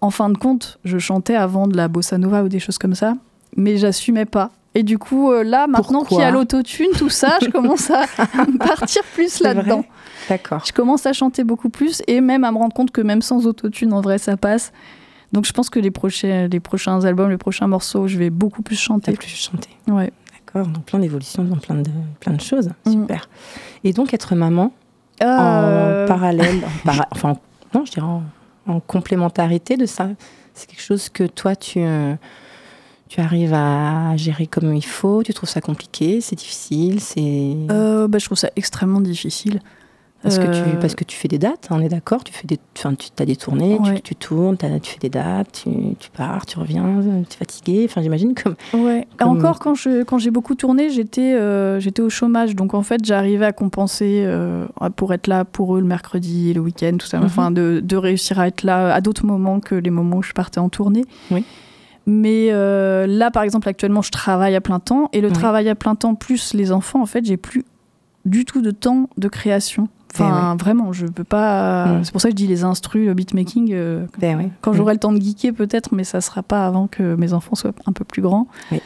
En 0.00 0.10
fin 0.10 0.28
de 0.30 0.36
compte, 0.36 0.80
je 0.84 0.98
chantais 0.98 1.36
avant 1.36 1.68
de 1.68 1.76
la 1.76 1.86
bossa 1.86 2.18
nova 2.18 2.42
ou 2.42 2.48
des 2.48 2.58
choses 2.58 2.76
comme 2.76 2.96
ça, 2.96 3.14
mais 3.56 3.76
j'assumais 3.76 4.24
pas. 4.24 4.50
Et 4.74 4.82
du 4.82 4.98
coup, 4.98 5.30
euh, 5.30 5.44
là, 5.44 5.68
maintenant 5.68 6.02
qu'il 6.02 6.18
y 6.18 6.22
a 6.22 6.30
l'autotune, 6.32 6.88
tout 6.98 7.08
ça, 7.10 7.36
je 7.40 7.48
commence 7.50 7.88
à 7.90 8.06
partir 8.58 9.02
plus 9.14 9.38
là-dedans. 9.40 9.84
D'accord. 10.28 10.64
Je 10.66 10.72
commence 10.72 11.06
à 11.06 11.12
chanter 11.12 11.44
beaucoup 11.44 11.68
plus 11.68 12.02
et 12.08 12.20
même 12.20 12.42
à 12.42 12.50
me 12.50 12.58
rendre 12.58 12.74
compte 12.74 12.90
que 12.90 13.00
même 13.00 13.22
sans 13.22 13.46
autotune, 13.46 13.92
en 13.92 14.00
vrai, 14.00 14.18
ça 14.18 14.36
passe. 14.36 14.72
Donc 15.32 15.46
je 15.46 15.52
pense 15.52 15.70
que 15.70 15.78
les 15.80 15.90
prochains, 15.90 16.48
les 16.48 16.60
prochains 16.60 17.04
albums, 17.04 17.30
les 17.30 17.38
prochains 17.38 17.66
morceaux, 17.66 18.06
je 18.06 18.18
vais 18.18 18.30
beaucoup 18.30 18.62
plus 18.62 18.76
chanter. 18.76 19.12
plus 19.12 19.28
chanté. 19.28 19.68
Ouais. 19.88 20.12
D'accord. 20.46 20.66
Donc 20.70 20.84
plein 20.84 20.98
d'évolutions 20.98 21.44
dans 21.44 21.56
plein 21.56 21.76
de, 21.76 21.90
plein 22.20 22.32
de 22.34 22.40
choses. 22.40 22.70
Mhm. 22.86 22.92
Super. 22.92 23.28
Et 23.84 23.92
donc 23.92 24.12
être 24.14 24.34
maman, 24.34 24.72
Euh, 25.22 26.04
en 26.04 26.08
parallèle, 26.08 26.60
en 26.64 26.84
para- 26.86 27.08
enfin, 27.12 27.30
en- 27.30 27.38
non, 27.78 27.84
je 27.86 27.92
dirais 27.92 28.06
en, 28.06 28.22
en 28.66 28.80
complémentarité 28.80 29.76
de 29.76 29.86
ça. 29.86 30.08
C'est 30.54 30.68
quelque 30.68 30.82
chose 30.82 31.08
que 31.08 31.24
toi, 31.24 31.56
tu, 31.56 31.78
euh, 31.80 32.14
tu 33.08 33.20
arrives 33.20 33.54
à 33.54 34.14
gérer 34.16 34.46
comme 34.46 34.74
il 34.74 34.84
faut. 34.84 35.22
Tu 35.22 35.32
trouves 35.32 35.48
ça 35.48 35.60
compliqué, 35.62 36.20
c'est 36.20 36.36
difficile, 36.36 37.00
c'est 37.00 37.56
euh, 37.70 38.06
bah, 38.08 38.18
je 38.18 38.26
trouve 38.26 38.36
ça 38.38 38.50
extrêmement 38.56 39.00
difficile. 39.00 39.60
Parce 40.22 40.38
que 40.38 40.44
tu 40.44 40.50
euh, 40.76 40.80
parce 40.80 40.94
que 40.94 41.04
tu 41.04 41.16
fais 41.16 41.28
des 41.28 41.38
dates. 41.38 41.68
On 41.70 41.80
est 41.80 41.88
d'accord. 41.88 42.22
Tu 42.24 42.32
fais 42.32 42.46
des, 42.46 42.58
enfin, 42.76 42.94
tu 42.94 43.08
as 43.20 43.24
des 43.26 43.36
tournées, 43.36 43.78
tu- 43.82 43.90
Ouais. 43.90 44.00
tu, 44.00 44.14
tournes, 44.14 44.56
tu 44.56 44.92
fais 44.92 44.98
des 45.00 45.08
dates, 45.08 45.62
tu, 45.64 45.70
tu 45.98 46.10
pars, 46.10 46.46
tu 46.46 46.58
reviens, 46.58 46.84
tu 47.28 47.34
es 47.34 47.36
fatigué. 47.38 47.86
Enfin, 47.88 48.02
j'imagine 48.02 48.34
comme 48.34 48.54
Ouais. 48.72 49.06
Comme- 49.18 49.28
Encore 49.30 49.58
quand 49.58 49.74
je 49.74 50.02
quand 50.04 50.18
j'ai 50.18 50.30
beaucoup 50.30 50.54
tourné, 50.54 50.90
j'étais 50.90 51.34
euh, 51.34 51.80
j'étais 51.80 52.02
au 52.02 52.10
chômage, 52.10 52.54
donc 52.54 52.74
en 52.74 52.82
fait 52.82 53.04
j'arrivais 53.04 53.46
à 53.46 53.52
compenser 53.52 54.22
euh, 54.24 54.66
pour 54.96 55.12
être 55.12 55.26
là 55.26 55.44
pour 55.44 55.76
eux 55.76 55.80
le 55.80 55.86
mercredi, 55.86 56.52
le 56.54 56.60
week-end, 56.60 56.96
tout 56.98 57.06
ça. 57.06 57.18
Mhm. 57.18 57.24
Enfin 57.24 57.50
de, 57.50 57.80
de 57.82 57.96
réussir 57.96 58.38
à 58.38 58.46
être 58.46 58.62
là 58.62 58.94
à 58.94 59.00
d'autres 59.00 59.26
moments 59.26 59.58
que 59.60 59.74
les 59.74 59.90
moments 59.90 60.18
où 60.18 60.22
je 60.22 60.32
partais 60.32 60.60
en 60.60 60.68
tournée. 60.68 61.04
Oui. 61.30 61.44
Mais 62.06 62.48
euh, 62.50 63.06
là 63.06 63.30
par 63.30 63.42
exemple 63.44 63.68
actuellement 63.68 64.02
je 64.02 64.10
travaille 64.10 64.56
à 64.56 64.60
plein 64.60 64.80
temps 64.80 65.08
et 65.12 65.20
le 65.20 65.28
Oui. 65.28 65.34
travail 65.34 65.68
à 65.68 65.74
plein 65.76 65.94
temps 65.94 66.14
plus 66.16 66.52
les 66.52 66.72
enfants 66.72 67.00
en 67.00 67.06
fait 67.06 67.24
j'ai 67.24 67.36
plus 67.36 67.64
du 68.24 68.44
tout 68.44 68.60
de 68.62 68.70
temps 68.72 69.08
de 69.16 69.28
création. 69.28 69.88
Enfin 70.12 70.56
vraiment 70.56 70.92
je 70.92 71.06
peux 71.06 71.24
pas. 71.24 71.86
Mm. 71.86 72.04
C'est 72.04 72.12
pour 72.12 72.20
ça 72.20 72.28
que 72.28 72.32
je 72.32 72.36
dis 72.36 72.46
les 72.46 72.64
instrus, 72.64 73.06
le 73.06 73.14
beatmaking. 73.14 73.70
euh, 73.72 74.06
ben 74.18 74.38
ouais. 74.38 74.50
quand 74.60 74.72
j'aurai 74.72 74.94
le 74.94 75.00
temps 75.00 75.12
de 75.12 75.20
geeker 75.20 75.54
peut-être, 75.54 75.94
mais 75.94 76.04
ça 76.04 76.20
sera 76.20 76.42
pas 76.42 76.66
avant 76.66 76.86
que 76.86 77.14
mes 77.14 77.32
enfants 77.32 77.54
soient 77.54 77.72
un 77.86 77.92
peu 77.92 78.04
plus 78.04 78.22
grands. 78.22 78.46
Oui. 78.70 78.80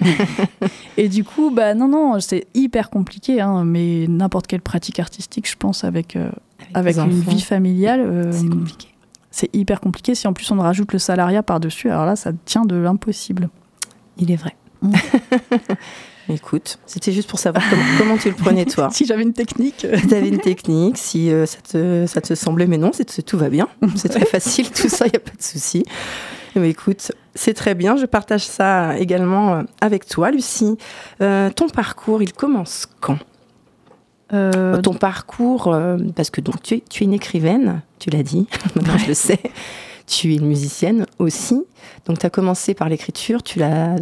et 0.96 1.08
du 1.08 1.24
coup, 1.24 1.50
bah 1.50 1.74
non, 1.74 1.88
non, 1.88 2.20
c'est 2.20 2.46
hyper 2.54 2.90
compliqué, 2.90 3.40
hein, 3.40 3.64
mais 3.64 4.06
n'importe 4.08 4.46
quelle 4.46 4.60
pratique 4.60 5.00
artistique, 5.00 5.48
je 5.48 5.56
pense, 5.56 5.84
avec, 5.84 6.16
euh, 6.16 6.30
avec 6.74 6.96
une 6.96 7.10
vie 7.10 7.40
familiale, 7.40 8.00
euh, 8.00 8.32
c'est 8.32 8.48
compliqué. 8.48 8.88
c'est 9.30 9.54
hyper 9.54 9.80
compliqué. 9.80 10.14
Si 10.14 10.26
en 10.26 10.32
plus 10.32 10.50
on 10.50 10.58
rajoute 10.58 10.92
le 10.92 10.98
salariat 10.98 11.42
par-dessus, 11.42 11.90
alors 11.90 12.06
là, 12.06 12.16
ça 12.16 12.32
tient 12.44 12.64
de 12.64 12.76
l'impossible. 12.76 13.48
Il 14.18 14.30
est 14.30 14.36
vrai. 14.36 14.54
Mm. 14.82 14.92
Écoute, 16.28 16.78
c'était 16.86 17.12
juste 17.12 17.28
pour 17.28 17.38
savoir 17.38 17.64
comment, 17.68 17.82
comment 17.98 18.16
tu 18.16 18.28
le 18.28 18.34
prenais 18.36 18.64
toi. 18.64 18.88
Si 18.92 19.06
j'avais 19.06 19.22
une 19.22 19.32
technique. 19.32 19.86
Si 19.94 20.06
tu 20.06 20.14
avais 20.14 20.28
une 20.28 20.38
technique, 20.38 20.98
si 20.98 21.32
euh, 21.32 21.46
ça, 21.46 21.58
te, 21.60 22.06
ça 22.06 22.20
te 22.20 22.34
semblait, 22.34 22.66
mais 22.66 22.78
non, 22.78 22.90
c'est, 22.92 23.22
tout 23.24 23.38
va 23.38 23.48
bien. 23.48 23.68
C'est 23.96 24.08
très 24.10 24.26
facile, 24.26 24.70
tout 24.70 24.88
ça, 24.88 25.06
il 25.06 25.10
n'y 25.10 25.16
a 25.16 25.20
pas 25.20 25.36
de 25.36 25.42
souci. 25.42 25.84
Mais 26.56 26.70
écoute, 26.70 27.12
c'est 27.34 27.54
très 27.54 27.74
bien. 27.74 27.96
Je 27.96 28.06
partage 28.06 28.46
ça 28.46 28.98
également 28.98 29.54
euh, 29.54 29.62
avec 29.80 30.06
toi, 30.06 30.30
Lucie. 30.30 30.76
Euh, 31.20 31.50
ton 31.50 31.68
parcours, 31.68 32.22
il 32.22 32.32
commence 32.32 32.86
quand? 33.00 33.18
Euh, 34.32 34.80
Ton 34.80 34.94
parcours, 34.94 35.76
parce 36.14 36.30
que 36.30 36.40
donc 36.40 36.62
tu 36.62 36.74
es, 36.74 36.84
tu 36.88 37.02
es 37.02 37.06
une 37.06 37.14
écrivaine, 37.14 37.82
tu 37.98 38.10
l'as 38.10 38.22
dit, 38.22 38.46
maintenant 38.76 38.96
je 38.96 39.08
le 39.08 39.14
sais. 39.14 39.40
Tu 40.06 40.32
es 40.32 40.36
une 40.36 40.46
musicienne 40.46 41.06
aussi. 41.18 41.64
Donc 42.06 42.20
tu 42.20 42.26
as 42.26 42.30
commencé 42.30 42.74
par 42.74 42.88
l'écriture, 42.88 43.42
tu 43.42 43.58
l'as 43.58 43.96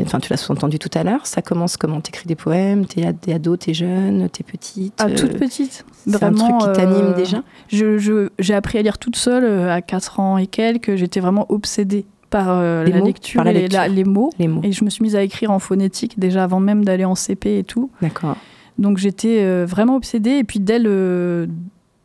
enfin 0.00 0.18
tu 0.20 0.30
l'as 0.32 0.36
sous-entendu 0.36 0.78
tout 0.78 0.90
à 0.94 1.04
l'heure. 1.04 1.26
Ça 1.26 1.42
commence 1.42 1.76
comment? 1.76 2.00
T'écris 2.00 2.26
des 2.26 2.34
poèmes, 2.34 2.86
t'es, 2.86 3.04
ad- 3.06 3.20
t'es 3.20 3.32
ado, 3.32 3.56
t'es 3.56 3.74
jeune, 3.74 4.28
t'es 4.30 4.42
petite. 4.44 5.00
à 5.00 5.06
euh, 5.06 5.14
toute 5.16 5.38
petite. 5.38 5.84
c'est 6.06 6.22
un 6.22 6.32
truc 6.32 6.58
qui 6.60 6.72
t'anime 6.72 7.06
euh, 7.06 7.14
déjà? 7.14 7.42
Je, 7.68 8.28
j'ai 8.38 8.54
appris 8.54 8.78
à 8.78 8.82
lire 8.82 8.98
toute 8.98 9.16
seule 9.16 9.44
euh, 9.44 9.72
à 9.72 9.82
4 9.82 10.20
ans 10.20 10.38
et 10.38 10.46
quelques. 10.46 10.96
J'étais 10.96 11.20
vraiment 11.20 11.46
obsédée 11.50 12.04
par 12.30 12.46
euh, 12.50 12.84
la, 12.84 12.98
mots? 12.98 13.06
lecture 13.06 13.38
Par 13.38 13.44
la 13.44 13.52
et 13.52 13.62
lecture. 13.62 13.78
la- 13.80 13.88
les 13.88 14.04
mots. 14.04 14.30
Les 14.38 14.48
mots. 14.48 14.60
Et 14.64 14.72
je 14.72 14.84
me 14.84 14.90
suis 14.90 15.02
mise 15.02 15.14
à 15.16 15.22
écrire 15.22 15.50
en 15.50 15.58
phonétique 15.58 16.18
déjà 16.18 16.42
avant 16.44 16.60
même 16.60 16.84
d'aller 16.84 17.04
en 17.04 17.14
CP 17.14 17.58
et 17.58 17.64
tout. 17.64 17.90
D'accord. 18.02 18.36
Donc 18.78 18.98
j'étais 18.98 19.38
euh, 19.42 19.64
vraiment 19.68 19.96
obsédée. 19.96 20.32
Et 20.38 20.44
puis 20.44 20.58
dès 20.60 20.78
le, 20.78 21.48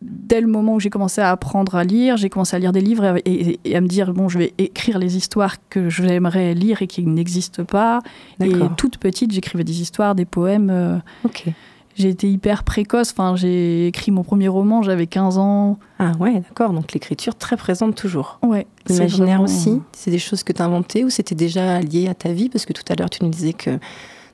dès 0.02 0.42
le 0.42 0.48
moment 0.48 0.76
où 0.76 0.80
j'ai 0.80 0.90
commencé 0.90 1.22
à 1.22 1.30
apprendre 1.32 1.76
à 1.76 1.84
lire, 1.84 2.18
j'ai 2.18 2.30
commencé 2.30 2.56
à 2.56 2.60
lire 2.60 2.72
des 2.72 2.82
livres 2.82 3.18
et, 3.26 3.32
et- 3.32 3.60
et 3.66 3.76
à 3.76 3.82
me 3.82 3.88
dire 3.88 4.14
bon, 4.14 4.30
je 4.30 4.40
vais 4.40 4.54
écrire 4.58 4.98
les 5.00 5.16
histoires 5.18 5.56
que 5.70 5.90
j'aimerais 5.90 6.54
lire 6.54 6.82
et 6.82 6.88
qui 6.88 7.06
n'existent 7.06 7.64
pas. 7.66 8.02
Et 8.44 8.52
toute 8.78 8.98
petite, 8.98 9.32
j'écrivais 9.32 9.64
des 9.64 9.82
histoires, 9.82 10.16
des 10.16 10.26
poèmes. 10.26 10.70
euh, 10.72 10.98
Ok. 11.26 11.46
j'ai 11.96 12.10
été 12.10 12.32
hyper 12.32 12.64
précoce. 12.64 13.12
Enfin, 13.12 13.36
j'ai 13.36 13.88
écrit 13.88 14.12
mon 14.12 14.24
premier 14.24 14.48
roman, 14.48 14.82
j'avais 14.82 15.06
15 15.08 15.38
ans. 15.38 15.78
Ah 16.00 16.14
ouais, 16.20 16.40
d'accord. 16.40 16.72
Donc 16.74 16.94
l'écriture 16.94 17.36
très 17.36 17.58
présente 17.58 17.96
toujours. 17.96 18.40
Ouais. 18.42 18.66
L'imaginaire 18.88 19.42
vraiment- 19.42 19.44
aussi 19.44 19.82
C'est 19.92 20.10
des 20.10 20.18
choses 20.18 20.42
que 20.44 20.52
tu 20.54 20.62
as 20.62 20.66
inventées 20.66 21.04
ou 21.04 21.10
c'était 21.12 21.36
déjà 21.36 21.80
lié 21.82 22.08
à 22.08 22.16
ta 22.16 22.32
vie? 22.34 22.50
Parce 22.50 22.66
que 22.66 22.74
tout 22.74 22.84
à 22.90 22.96
l'heure, 22.96 23.10
tu 23.12 23.24
nous 23.24 23.30
disais 23.30 23.54
que 23.54 23.78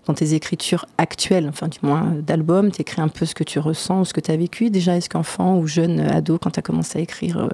dans 0.07 0.13
tes 0.13 0.33
écritures 0.33 0.85
actuelles, 0.97 1.47
enfin 1.49 1.67
du 1.67 1.79
moins 1.83 2.13
euh, 2.13 2.21
d'albums, 2.21 2.71
tu 2.71 2.81
écris 2.81 3.01
un 3.01 3.09
peu 3.09 3.25
ce 3.25 3.35
que 3.35 3.43
tu 3.43 3.59
ressens 3.59 4.01
ou 4.01 4.05
ce 4.05 4.13
que 4.13 4.21
tu 4.21 4.31
as 4.31 4.37
vécu. 4.37 4.69
Déjà, 4.69 4.95
est-ce 4.95 5.09
qu'enfant 5.09 5.57
ou 5.57 5.67
jeune 5.67 5.99
euh, 5.99 6.17
ado, 6.17 6.37
quand 6.37 6.51
tu 6.51 6.59
as 6.59 6.63
commencé 6.63 6.97
à 6.97 7.01
écrire, 7.01 7.37
euh, 7.37 7.49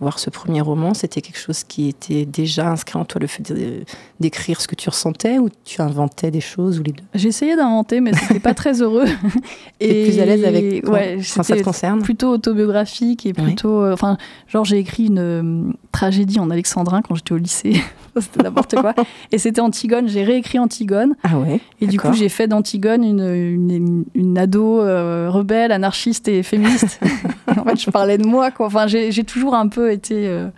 voir 0.00 0.18
ce 0.18 0.28
premier 0.30 0.60
roman, 0.60 0.92
c'était 0.92 1.20
quelque 1.20 1.38
chose 1.38 1.62
qui 1.64 1.88
était 1.88 2.24
déjà 2.26 2.68
inscrit 2.68 2.98
en 2.98 3.04
toi, 3.04 3.20
le 3.20 3.26
fait 3.26 3.42
de- 3.52 3.84
d'écrire 4.20 4.60
ce 4.60 4.66
que 4.68 4.74
tu 4.74 4.88
ressentais 4.88 5.38
ou 5.38 5.48
tu 5.64 5.80
inventais 5.80 6.30
des 6.30 6.40
choses 6.40 6.80
ou 6.80 6.82
les 6.82 6.92
deux? 6.92 7.04
Essayé 7.28 7.56
d'inventer, 7.56 8.00
mais 8.00 8.12
c'était 8.14 8.40
pas 8.40 8.54
très 8.54 8.82
heureux. 8.82 9.04
T'es 9.78 10.04
plus 10.04 10.18
à 10.20 10.26
l'aise 10.26 10.44
avec 10.44 10.88
ouais, 10.88 11.18
quand 11.34 11.42
ça 11.42 11.56
te 11.56 11.62
concerne? 11.62 12.02
plutôt 12.02 12.30
autobiographique 12.30 13.26
et 13.26 13.32
plutôt. 13.32 13.82
euh, 13.82 13.92
Enfin, 13.92 14.16
genre 14.48 14.64
j'ai 14.64 14.78
écrit 14.78 15.06
une 15.06 15.18
euh, 15.18 15.72
tragédie 15.92 16.38
en 16.40 16.50
alexandrin 16.50 17.00
quand 17.02 17.14
j'étais 17.14 17.32
au 17.32 17.36
lycée. 17.38 17.80
c'était 18.20 18.42
n'importe 18.44 18.74
quoi. 18.76 18.94
Et 19.32 19.38
c'était 19.38 19.60
Antigone. 19.60 20.08
J'ai 20.08 20.22
réécrit 20.22 20.58
Antigone. 20.58 21.14
Ah 21.24 21.36
ouais 21.38 21.60
Et 21.80 21.86
du 21.86 21.98
coup, 21.98 22.12
j'ai 22.12 22.28
fait 22.28 22.46
d'Antigone 22.48 23.02
une, 23.04 23.20
une, 23.20 23.70
une- 23.70 24.04
une 24.14 24.38
ado 24.38 24.80
euh, 24.80 25.28
rebelle, 25.30 25.72
anarchiste 25.72 26.28
et 26.28 26.42
féministe. 26.42 27.00
en 27.48 27.64
fait, 27.64 27.80
je 27.80 27.90
parlais 27.90 28.18
de 28.18 28.26
moi, 28.26 28.50
quoi. 28.50 28.66
Enfin, 28.66 28.86
j'ai 28.86 29.24
toujours 29.24 29.54
un 29.54 29.68
peu 29.68 29.83
été 29.92 30.28
euh, 30.28 30.48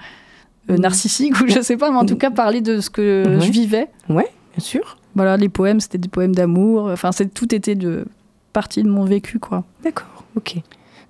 euh, 0.71 0.77
narcissique 0.77 1.41
ou 1.41 1.47
je 1.49 1.61
sais 1.61 1.77
pas, 1.77 1.91
mais 1.91 1.97
en 1.99 2.07
tout 2.07 2.17
cas 2.17 2.31
parler 2.31 2.61
de 2.61 2.81
ce 2.81 2.91
que 2.91 3.25
Ouais. 3.27 3.41
je 3.45 3.51
vivais. 3.51 3.89
Bien 4.09 4.25
sûr. 4.59 4.97
Voilà, 5.15 5.37
les 5.37 5.49
poèmes, 5.49 5.81
c'était 5.81 5.99
des 5.99 6.09
poèmes 6.09 6.35
d'amour. 6.35 6.91
Enfin, 6.93 7.11
c'est 7.13 7.33
tout 7.33 7.55
était 7.55 7.75
de 7.75 8.05
partie 8.53 8.83
de 8.83 8.89
mon 8.89 9.05
vécu, 9.05 9.39
quoi. 9.39 9.65
D'accord, 9.83 10.25
ok. 10.37 10.57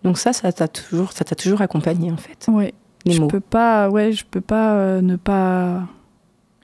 Donc 0.05 0.19
ça, 0.19 0.33
ça 0.33 0.53
t'a 0.53 0.69
toujours, 0.69 1.13
ça 1.13 1.25
t'a 1.25 1.35
toujours 1.35 1.61
accompagné 1.63 2.13
en 2.13 2.17
fait. 2.17 2.47
Ouais. 2.49 2.73
Les 3.05 3.13
je 3.13 3.21
mots. 3.21 3.29
peux 3.29 3.41
pas, 3.41 3.89
ouais, 3.89 4.13
je 4.13 4.25
peux 4.29 4.41
pas 4.41 4.75
euh, 4.75 5.01
ne 5.01 5.17
pas. 5.17 5.83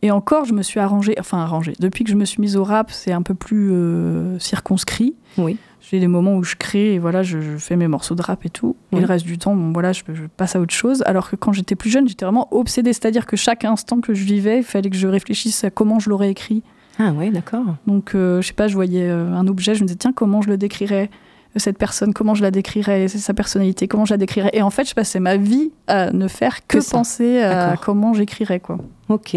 Et 0.03 0.11
encore, 0.11 0.45
je 0.45 0.53
me 0.53 0.63
suis 0.63 0.81
arrangée, 0.81 1.15
enfin 1.21 1.39
arrangée. 1.39 1.75
Depuis 1.79 2.03
que 2.05 2.11
je 2.11 2.17
me 2.17 2.25
suis 2.25 2.41
mise 2.41 2.57
au 2.57 2.65
rap, 2.65 2.91
c'est 2.91 3.13
un 3.13 3.23
peu 3.23 3.35
plus 3.35 3.71
euh, 3.73 4.39
circonscrit. 4.41 5.15
Oui. 5.39 5.57
J'ai 5.81 6.01
des 6.01 6.09
moments 6.09 6.37
où 6.37 6.43
je 6.45 6.57
crée 6.57 6.95
et 6.95 6.99
voilà, 6.99 7.23
je, 7.23 7.41
je 7.41 7.57
fais 7.57 7.77
mes 7.77 7.87
morceaux 7.89 8.15
de 8.15 8.23
rap 8.23 8.45
et 8.45 8.49
tout. 8.51 8.77
Et 8.93 8.97
Oui. 8.97 9.01
le 9.03 9.07
reste 9.07 9.25
du 9.27 9.39
temps, 9.39 9.55
bon 9.55 9.73
voilà, 9.73 9.93
je, 9.93 10.03
je 10.13 10.23
passe 10.37 10.57
à 10.57 10.61
autre 10.61 10.75
chose. 10.75 11.03
Alors 11.07 11.29
que 11.31 11.37
quand 11.37 11.53
j'étais 11.53 11.75
plus 11.77 11.91
jeune, 11.91 12.09
j'étais 12.09 12.25
vraiment 12.25 12.49
obsédée. 12.53 12.93
C'est-à-dire 12.93 13.27
que 13.27 13.37
chaque 13.37 13.65
instant 13.65 14.01
que 14.01 14.13
je 14.15 14.25
vivais, 14.25 14.59
il 14.59 14.65
fallait 14.65 14.91
que 14.91 14.97
je 14.97 15.07
réfléchisse 15.09 15.63
à 15.65 15.71
comment 15.71 15.99
je 15.99 16.11
l'aurais 16.11 16.31
écrit. 16.31 16.63
Ah 16.99 17.13
ouais, 17.13 17.31
d'accord. 17.31 17.65
Donc, 17.87 18.15
euh, 18.15 18.41
je 18.43 18.49
sais 18.49 18.53
pas, 18.55 18.69
je 18.69 18.75
voyais 18.75 19.09
euh, 19.09 19.33
un 19.35 19.47
objet, 19.49 19.75
je 19.75 19.83
me 19.83 19.87
disais, 19.87 19.99
tiens, 19.99 20.13
comment 20.13 20.43
je 20.43 20.49
le 20.49 20.57
décrirais 20.57 21.11
euh, 21.57 21.59
cette 21.59 21.79
personne, 21.79 22.13
comment 22.15 22.35
je 22.35 22.43
la 22.43 22.51
décrirais, 22.51 23.09
c'est 23.09 23.19
sa 23.19 23.35
personnalité, 23.35 23.87
comment 23.89 24.05
je 24.05 24.15
la 24.15 24.19
décrirais. 24.19 24.51
Et 24.53 24.63
en 24.63 24.71
fait, 24.71 24.89
je 24.89 24.95
passais 24.95 25.21
ma 25.21 25.37
vie 25.37 25.71
à 25.87 26.11
ne 26.13 26.27
faire 26.29 26.67
que, 26.67 26.79
Que 26.79 26.91
penser 26.91 27.41
à 27.43 27.77
comment 27.83 28.15
j'écrirais, 28.15 28.61
quoi. 28.61 28.79
Ok. 29.09 29.37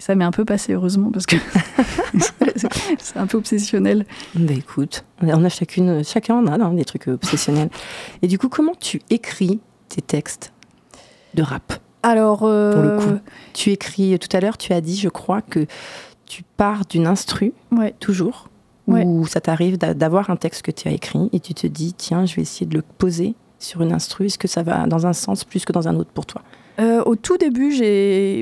Ça 0.00 0.14
m'est 0.16 0.24
un 0.24 0.30
peu 0.32 0.44
passé, 0.44 0.72
heureusement, 0.72 1.10
parce 1.12 1.26
que 1.26 1.36
c'est 2.98 3.16
un 3.18 3.26
peu 3.26 3.36
obsessionnel. 3.38 4.06
Bah 4.34 4.54
écoute, 4.54 5.04
on 5.22 5.44
a 5.44 5.48
chacune, 5.48 6.02
chacun 6.04 6.36
en 6.36 6.46
a 6.46 6.54
hein, 6.54 6.72
des 6.72 6.84
trucs 6.84 7.06
obsessionnels. 7.08 7.68
Et 8.22 8.26
du 8.26 8.38
coup, 8.38 8.48
comment 8.48 8.72
tu 8.78 9.00
écris 9.10 9.60
tes 9.88 10.00
textes 10.02 10.52
de 11.34 11.42
rap? 11.42 11.74
Alors, 12.02 12.40
euh, 12.44 12.72
Pour 12.72 12.82
le 12.82 12.96
coup. 13.16 13.20
Tu 13.52 13.70
écris, 13.70 14.18
tout 14.18 14.34
à 14.34 14.40
l'heure, 14.40 14.56
tu 14.56 14.72
as 14.72 14.80
dit, 14.80 14.96
je 14.96 15.08
crois, 15.10 15.42
que 15.42 15.66
tu 16.24 16.42
pars 16.56 16.86
d'une 16.86 17.06
instru, 17.06 17.52
ouais. 17.72 17.94
toujours, 18.00 18.48
Ouais. 18.86 19.04
ou 19.04 19.26
ça 19.26 19.40
t'arrive 19.40 19.76
d'a- 19.78 19.94
d'avoir 19.94 20.30
un 20.30 20.36
texte 20.36 20.62
que 20.62 20.70
tu 20.70 20.88
as 20.88 20.92
écrit 20.92 21.28
et 21.32 21.40
tu 21.40 21.52
te 21.54 21.66
dis, 21.66 21.92
tiens, 21.92 22.24
je 22.26 22.34
vais 22.36 22.42
essayer 22.42 22.66
de 22.66 22.74
le 22.74 22.82
poser 22.82 23.34
sur 23.58 23.82
une 23.82 23.92
instru. 23.92 24.26
Est-ce 24.26 24.38
que 24.38 24.48
ça 24.48 24.62
va 24.62 24.86
dans 24.86 25.06
un 25.06 25.12
sens 25.12 25.44
plus 25.44 25.64
que 25.66 25.72
dans 25.72 25.86
un 25.88 25.94
autre 25.96 26.10
pour 26.10 26.24
toi? 26.26 26.42
Euh, 26.78 27.02
au 27.04 27.16
tout 27.16 27.36
début, 27.36 27.70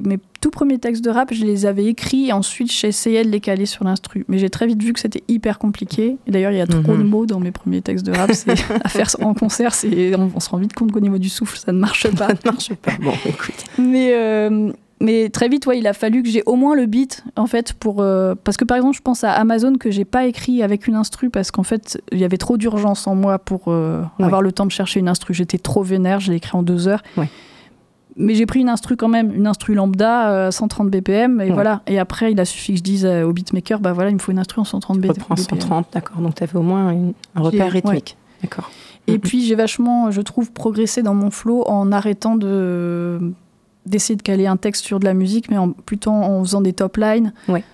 mes 0.05 0.19
tout 0.41 0.51
premiers 0.51 0.79
textes 0.79 1.05
de 1.05 1.11
rap, 1.11 1.33
je 1.35 1.45
les 1.45 1.67
avais 1.67 1.87
écrits 1.87 2.29
et 2.29 2.33
ensuite 2.33 2.71
j'essayais 2.73 3.25
de 3.25 3.29
les 3.29 3.41
caler 3.41 3.67
sur 3.67 3.85
l'instru. 3.85 4.25
Mais 4.29 4.39
j'ai 4.39 4.51
très 4.51 4.67
vite 4.69 4.81
vu 4.83 4.93
que 4.93 5.01
c'était 5.01 5.25
hyper 5.27 5.59
compliqué. 5.59 6.17
Et 6.27 6.31
d'ailleurs, 6.31 6.53
il 6.53 6.59
y 6.59 6.61
a 6.61 6.67
trop 6.67 6.93
Mhm. 6.93 6.99
de 6.99 7.03
mots 7.09 7.27
dans 7.27 7.41
mes 7.41 7.51
premiers 7.51 7.83
textes 7.83 8.07
de 8.07 8.13
rap. 8.13 8.31
C'est 8.33 8.51
à 8.85 8.89
faire 8.89 9.09
en 9.21 9.35
concert, 9.35 9.73
on, 9.85 10.31
on 10.35 10.41
se 10.41 10.51
rend 10.51 10.59
vite 10.59 10.75
compte 10.75 10.93
qu'au 10.93 11.01
niveau 11.01 11.19
du 11.19 11.29
souffle, 11.29 11.59
ça 11.59 11.73
ne 11.73 11.79
marche 11.79 12.09
pas. 12.13 12.29
Ça 12.29 12.35
ne 12.35 12.51
marche 12.53 12.75
pas. 12.75 12.93
Bon, 13.03 13.13
écoute. 13.27 13.65
Mais 13.79 14.13
euh, 14.15 14.71
mais 15.01 15.29
très 15.31 15.49
vite, 15.49 15.67
ouais, 15.67 15.79
il 15.79 15.87
a 15.89 15.93
fallu 15.93 16.23
que 16.23 16.29
j'ai 16.29 16.43
au 16.47 16.55
moins 16.57 16.75
le 16.77 16.87
beat 16.87 17.23
en 17.37 17.47
fait 17.47 17.73
pour 17.73 18.01
euh, 18.01 18.35
parce 18.45 18.57
que 18.57 18.65
par 18.65 18.77
exemple, 18.77 18.97
je 18.97 19.03
pense 19.03 19.23
à 19.25 19.33
Amazon 19.33 19.75
que 19.75 19.91
j'ai 19.91 20.05
pas 20.05 20.27
écrit 20.27 20.63
avec 20.63 20.87
une 20.87 20.95
instru 20.97 21.31
parce 21.31 21.51
qu'en 21.51 21.63
fait, 21.65 22.01
il 22.13 22.19
y 22.19 22.25
avait 22.25 22.37
trop 22.39 22.57
d'urgence 22.57 23.07
en 23.09 23.15
moi 23.17 23.39
pour 23.41 23.63
euh, 23.69 24.03
Ouais. 24.21 24.25
avoir 24.25 24.43
le 24.43 24.53
temps 24.53 24.67
de 24.67 24.73
chercher 24.73 25.01
une 25.01 25.09
instru. 25.09 25.35
J'étais 25.35 25.59
trop 25.59 25.83
vénère, 25.83 26.21
je 26.21 26.31
l'ai 26.31 26.37
écrit 26.37 26.57
en 26.57 26.63
deux 26.63 26.87
heures. 26.87 27.03
Ouais. 27.17 27.29
Mais 28.19 28.35
j'ai 28.35 28.47
pris 28.47 28.61
une 28.61 28.69
instru 28.69 28.97
quand 28.97 29.09
même, 29.09 29.33
une 29.33 29.47
instru 29.47 29.75
lambda, 29.75 30.31
euh, 30.31 30.51
130 30.51 30.91
BPM, 30.91 31.41
et 31.41 31.45
Ouais. 31.45 31.51
voilà. 31.53 31.83
Et 31.87 31.99
après, 31.99 32.33
il 32.33 32.41
a 32.41 32.45
suffi 32.45 32.73
que 32.73 32.79
je 32.79 32.83
dise 32.83 33.07
euh, 33.07 33.23
au 33.25 33.33
beatmaker, 33.33 33.79
bah 33.81 33.93
voilà, 33.93 34.11
il 34.11 34.15
me 34.15 34.19
faut 34.19 34.33
une 34.33 34.39
instru 34.41 34.61
en 34.61 34.65
130 34.65 34.99
BPM. 34.99 35.11
Reprends 35.13 35.37
130, 35.37 35.87
d'accord. 35.93 36.19
Donc 36.21 36.35
tu 36.35 36.43
avais 36.43 36.57
au 36.57 36.63
moins 36.63 36.91
une- 36.91 37.13
un 37.37 37.41
repère 37.41 37.71
rythmique. 37.73 38.17
D'accord. 38.43 38.71
Et 39.07 39.13
Mhm. 39.13 39.19
puis 39.21 39.45
j'ai 39.47 39.55
vachement, 39.55 40.11
je 40.11 40.21
trouve, 40.21 40.53
progressé 40.53 41.03
dans 41.03 41.15
mon 41.15 41.31
flow 41.31 41.63
en 41.67 41.93
arrêtant 41.93 42.37
de 42.37 43.21
d'essayer 43.87 44.17
de 44.17 44.23
caler 44.23 44.47
un 44.47 44.59
texte 44.59 44.85
sur 44.85 45.01
de 45.01 45.07
la 45.07 45.15
musique, 45.15 45.51
mais 45.51 45.57
en, 45.57 45.71
plutôt 45.71 46.11
en 46.11 46.43
faisant 46.45 46.61
des 46.61 46.75
top 46.75 46.99
lines. 46.99 47.33
Ouais. 47.49 47.65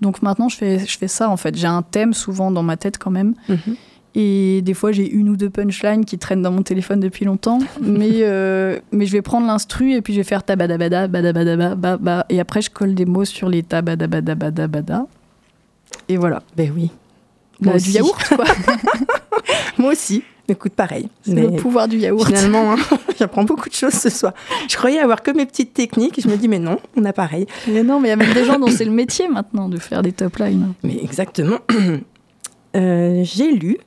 Donc 0.00 0.20
maintenant, 0.20 0.48
je 0.48 0.56
fais, 0.56 0.78
je 0.80 0.98
fais 0.98 1.06
ça 1.06 1.28
en 1.30 1.36
fait. 1.36 1.56
J'ai 1.56 1.68
un 1.68 1.82
thème 1.82 2.12
souvent 2.12 2.50
dans 2.50 2.64
ma 2.64 2.76
tête 2.76 2.98
quand 2.98 3.10
même. 3.12 3.34
Mhm. 3.48 3.76
Et 4.14 4.60
des 4.62 4.74
fois, 4.74 4.92
j'ai 4.92 5.08
une 5.08 5.28
ou 5.28 5.36
deux 5.36 5.50
punchlines 5.50 6.04
qui 6.04 6.18
traînent 6.18 6.42
dans 6.42 6.50
mon 6.50 6.62
téléphone 6.62 7.00
depuis 7.00 7.24
longtemps. 7.24 7.60
mais, 7.80 8.22
euh, 8.22 8.78
mais 8.92 9.06
je 9.06 9.12
vais 9.12 9.22
prendre 9.22 9.46
l'instru 9.46 9.92
et 9.92 10.02
puis 10.02 10.12
je 10.14 10.18
vais 10.18 10.24
faire 10.24 10.42
tabadabada, 10.42 11.06
badabadaba, 11.06 11.74
ba, 11.74 11.96
ba. 11.96 12.26
Et 12.28 12.40
après, 12.40 12.62
je 12.62 12.70
colle 12.70 12.94
des 12.94 13.06
mots 13.06 13.24
sur 13.24 13.48
les 13.48 13.62
tabadabadabada. 13.62 15.06
Et 16.08 16.16
voilà. 16.16 16.42
Ben 16.56 16.72
oui. 16.74 16.90
Bah, 17.60 17.78
du 17.78 17.90
yaourt, 17.90 18.22
quoi. 18.34 18.44
Moi 19.78 19.92
aussi. 19.92 20.22
Écoute, 20.48 20.72
pareil. 20.72 21.08
Mais 21.28 21.42
le 21.42 21.52
pouvoir 21.52 21.86
du 21.86 21.98
yaourt. 21.98 22.26
Finalement, 22.26 22.72
hein, 22.72 22.76
j'apprends 23.18 23.44
beaucoup 23.44 23.68
de 23.68 23.74
choses 23.74 23.92
ce 23.92 24.10
soir. 24.10 24.32
Je 24.68 24.76
croyais 24.76 24.98
avoir 24.98 25.22
que 25.22 25.30
mes 25.30 25.46
petites 25.46 25.72
techniques 25.74 26.18
et 26.18 26.22
je 26.22 26.28
me 26.28 26.36
dis, 26.36 26.48
mais 26.48 26.58
non, 26.58 26.78
on 26.96 27.04
a 27.04 27.12
pareil. 27.12 27.46
Mais 27.68 27.84
non, 27.84 28.00
mais 28.00 28.08
il 28.08 28.10
y 28.10 28.14
a 28.14 28.16
même 28.16 28.34
des 28.34 28.44
gens 28.44 28.58
dont 28.58 28.66
c'est 28.66 28.84
le 28.84 28.90
métier 28.90 29.28
maintenant 29.28 29.68
de 29.68 29.78
faire 29.78 30.02
des 30.02 30.10
top 30.10 30.38
lines. 30.38 30.72
Mais 30.82 30.98
exactement. 31.02 31.58
Euh, 32.76 33.22
J'ai 33.24 33.50
lu, 33.50 33.78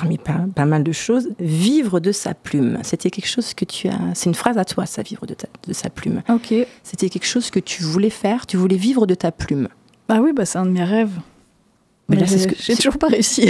parmi 0.00 0.18
pas, 0.18 0.40
pas 0.54 0.64
mal 0.64 0.82
de 0.82 0.92
choses, 0.92 1.28
vivre 1.40 2.00
de 2.00 2.12
sa 2.12 2.34
plume. 2.34 2.78
C'était 2.82 3.10
quelque 3.10 3.28
chose 3.28 3.54
que 3.54 3.64
tu 3.64 3.88
as. 3.88 3.98
C'est 4.14 4.26
une 4.30 4.34
phrase 4.34 4.58
à 4.58 4.64
toi, 4.64 4.86
ça, 4.86 5.02
vivre 5.02 5.26
de, 5.26 5.34
ta- 5.34 5.48
de 5.66 5.72
sa 5.72 5.90
plume. 5.90 6.22
Ok. 6.28 6.54
C'était 6.82 7.08
quelque 7.08 7.26
chose 7.26 7.50
que 7.50 7.60
tu 7.60 7.82
voulais 7.82 8.10
faire. 8.10 8.46
Tu 8.46 8.56
voulais 8.56 8.76
vivre 8.76 9.06
de 9.06 9.14
ta 9.14 9.32
plume. 9.32 9.68
Bah 10.08 10.18
oui, 10.22 10.32
bah 10.34 10.44
c'est 10.44 10.58
un 10.58 10.66
de 10.66 10.70
mes 10.70 10.84
rêves. 10.84 11.10
Mais 12.08 12.14
Mais, 12.16 12.22
là, 12.22 12.26
c'est 12.28 12.38
ce 12.38 12.46
que- 12.48 12.54
j'ai 12.58 12.76
toujours 12.76 12.98
pas 12.98 13.08
réussi. 13.08 13.48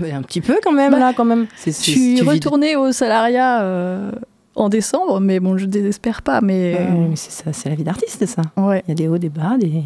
Mais 0.00 0.12
un 0.20 0.22
petit 0.22 0.40
peu 0.40 0.58
quand 0.62 0.72
même, 0.72 0.92
Bah, 0.92 0.98
là, 1.00 1.12
quand 1.16 1.24
même. 1.24 1.46
Je 1.64 1.70
suis 1.72 2.20
retournée 2.20 2.76
au 2.76 2.92
salariat 2.92 3.62
euh, 3.62 4.12
en 4.54 4.68
décembre, 4.68 5.18
mais 5.20 5.40
bon, 5.40 5.56
je 5.58 5.66
désespère 5.66 6.22
pas. 6.22 6.40
Mais 6.40 6.76
euh, 6.78 7.08
mais 7.10 7.16
c'est 7.16 7.32
ça, 7.32 7.52
c'est 7.52 7.68
la 7.68 7.74
vie 7.74 7.82
d'artiste, 7.84 8.24
ça. 8.26 8.42
ouais, 8.56 8.82
Il 8.86 8.90
y 8.90 8.92
a 8.92 8.94
des 8.94 9.08
hauts, 9.08 9.18
des 9.18 9.28
bas, 9.30 9.56
des, 9.58 9.66
des 9.66 9.82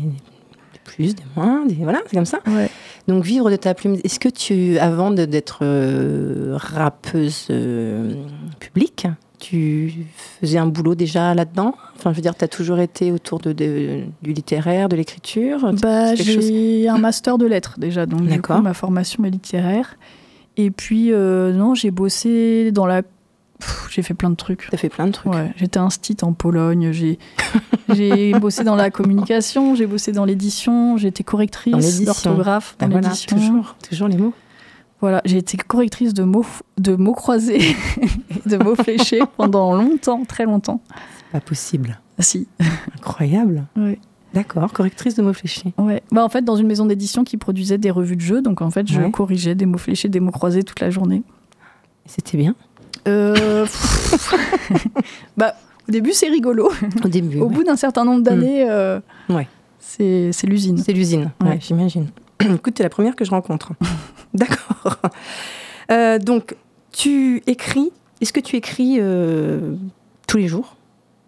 plus, 0.94 1.14
des 1.14 1.22
moins, 1.36 1.64
des 1.66 1.74
voilà, 1.74 2.00
c'est 2.06 2.16
comme 2.16 2.24
ça. 2.26 2.40
ouais. 2.46 2.68
Donc 3.08 3.24
vivre 3.24 3.50
de 3.50 3.56
ta 3.56 3.74
plume. 3.74 3.96
Est-ce 4.04 4.20
que 4.20 4.28
tu, 4.28 4.78
avant 4.78 5.10
d'être 5.10 5.60
euh, 5.62 6.52
rappeuse 6.56 7.48
euh, 7.50 8.14
publique, 8.60 9.06
tu 9.40 9.92
faisais 10.40 10.58
un 10.58 10.66
boulot 10.66 10.94
déjà 10.94 11.34
là-dedans? 11.34 11.74
Enfin, 11.96 12.12
je 12.12 12.16
veux 12.16 12.22
dire, 12.22 12.36
tu 12.36 12.44
as 12.44 12.48
toujours 12.48 12.78
été 12.78 13.10
autour 13.10 13.40
de, 13.40 13.52
de- 13.52 14.02
du 14.22 14.32
littéraire, 14.32 14.88
de 14.88 14.94
l'écriture? 14.96 15.72
Bah, 15.82 16.14
chose- 16.14 16.26
j'ai 16.46 16.88
un 16.88 16.98
master 16.98 17.38
de 17.38 17.46
lettres 17.46 17.74
déjà, 17.78 18.06
donc 18.06 18.22
du 18.22 18.40
coup, 18.56 18.62
ma 18.62 18.74
formation 18.74 19.24
est 19.24 19.30
littéraire. 19.30 19.96
Et 20.56 20.70
puis, 20.70 21.12
euh, 21.12 21.52
non, 21.52 21.74
j'ai 21.74 21.90
bossé 21.90 22.70
dans 22.72 22.86
la. 22.86 23.02
J'ai 23.90 24.02
fait 24.02 24.14
plein 24.14 24.30
de 24.30 24.34
trucs. 24.36 24.66
Tu 24.68 24.74
as 24.74 24.78
fait 24.78 24.88
plein 24.88 25.06
de 25.06 25.12
trucs. 25.12 25.32
Ouais, 25.32 25.52
j'étais 25.56 25.78
instit 25.78 26.16
en 26.22 26.32
Pologne, 26.32 26.90
j'ai 26.92 27.18
j'ai 27.92 28.32
bossé 28.40 28.64
dans 28.64 28.74
la 28.76 28.90
communication, 28.90 29.74
j'ai 29.74 29.86
bossé 29.86 30.12
dans 30.12 30.24
l'édition, 30.24 30.96
j'ai 30.96 31.08
été 31.08 31.22
Dans 31.22 31.30
correctrice 31.30 32.04
d'orthographe 32.04 32.76
dans 32.78 32.86
Ben 32.86 32.92
voilà, 32.92 33.08
l'édition. 33.08 33.36
toujours, 33.36 33.76
toujours 33.88 34.08
les 34.08 34.16
mots. 34.16 34.32
Voilà, 35.00 35.20
j'ai 35.24 35.38
été 35.38 35.56
correctrice 35.56 36.14
de 36.14 36.22
mots, 36.22 36.46
de 36.78 36.94
mots 36.94 37.12
croisés, 37.14 37.60
et 38.00 38.48
de 38.48 38.56
mots 38.56 38.76
fléchés 38.76 39.20
pendant 39.36 39.74
longtemps, 39.74 40.24
très 40.24 40.44
longtemps. 40.44 40.80
Pas 41.32 41.40
possible. 41.40 41.98
Si. 42.20 42.46
Incroyable. 42.96 43.64
Ouais. 43.76 43.98
D'accord, 44.32 44.72
correctrice 44.72 45.14
de 45.16 45.22
mots 45.22 45.32
fléchés. 45.32 45.74
Ouais. 45.76 46.02
Bah, 46.12 46.24
en 46.24 46.28
fait, 46.28 46.42
dans 46.42 46.56
une 46.56 46.66
maison 46.68 46.86
d'édition 46.86 47.24
qui 47.24 47.36
produisait 47.36 47.78
des 47.78 47.90
revues 47.90 48.16
de 48.16 48.20
jeux, 48.20 48.40
donc 48.42 48.62
en 48.62 48.70
fait, 48.70 48.86
je 48.90 49.00
Ouais. 49.00 49.10
corrigeais 49.10 49.54
des 49.54 49.66
mots 49.66 49.76
fléchés, 49.78 50.08
des 50.08 50.20
mots 50.20 50.30
croisés 50.30 50.62
toute 50.62 50.80
la 50.80 50.90
journée. 50.90 51.22
C'était 52.06 52.38
bien. 52.38 52.54
Euh, 53.08 53.66
bah, 55.36 55.54
au 55.88 55.92
début, 55.92 56.12
c'est 56.12 56.28
rigolo. 56.28 56.70
Au 57.04 57.08
début. 57.08 57.38
Au 57.40 57.46
ouais. 57.46 57.54
bout 57.54 57.64
d'un 57.64 57.76
certain 57.76 58.04
nombre 58.04 58.22
d'années, 58.22 58.68
euh, 58.68 59.00
Ouais. 59.28 59.48
c'est 59.78 60.30
c'est 60.32 60.46
l'usine. 60.46 60.78
C'est 60.78 60.92
l'usine, 60.92 61.30
ouais, 61.42 61.48
Ouais. 61.50 61.58
j'imagine. 61.60 62.08
Écoute, 62.40 62.74
t'es 62.74 62.82
la 62.82 62.88
première 62.90 63.16
que 63.16 63.24
je 63.24 63.30
rencontre. 63.30 63.72
D'accord. 64.34 64.98
Euh, 65.90 66.18
donc, 66.18 66.56
tu 66.92 67.42
écris. 67.46 67.90
Est-ce 68.20 68.32
que 68.32 68.40
tu 68.40 68.54
écris 68.56 69.00
tous 70.28 70.36
les 70.36 70.46
jours? 70.46 70.76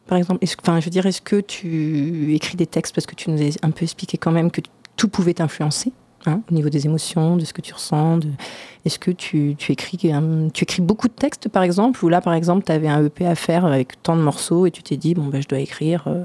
Par 0.06 0.16
exemple, 0.18 0.44
enfin, 0.62 0.78
je 0.80 0.84
veux 0.84 0.90
dire, 0.90 1.06
est-ce 1.06 1.20
que 1.22 1.40
tu 1.40 2.34
écris 2.34 2.56
des 2.56 2.66
textes? 2.66 2.94
Parce 2.94 3.06
que 3.06 3.14
tu 3.16 3.30
nous 3.30 3.42
as 3.42 3.56
un 3.62 3.70
peu 3.70 3.82
expliqué 3.82 4.16
quand 4.16 4.30
même 4.30 4.50
que 4.50 4.60
tout 4.96 5.08
pouvait 5.08 5.34
t'influencer 5.34 5.92
hein, 6.26 6.40
au 6.50 6.54
niveau 6.54 6.68
des 6.68 6.86
émotions, 6.86 7.36
de 7.36 7.44
ce 7.44 7.52
que 7.52 7.60
tu 7.60 7.72
ressens. 7.74 8.18
de- 8.18 8.28
Est-ce 8.84 8.98
que 8.98 9.10
tu, 9.10 9.54
tu 9.58 9.72
écris, 9.72 10.12
un- 10.12 10.48
tu 10.52 10.64
écris 10.64 10.82
beaucoup 10.82 11.08
de 11.08 11.12
textes, 11.14 11.48
par 11.48 11.62
exemple 11.62 12.04
Ou 12.04 12.08
là, 12.08 12.20
par 12.20 12.34
exemple, 12.34 12.64
tu 12.66 12.72
avais 12.72 12.88
un 12.88 13.04
EP 13.04 13.26
à 13.26 13.34
faire 13.34 13.64
avec 13.64 14.02
tant 14.02 14.16
de 14.16 14.22
morceaux 14.22 14.66
et 14.66 14.70
tu 14.70 14.82
t'es 14.82 14.96
dit, 14.96 15.14
bon, 15.14 15.24
ben, 15.26 15.40
je 15.42 15.48
dois 15.48 15.58
écrire 15.60 16.04
euh, 16.06 16.24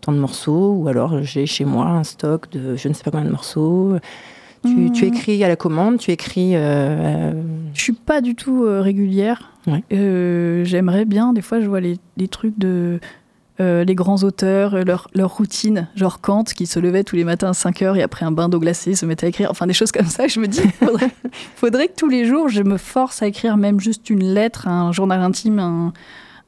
tant 0.00 0.12
de 0.12 0.18
morceaux, 0.18 0.72
ou 0.72 0.88
alors 0.88 1.22
j'ai 1.22 1.44
chez 1.46 1.64
moi 1.64 1.86
un 1.86 2.04
stock 2.04 2.50
de 2.50 2.76
je 2.76 2.88
ne 2.88 2.94
sais 2.94 3.02
pas 3.02 3.10
combien 3.10 3.26
de 3.26 3.30
morceaux. 3.32 3.96
Tu, 4.64 4.70
Hmm. 4.74 4.92
tu 4.92 5.04
écris 5.06 5.42
à 5.44 5.48
la 5.48 5.54
commande, 5.56 5.98
tu 5.98 6.10
écris. 6.10 6.56
euh, 6.56 6.60
euh, 6.60 7.42
Je 7.74 7.80
suis 7.80 7.92
pas 7.92 8.20
du 8.20 8.34
tout 8.34 8.64
euh, 8.64 8.80
régulière. 8.80 9.52
Ouais. 9.68 9.84
Euh, 9.92 10.64
J'aimerais 10.64 11.04
bien, 11.04 11.32
des 11.32 11.42
fois, 11.42 11.60
je 11.60 11.68
vois 11.68 11.80
les, 11.80 11.96
les 12.16 12.26
trucs 12.28 12.58
de. 12.58 12.98
Euh, 13.60 13.84
les 13.84 13.94
grands 13.94 14.22
auteurs, 14.22 14.74
euh, 14.74 14.84
leur, 14.84 15.08
leur 15.14 15.30
routine, 15.36 15.88
genre 15.96 16.20
Kant 16.20 16.44
qui 16.44 16.66
se 16.66 16.78
levait 16.78 17.02
tous 17.04 17.16
les 17.16 17.24
matins 17.24 17.50
à 17.50 17.54
5 17.54 17.82
heures 17.82 17.96
et 17.96 18.02
après 18.02 18.24
un 18.24 18.30
bain 18.30 18.48
d'eau 18.48 18.60
glacée 18.60 18.94
se 18.94 19.04
mettait 19.06 19.26
à 19.26 19.28
écrire, 19.30 19.50
enfin 19.50 19.66
des 19.66 19.72
choses 19.72 19.90
comme 19.92 20.06
ça. 20.06 20.26
Je 20.28 20.38
me 20.40 20.46
dis, 20.46 20.60
faudrait, 20.78 21.10
faudrait 21.56 21.88
que 21.88 21.94
tous 21.96 22.08
les 22.08 22.24
jours 22.24 22.48
je 22.48 22.62
me 22.62 22.76
force 22.76 23.22
à 23.22 23.26
écrire 23.26 23.56
même 23.56 23.80
juste 23.80 24.10
une 24.10 24.22
lettre, 24.32 24.68
un 24.68 24.92
journal 24.92 25.20
intime, 25.20 25.58
un, 25.58 25.92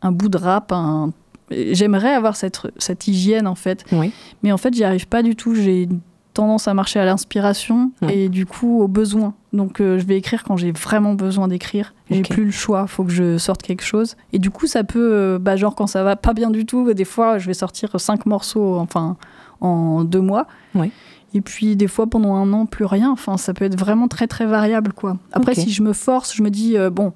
un 0.02 0.12
bout 0.12 0.28
de 0.28 0.38
rap. 0.38 0.70
un- 0.72 1.12
J'aimerais 1.50 2.12
avoir 2.14 2.36
cette, 2.36 2.60
cette 2.78 3.08
hygiène 3.08 3.48
en 3.48 3.56
fait, 3.56 3.84
Oui. 3.90 4.12
mais 4.44 4.52
en 4.52 4.56
fait 4.56 4.72
j'y 4.72 4.84
arrive 4.84 5.08
pas 5.08 5.24
du 5.24 5.34
tout. 5.34 5.56
J'ai 5.56 5.82
une 5.82 5.98
tendance 6.34 6.68
à 6.68 6.74
marcher 6.74 7.00
à 7.00 7.04
l'inspiration 7.04 7.90
Ouais. 8.02 8.16
et 8.16 8.28
du 8.28 8.46
coup 8.46 8.80
au 8.80 8.88
besoin. 8.88 9.34
Donc 9.52 9.80
euh, 9.80 9.98
je 9.98 10.04
vais 10.06 10.16
écrire 10.16 10.44
quand 10.44 10.56
j'ai 10.56 10.72
vraiment 10.72 11.14
besoin 11.14 11.48
d'écrire. 11.48 11.92
J'ai 12.10 12.22
plus 12.22 12.44
le 12.44 12.50
choix, 12.50 12.86
faut 12.86 13.04
que 13.04 13.10
je 13.10 13.36
sorte 13.38 13.62
quelque 13.62 13.82
chose. 13.84 14.16
Et 14.32 14.38
du 14.38 14.50
coup 14.50 14.66
ça 14.66 14.84
peut, 14.84 15.10
euh, 15.12 15.38
bah, 15.40 15.56
genre 15.56 15.74
quand 15.74 15.86
ça 15.86 16.02
va 16.04 16.16
pas 16.16 16.32
bien 16.32 16.50
du 16.50 16.66
tout, 16.66 16.92
des 16.94 17.04
fois 17.04 17.38
je 17.38 17.46
vais 17.46 17.54
sortir 17.54 17.98
cinq 18.00 18.26
morceaux, 18.26 18.76
enfin 18.76 19.16
en 19.60 20.04
deux 20.04 20.20
mois. 20.20 20.46
Ouais. 20.74 20.90
Et 21.34 21.40
puis 21.40 21.76
des 21.76 21.86
fois 21.88 22.06
pendant 22.06 22.34
un 22.36 22.52
an 22.52 22.66
plus 22.66 22.84
rien. 22.84 23.10
Enfin 23.10 23.36
ça 23.36 23.52
peut 23.54 23.64
être 23.64 23.78
vraiment 23.78 24.08
très 24.08 24.26
très 24.26 24.46
variable 24.46 24.92
quoi. 24.92 25.16
Après 25.32 25.54
si 25.54 25.70
je 25.72 25.82
me 25.82 25.92
force, 25.92 26.34
je 26.34 26.42
me 26.42 26.50
dis 26.50 26.76
euh, 26.78 26.90
bon, 26.90 27.12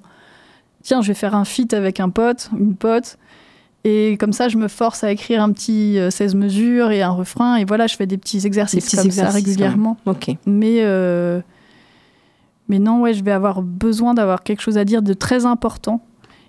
tiens 0.83 1.01
je 1.01 1.07
vais 1.07 1.13
faire 1.13 1.35
un 1.35 1.45
feat 1.45 1.73
avec 1.73 1.99
un 1.99 2.09
pote, 2.09 2.49
une 2.59 2.75
pote. 2.75 3.17
Et 3.87 4.17
comme 4.17 4.33
ça, 4.33 4.49
je 4.49 4.57
me 4.57 4.67
force 4.67 5.03
à 5.03 5.11
écrire 5.11 5.43
un 5.43 5.51
petit 5.51 5.99
euh, 5.99 6.09
16 6.09 6.33
mesures 6.33 6.89
et 6.89 7.03
un 7.03 7.11
refrain. 7.11 7.57
Et 7.57 7.65
voilà, 7.65 7.85
je 7.85 7.95
fais 7.95 8.07
des 8.07 8.17
petits 8.17 8.45
exercices 8.45 8.83
petits 8.83 8.97
comme 8.97 9.11
ça 9.11 9.29
régulièrement. 9.29 9.97
Mais, 10.47 10.79
euh, 10.79 11.39
mais 12.67 12.79
non, 12.79 13.01
ouais, 13.01 13.13
je 13.13 13.23
vais 13.23 13.31
avoir 13.31 13.61
besoin 13.61 14.15
d'avoir 14.15 14.41
quelque 14.41 14.61
chose 14.61 14.79
à 14.79 14.85
dire 14.85 15.03
de 15.03 15.13
très 15.13 15.45
important. 15.45 16.03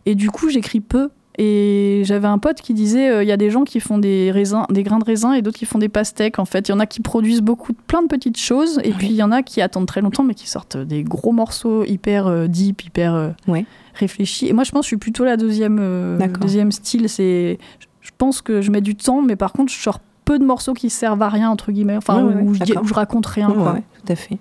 Et 0.06 0.14
du 0.14 0.30
coup, 0.30 0.48
j'écris 0.48 0.80
peu. 0.80 1.10
Et 1.38 2.02
j'avais 2.06 2.28
un 2.28 2.38
pote 2.38 2.62
qui 2.62 2.72
disait 2.72 3.10
euh, 3.10 3.22
il 3.22 3.28
y 3.28 3.32
a 3.32 3.36
des 3.36 3.50
gens 3.50 3.64
qui 3.64 3.78
font 3.80 3.98
des 3.98 4.30
raisins, 4.30 4.64
des 4.70 4.82
grains 4.82 4.98
de 4.98 5.04
raisin 5.04 5.34
et 5.34 5.42
d'autres 5.42 5.58
qui 5.58 5.66
font 5.66 5.78
des 5.78 5.90
pastèques. 5.90 6.38
En 6.38 6.46
fait, 6.46 6.68
il 6.68 6.72
y 6.72 6.74
en 6.74 6.80
a 6.80 6.86
qui 6.86 7.00
produisent 7.00 7.42
beaucoup, 7.42 7.72
plein 7.74 8.02
de 8.02 8.08
petites 8.08 8.38
choses. 8.38 8.78
Et 8.84 8.88
Oui. 8.88 8.94
puis 8.96 9.06
il 9.08 9.16
y 9.16 9.22
en 9.22 9.32
a 9.32 9.42
qui 9.42 9.60
attendent 9.60 9.86
très 9.86 10.00
longtemps, 10.00 10.22
mais 10.24 10.34
qui 10.34 10.48
sortent 10.48 10.78
des 10.78 11.02
gros 11.02 11.32
morceaux 11.32 11.84
hyper 11.84 12.26
euh, 12.26 12.46
deep, 12.46 12.82
hyper 12.84 13.14
euh, 13.14 13.30
Ouais. 13.48 13.66
réfléchis. 13.94 14.46
Et 14.48 14.52
moi, 14.54 14.64
je 14.64 14.70
pense 14.70 14.80
que 14.80 14.84
je 14.84 14.88
suis 14.88 14.96
plutôt 14.96 15.24
la 15.24 15.36
deuxième, 15.36 15.78
euh, 15.80 16.18
deuxième 16.40 16.72
style. 16.72 17.08
C'est, 17.10 17.58
je 18.00 18.10
pense 18.16 18.40
que 18.40 18.62
je 18.62 18.70
mets 18.70 18.80
du 18.80 18.94
temps, 18.96 19.20
mais 19.20 19.36
par 19.36 19.52
contre, 19.52 19.70
je 19.72 19.78
sors 19.78 20.00
peu 20.24 20.38
de 20.38 20.44
morceaux 20.44 20.72
qui 20.74 20.88
servent 20.90 21.22
à 21.22 21.28
rien 21.28 21.50
entre 21.50 21.70
guillemets. 21.70 21.96
Enfin, 21.98 22.24
Ouais, 22.24 22.34
ouais, 22.34 22.42
où, 22.42 22.54
je 22.54 22.72
où 22.78 22.94
raconte 22.94 23.26
rien. 23.26 23.50
Quoi. 23.52 23.76
tout 24.04 24.12
à 24.12 24.16
fait. 24.16 24.38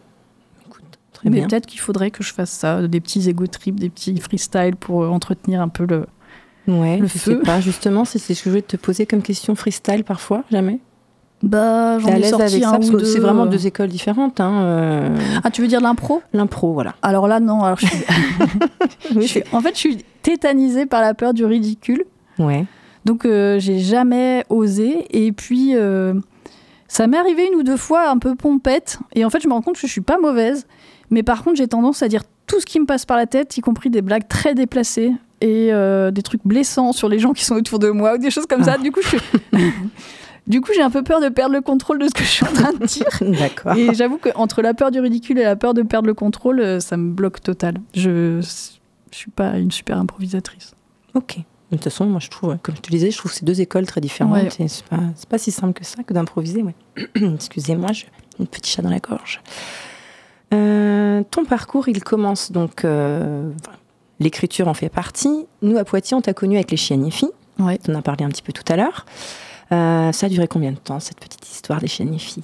Très 1.14 1.30
Mais 1.30 1.41
peut-être 1.46 1.66
qu'il 1.66 1.80
faudrait 1.80 2.12
que 2.12 2.24
je 2.24 2.34
fasse 2.34 2.52
ça, 2.52 2.88
des 2.88 3.00
petits 3.00 3.30
ego 3.30 3.48
trips, 3.48 3.80
des 3.80 3.89
petits 3.89 4.18
freestyle 4.20 4.76
pour 4.80 5.02
entretenir 5.12 5.62
un 5.62 5.68
peu 5.70 5.86
le. 5.86 6.06
Ouais, 6.68 6.97
le 6.97 7.07
je 7.07 7.18
feu. 7.18 7.32
sais 7.34 7.39
pas. 7.45 7.59
Justement, 7.61 8.05
c'est 8.05 8.20
c'est 8.20 8.34
ce 8.34 8.39
que 8.41 8.45
je 8.45 8.49
voulais 8.51 8.61
te 8.61 8.78
poser 8.78 9.05
comme 9.05 9.22
question 9.22 9.55
freestyle 9.55 10.03
parfois, 10.03 10.43
jamais? 10.51 10.80
Bah, 11.43 11.99
j'en 11.99 12.07
ai 12.16 12.24
sorti 12.24 12.43
avec 12.55 12.63
ça 12.63 12.72
parce 12.72 12.89
ou 12.89 12.93
que 12.93 12.97
deux. 12.97 13.05
c'est 13.05 13.20
vraiment 13.20 13.43
euh. 13.43 13.47
deux 13.47 13.68
écoles 13.68 13.89
différentes. 13.89 14.39
Hein, 14.39 14.61
euh, 14.63 15.18
Ah, 15.43 15.51
tu 15.51 15.61
veux 15.61 15.68
dire 15.68 15.82
l'impro? 15.82 16.22
L'impro, 16.34 16.74
voilà. 16.74 16.95
Alors 17.03 17.28
là, 17.28 17.39
non. 17.39 17.61
Alors 17.63 17.78
je 17.78 17.86
suis- 17.86 18.05
je 19.16 19.20
suis- 19.28 19.43
En 19.51 19.61
fait, 19.61 19.74
je 19.76 19.80
suis 19.80 19.97
tétanisée 20.24 20.86
par 20.86 21.01
la 21.01 21.13
peur 21.13 21.34
du 21.34 21.45
ridicule. 21.45 22.03
Ouais. 22.39 22.66
Donc, 23.03 23.26
euh, 23.26 23.59
j'ai 23.59 23.78
jamais 23.80 24.43
osé. 24.49 25.05
Et 25.11 25.32
puis, 25.34 25.76
euh, 25.76 26.16
ça 26.88 27.05
m'est 27.05 27.18
arrivé 27.18 27.45
une 27.51 27.59
ou 27.59 27.63
deux 27.63 27.78
fois 27.78 28.09
un 28.09 28.18
peu 28.18 28.34
pompette. 28.36 28.97
Et 29.13 29.24
en 29.24 29.30
fait, 29.30 29.41
je 29.41 29.47
me 29.47 29.53
rends 29.53 29.61
compte 29.61 29.76
que 29.76 29.82
je 29.86 29.91
suis 29.91 30.01
pas 30.01 30.18
mauvaise. 30.18 30.66
Mais 31.11 31.22
par 31.22 31.43
contre, 31.43 31.57
j'ai 31.57 31.68
tendance 31.68 32.01
à 32.01 32.07
dire 32.07 32.24
tout 32.47 32.59
ce 32.59 32.66
qui 32.66 32.80
me 32.80 32.86
passe 32.86 33.05
par 33.05 33.18
la 33.18 33.28
tête, 33.28 33.55
y 33.57 33.61
compris 33.61 33.89
des 33.91 34.01
blagues 34.01 34.28
très 34.28 34.55
déplacées 34.55 35.13
et 35.42 35.70
euh, 35.72 36.12
des 36.12 36.22
trucs 36.22 36.42
blessants 36.46 36.92
sur 36.94 37.10
les 37.10 37.20
gens 37.20 37.34
qui 37.34 37.44
sont 37.46 37.56
autour 37.56 37.80
de 37.80 37.90
moi 37.90 38.16
ou 38.16 38.18
des 38.18 38.32
choses 38.32 38.46
comme 38.46 38.64
ça. 38.64 38.78
Du 38.78 38.92
coup, 38.92 39.02
je 39.02 39.18
du 40.48 40.62
coup, 40.62 40.72
j'ai 40.76 40.82
un 40.82 40.90
peu 40.90 41.04
peur 41.04 41.22
de 41.22 41.30
perdre 41.30 41.54
le 41.56 41.62
contrôle 41.62 42.00
de 42.00 42.08
ce 42.08 42.14
que 42.14 42.24
je 42.24 42.30
suis 42.30 42.46
en 42.46 42.54
train 42.54 42.74
de 42.74 42.86
dire. 42.86 43.08
D'accord. 43.40 43.76
Et 43.76 43.94
j'avoue 43.94 44.18
qu'entre 44.18 44.62
la 44.62 44.74
peur 44.74 44.92
du 44.92 45.00
ridicule 45.00 45.40
et 45.40 45.44
la 45.44 45.56
peur 45.56 45.74
de 45.74 45.82
perdre 45.82 46.08
le 46.08 46.14
contrôle, 46.14 46.60
euh, 46.60 46.80
ça 46.80 46.98
me 46.98 47.12
bloque 47.12 47.42
total. 47.42 47.76
Je, 47.94 48.40
je 49.12 49.18
suis 49.18 49.32
pas 49.32 49.58
une 49.58 49.72
super 49.72 49.98
improvisatrice. 49.98 50.74
Ok. 51.14 51.38
De 51.72 51.78
toute 51.78 51.84
façon, 51.86 52.06
moi, 52.06 52.20
je 52.20 52.30
trouve, 52.30 52.56
comme 52.62 52.76
je 52.76 52.82
te 52.82 52.92
disais, 52.92 53.10
je 53.10 53.18
trouve 53.18 53.34
c'est 53.34 53.44
deux 53.44 53.60
écoles 53.60 53.88
très 53.88 54.00
différentes. 54.00 54.34
Ouais. 54.36 54.48
et 54.60 54.68
C'est 54.68 54.86
pas, 55.28 55.38
si 55.38 55.52
simple 55.52 55.74
que 55.74 55.84
ça 55.84 56.04
que 56.04 56.14
d'improviser. 56.14 56.62
Ouais. 56.62 56.76
Excusez-moi, 57.16 57.92
j'ai 57.92 58.06
une 58.40 58.46
petite 58.48 58.68
chat 58.68 58.82
dans 58.84 58.90
la 58.92 59.00
gorge. 59.00 59.42
Euh, 60.54 61.24
ton 61.32 61.44
parcours, 61.44 61.90
il 61.90 62.04
commence 62.04 62.52
donc. 62.52 62.86
euh, 62.86 63.50
L'écriture 64.20 64.68
en 64.68 64.74
fait 64.74 64.89
partie. 64.89 65.45
Nous, 65.61 65.78
à 65.78 65.84
Poitiers, 65.84 66.16
on 66.16 66.22
t'a 66.22 66.34
connu 66.34 66.55
avec 66.55 66.72
les 66.72 66.78
chiennes 66.78 67.05
et 67.05 67.11
filles. 67.11 67.32
Ouais. 67.59 67.80
On 67.88 67.95
en 67.95 67.99
a 67.99 68.01
parlé 68.01 68.24
un 68.26 68.30
petit 68.30 68.41
peu 68.41 68.53
tout 68.53 68.63
à 68.72 68.76
l'heure. 68.76 69.05
Euh, 69.72 70.11
ça 70.11 70.28
a 70.28 70.30
duré 70.30 70.47
combien 70.47 70.72
de 70.72 70.78
temps, 70.78 70.99
cette 70.99 71.20
petite 71.20 71.45
histoire 71.49 71.80
des 71.80 71.88
chiennes 71.88 72.13
et 72.13 72.20
filles? 72.20 72.43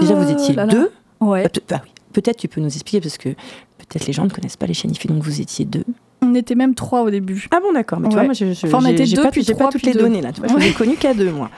Déjà, 0.00 0.14
vous 0.14 0.30
étiez 0.30 0.52
Euh, 0.54 0.56
là. 0.56 0.66
deux? 0.66 0.92
Ouais. 1.20 1.44
Ah, 1.46 1.60
ah 1.72 1.80
oui. 1.84 1.90
Peut-être 2.12 2.36
tu 2.38 2.48
peux 2.48 2.60
nous 2.60 2.68
expliquer, 2.68 3.00
parce 3.00 3.18
que 3.18 3.30
peut-être 3.78 4.06
les 4.06 4.12
gens 4.12 4.24
ne 4.24 4.30
connaissent 4.30 4.56
pas 4.56 4.66
les 4.66 4.74
chiennes 4.74 4.92
et 4.92 4.94
filles, 4.98 5.10
donc 5.10 5.22
vous 5.22 5.40
étiez 5.40 5.64
deux. 5.64 5.84
On 6.22 6.34
était 6.34 6.54
même 6.54 6.74
trois 6.74 7.02
au 7.02 7.10
début. 7.10 7.46
Ah 7.50 7.60
bon, 7.60 7.72
d'accord. 7.72 8.00
Mais 8.00 8.08
tu 8.08 8.14
Ouais. 8.14 8.20
vois, 8.20 8.24
moi, 8.24 8.32
je, 8.34 8.52
je, 8.54 8.66
Enfin, 8.66 8.78
on 8.80 8.86
était 8.86 9.04
deux, 9.04 9.20
pas, 9.22 9.30
puis 9.30 9.42
j'ai 9.42 9.52
trois, 9.52 9.66
pas 9.66 9.72
toutes 9.72 9.82
puis 9.82 9.88
les 9.92 9.94
deux. 9.94 10.00
données 10.04 10.22
là. 10.22 10.32
Tu 10.32 10.40
vois, 10.40 10.48
je 10.48 10.54
Ouais. 10.54 10.60
n'ai 10.60 10.72
connu 10.72 10.94
qu'à 10.96 11.12
deux, 11.12 11.30
moi. 11.32 11.50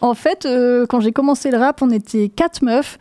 En 0.00 0.14
fait, 0.14 0.44
euh, 0.46 0.86
quand 0.86 1.00
j'ai 1.00 1.12
commencé 1.12 1.50
le 1.50 1.56
rap, 1.58 1.80
on 1.82 1.90
était 1.90 2.28
quatre 2.28 2.62
meufs 2.62 2.98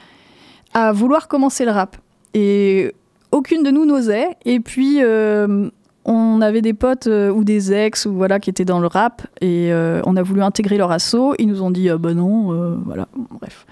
à 0.73 0.91
vouloir 0.93 1.27
commencer 1.27 1.65
le 1.65 1.71
rap. 1.71 1.97
Et 2.33 2.93
aucune 3.33 3.63
de 3.63 3.71
nous 3.71 3.85
n'osait. 3.85 4.37
Et 4.45 4.59
puis, 4.59 4.99
euh, 5.01 5.69
on 6.05 6.39
avait 6.39 6.61
des 6.61 6.73
potes 6.73 7.07
euh, 7.07 7.31
ou 7.31 7.43
des 7.43 7.73
ex 7.73 8.05
ou 8.05 8.13
voilà, 8.13 8.39
qui 8.39 8.49
étaient 8.49 8.63
dans 8.63 8.79
le 8.79 8.87
rap. 8.87 9.23
Et 9.41 9.73
euh, 9.73 10.01
on 10.05 10.15
a 10.15 10.21
voulu 10.21 10.41
intégrer 10.41 10.77
leur 10.77 10.91
assaut. 10.91 11.33
Ils 11.39 11.47
nous 11.47 11.61
ont 11.61 11.71
dit, 11.71 11.89
ah 11.89 11.97
bah 11.97 12.13
non, 12.13 12.77
voilà, 12.85 13.07
bref. 13.13 13.65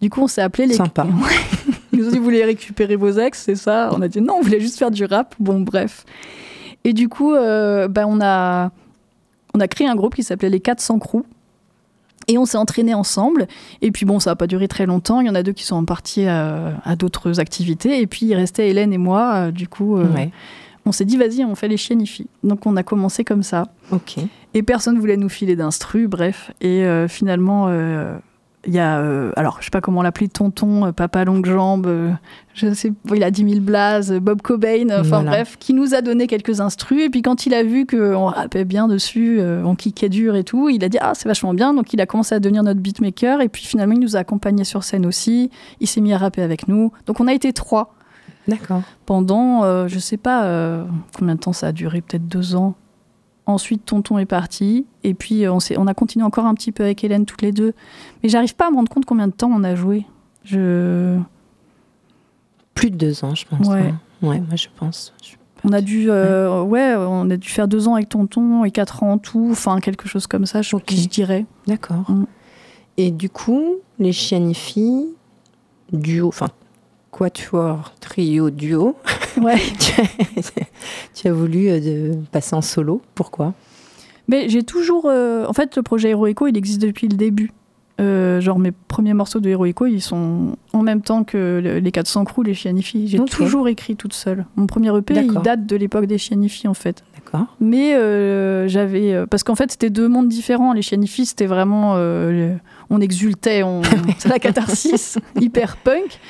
Du 0.00 0.08
coup, 0.10 0.22
on 0.22 0.28
s'est 0.28 0.42
appelé 0.42 0.66
les... 0.66 0.74
Sympa. 0.74 1.06
Ils 1.92 1.98
nous 1.98 2.08
ont 2.08 2.10
dit, 2.10 2.18
vous 2.18 2.24
voulez 2.24 2.44
récupérer 2.44 2.94
vos 2.94 3.10
ex, 3.10 3.42
c'est 3.42 3.56
ça? 3.56 3.90
On 3.92 4.00
a 4.00 4.08
dit, 4.08 4.20
non, 4.20 4.34
on 4.38 4.40
voulait 4.40 4.60
juste 4.60 4.78
faire 4.78 4.92
du 4.92 5.04
rap. 5.04 5.34
Bon, 5.40 5.60
bref. 5.60 6.04
Et 6.84 6.92
du 6.92 7.08
coup, 7.08 7.32
bah, 7.32 8.04
on, 8.06 8.20
a, 8.20 8.70
on 9.54 9.60
a 9.60 9.68
créé 9.68 9.88
un 9.88 9.96
groupe 9.96 10.14
qui 10.14 10.22
s'appelait 10.22 10.50
les 10.50 10.60
400 10.60 11.00
Crew. 11.00 11.24
Et 12.28 12.38
on 12.38 12.44
s'est 12.44 12.58
entraînés 12.58 12.94
ensemble. 12.94 13.46
Et 13.82 13.90
puis 13.90 14.04
bon, 14.06 14.20
ça 14.20 14.30
n'a 14.30 14.36
pas 14.36 14.46
duré 14.46 14.68
très 14.68 14.86
longtemps. 14.86 15.20
Il 15.20 15.26
y 15.26 15.30
en 15.30 15.34
a 15.34 15.42
deux 15.42 15.52
qui 15.52 15.64
sont 15.64 15.82
partis 15.84 16.26
à, 16.26 16.74
à 16.84 16.94
d'autres 16.94 17.40
activités. 17.40 18.00
Et 18.00 18.06
puis 18.06 18.26
il 18.26 18.34
restait 18.34 18.68
Hélène 18.68 18.92
et 18.92 18.98
moi. 18.98 19.34
euh, 19.34 19.50
Du 19.50 19.66
coup, 19.66 19.96
euh, 19.96 20.06
Ouais. 20.14 20.30
on 20.86 20.92
s'est 20.92 21.04
dit, 21.06 21.16
vas-y, 21.16 21.44
on 21.44 21.54
fait 21.54 21.68
les 21.68 21.76
chiennes. 21.78 22.04
Donc 22.44 22.66
on 22.66 22.76
a 22.76 22.82
commencé 22.82 23.24
comme 23.24 23.42
ça. 23.42 23.68
Ok. 23.90 24.16
Et 24.54 24.62
personne 24.62 24.98
voulait 24.98 25.16
nous 25.16 25.28
filer 25.28 25.56
d'instru, 25.56 26.06
bref. 26.08 26.50
Et 26.60 26.84
euh, 26.84 27.08
finalement, 27.08 27.66
euh, 27.68 28.16
il 28.66 28.74
y 28.74 28.78
a, 28.80 28.98
euh, 28.98 29.30
alors 29.36 29.58
je 29.60 29.66
sais 29.66 29.70
pas 29.70 29.80
comment 29.80 30.02
l'appeler, 30.02 30.28
tonton, 30.28 30.86
euh, 30.86 30.92
papa 30.92 31.24
longue 31.24 31.46
jambe, 31.46 31.86
euh, 31.86 32.10
je 32.54 32.74
sais, 32.74 32.90
pas, 32.90 33.14
il 33.16 33.22
a 33.22 33.30
10 33.30 33.48
000 33.48 33.60
blazes, 33.60 34.10
euh, 34.12 34.20
Bob 34.20 34.42
Cobain, 34.42 34.86
enfin 34.90 35.02
Voilà. 35.02 35.30
bref, 35.30 35.56
qui 35.58 35.74
nous 35.74 35.94
a 35.94 36.02
donné 36.02 36.26
quelques 36.26 36.60
instrus. 36.60 37.02
Et 37.04 37.08
puis 37.08 37.22
quand 37.22 37.46
il 37.46 37.54
a 37.54 37.62
vu 37.62 37.86
qu'on 37.86 38.26
rappait 38.26 38.64
bien 38.64 38.88
dessus, 38.88 39.40
on 39.64 39.74
kickait 39.76 40.08
dur 40.08 40.34
et 40.34 40.44
tout, 40.44 40.68
il 40.68 40.82
a 40.84 40.88
dit 40.88 40.98
ah 41.00 41.12
c'est 41.14 41.28
vachement 41.28 41.54
bien. 41.54 41.72
Donc 41.72 41.92
il 41.92 42.00
a 42.00 42.06
commencé 42.06 42.34
à 42.34 42.40
devenir 42.40 42.62
notre 42.64 42.80
beatmaker. 42.80 43.40
Et 43.40 43.48
puis 43.48 43.64
finalement 43.64 43.94
il 43.94 44.00
nous 44.00 44.16
a 44.16 44.20
accompagnés 44.20 44.64
sur 44.64 44.82
scène 44.82 45.06
aussi. 45.06 45.50
Il 45.80 45.86
s'est 45.86 46.00
mis 46.00 46.12
à 46.12 46.18
rapper 46.18 46.42
avec 46.42 46.66
nous. 46.68 46.92
Donc 47.06 47.20
on 47.20 47.28
a 47.28 47.32
été 47.32 47.52
trois 47.52 47.94
D'accord. 48.48 48.82
pendant, 49.06 49.86
je 49.88 49.98
sais 49.98 50.16
pas 50.16 50.84
combien 51.16 51.36
de 51.36 51.40
temps 51.40 51.52
ça 51.52 51.68
a 51.68 51.72
duré, 51.72 52.00
peut-être 52.00 52.26
deux 52.26 52.56
ans 52.56 52.74
Ensuite, 53.48 53.86
tonton 53.86 54.18
est 54.18 54.26
parti. 54.26 54.84
Et 55.04 55.14
puis, 55.14 55.46
euh, 55.46 55.58
on, 55.78 55.86
a 55.86 55.94
continué 55.94 56.22
encore 56.22 56.44
un 56.44 56.52
petit 56.52 56.70
peu 56.70 56.84
avec 56.84 57.02
Hélène, 57.02 57.24
toutes 57.24 57.40
les 57.40 57.50
deux. 57.50 57.72
Mais 58.22 58.28
j'arrive 58.28 58.54
pas 58.54 58.66
à 58.66 58.70
me 58.70 58.76
rendre 58.76 58.90
compte 58.90 59.06
combien 59.06 59.26
de 59.26 59.32
temps 59.32 59.50
on 59.50 59.64
a 59.64 59.74
joué. 59.74 60.04
Je... 60.44 61.18
Plus 62.74 62.90
de 62.90 62.96
deux 62.96 63.24
ans, 63.24 63.34
je 63.34 63.46
pense. 63.46 63.66
Ouais. 63.66 63.88
hein. 63.88 63.98
Ouais, 64.20 64.38
moi, 64.40 64.54
je 64.54 64.66
pense. 64.76 65.14
Je- 65.24 65.36
On 65.64 65.72
a 65.72 65.80
dû, 65.80 66.10
euh, 66.10 66.62
ouais, 66.62 66.94
on 66.94 67.30
a 67.30 67.38
dû 67.38 67.48
faire 67.48 67.68
deux 67.68 67.88
ans 67.88 67.94
avec 67.94 68.10
tonton 68.10 68.64
et 68.64 68.70
quatre 68.70 69.02
ans 69.02 69.12
en 69.12 69.18
tout, 69.18 69.48
enfin 69.50 69.80
quelque 69.80 70.08
chose 70.08 70.26
comme 70.26 70.44
ça, 70.44 70.60
je, 70.60 70.76
dirais. 71.08 71.46
D'accord. 71.66 72.04
Mm. 72.10 72.26
Et 72.98 73.10
du 73.10 73.30
coup, 73.30 73.76
les 73.98 74.12
chiennes 74.12 74.52
filles, 74.52 75.08
duo, 75.90 76.28
enfin, 76.28 76.48
quatuor, 77.10 77.92
trio, 78.00 78.50
duo, 78.50 78.96
Ouais. 79.40 79.56
tu 79.78 80.00
as, 80.00 80.52
tu 81.14 81.28
as 81.28 81.32
voulu 81.32 81.68
euh, 81.68 81.80
de 81.80 82.14
passer 82.32 82.54
en 82.56 82.62
solo. 82.62 83.02
Pourquoi? 83.14 83.54
Mais 84.26 84.48
j'ai 84.48 84.62
toujours, 84.62 85.06
euh, 85.06 85.46
en 85.46 85.52
fait, 85.52 85.76
le 85.76 85.82
projet 85.82 86.10
Heroico, 86.10 86.46
il 86.46 86.56
existe 86.56 86.80
depuis 86.82 87.08
le 87.08 87.16
début. 87.16 87.50
Euh, 88.00 88.40
genre 88.40 88.60
mes 88.60 88.70
premiers 88.70 89.12
morceaux 89.14 89.40
de 89.40 89.48
Heroico, 89.50 89.84
ils 89.86 90.00
sont 90.00 90.54
en 90.72 90.82
même 90.82 91.02
temps 91.02 91.24
que 91.24 91.60
le- 91.60 91.78
les 91.80 91.90
400 91.90 92.24
crews, 92.24 92.44
les 92.44 92.54
Chianifi. 92.54 93.08
J'ai 93.08 93.18
toujours 93.24 93.66
écrit 93.66 93.96
toute 93.96 94.12
seule. 94.12 94.46
Mon 94.54 94.66
premier 94.66 94.96
EP, 94.96 95.14
il 95.16 95.32
date 95.42 95.66
de 95.66 95.74
l'époque 95.74 96.06
des 96.06 96.16
Chianifi 96.16 96.68
en 96.68 96.74
fait. 96.74 97.02
D'accord. 97.16 97.46
Mais 97.60 97.94
euh, 97.96 98.68
j'avais. 98.68 99.24
parce 99.28 99.42
qu'en 99.42 99.56
fait, 99.56 99.72
c'était 99.72 99.90
deux 99.90 100.06
mondes 100.06 100.28
différents. 100.28 100.72
Les 100.74 100.82
Chianifi, 100.82 101.26
c'était 101.26 101.46
vraiment. 101.46 101.94
euh, 101.96 102.54
on 102.88 103.00
exultait, 103.00 103.64
on, 103.64 103.82
c'est 104.18 104.28
la 104.28 104.38
catharsis, 104.38 105.18
hyper 105.40 105.76
punk. 105.78 106.20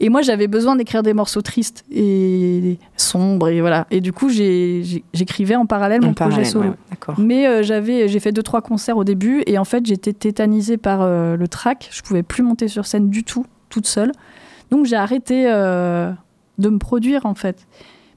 Et 0.00 0.08
moi, 0.10 0.22
j'avais 0.22 0.46
besoin 0.46 0.76
d'écrire 0.76 1.02
des 1.02 1.12
morceaux 1.12 1.42
tristes 1.42 1.84
et 1.90 2.78
sombres. 2.96 3.48
Et 3.48 3.60
voilà. 3.60 3.86
Et 3.90 4.00
du 4.00 4.12
coup, 4.12 4.28
j'écrivais 4.28 5.56
en 5.56 5.66
parallèle 5.66 6.02
mon 6.02 6.10
En 6.10 6.12
projet 6.14 6.28
parallèle, 6.30 6.46
solo. 6.50 6.70
ouais. 6.70 7.14
Mais 7.18 7.46
euh, 7.48 7.62
j'avais, 7.62 8.06
j'ai 8.08 8.20
fait 8.20 8.32
deux 8.32 8.42
trois 8.42 8.62
concerts 8.62 8.96
au 8.96 9.04
début 9.04 9.42
et 9.46 9.58
en 9.58 9.64
fait 9.64 9.84
j'étais 9.86 10.12
tétanisée 10.12 10.76
par 10.76 11.00
euh, 11.02 11.36
le 11.36 11.48
track. 11.48 11.88
Je 11.90 12.02
pouvais 12.02 12.22
plus 12.22 12.42
monter 12.42 12.68
sur 12.68 12.86
scène 12.86 13.08
du 13.10 13.24
tout, 13.24 13.46
toute 13.70 13.86
seule. 13.86 14.12
Donc 14.70 14.86
j'ai 14.86 14.96
arrêté 14.96 15.46
euh, 15.48 16.12
de 16.58 16.68
me 16.68 16.78
produire 16.78 17.26
en 17.26 17.34
fait. 17.34 17.66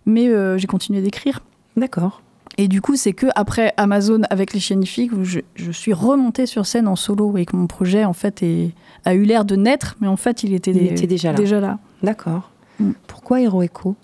Mais 0.06 0.30
j'ai 0.58 0.68
continué 0.68 1.02
d'écrire. 1.02 1.42
D'accord. 1.78 2.22
Et 2.62 2.68
du 2.68 2.80
coup, 2.82 2.95
c'est 2.95 3.14
que 3.14 3.26
après 3.36 3.74
Amazon 3.78 4.22
avec 4.30 4.53
les 4.53 4.59
Chienifiques, 4.59 5.12
où 5.14 5.24
je, 5.24 5.39
je 5.55 5.72
suis 5.72 5.93
remontée 5.93 6.45
sur 6.45 6.66
scène 6.68 6.88
en 6.88 6.95
solo 6.95 7.36
et 7.38 7.45
que 7.45 7.55
mon 7.55 7.66
projet 7.68 8.05
en 8.05 8.14
fait 8.14 8.43
est- 8.43 8.72
a 9.05 9.14
eu 9.16 9.24
l'air 9.24 9.45
de 9.45 9.55
naître, 9.55 9.95
mais 9.99 10.07
en 10.07 10.16
fait 10.18 10.43
il 10.43 10.53
était, 10.53 10.72
Il 10.72 10.84
était 10.86 11.07
déjà 11.07 11.32
là. 11.32 11.38
déjà 11.38 11.59
là. 11.59 11.80
D'accord. 12.03 12.51
Mm. 12.80 12.91
Pourquoi 13.07 13.41
Hero 13.41 13.64
Echo? 13.64 13.95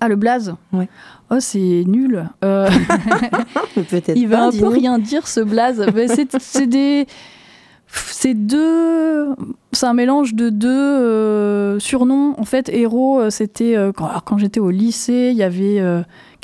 Ah 0.00 0.06
le 0.08 0.14
blaze. 0.14 0.54
Ouais. 0.72 0.88
Oh 1.30 1.36
c'est 1.40 1.82
nul. 1.86 2.28
Euh, 2.44 2.68
Peut-être 3.74 4.12
Il 4.14 4.28
pas, 4.28 4.46
un 4.46 4.50
peu 4.52 4.68
rien 4.68 4.98
dire 5.00 5.26
ce 5.26 5.40
blaze. 5.40 5.84
C'est 6.38 6.66
des. 6.68 7.06
C'est 7.88 8.34
deux. 8.34 9.34
C'est 9.72 9.86
un 9.86 9.94
mélange 9.94 10.34
de 10.34 10.48
deux 10.50 10.68
euh, 10.68 11.78
surnoms. 11.78 12.34
En 12.38 12.44
fait, 12.44 12.68
héros, 12.68 13.20
euh, 13.20 13.30
c'était. 13.30 13.76
euh, 13.76 13.92
quand, 13.92 14.38
j'étais 14.38 14.60
au 14.60 14.70
lycée, 14.70 15.30
il 15.32 15.36
y 15.36 15.42
avait 15.42 15.80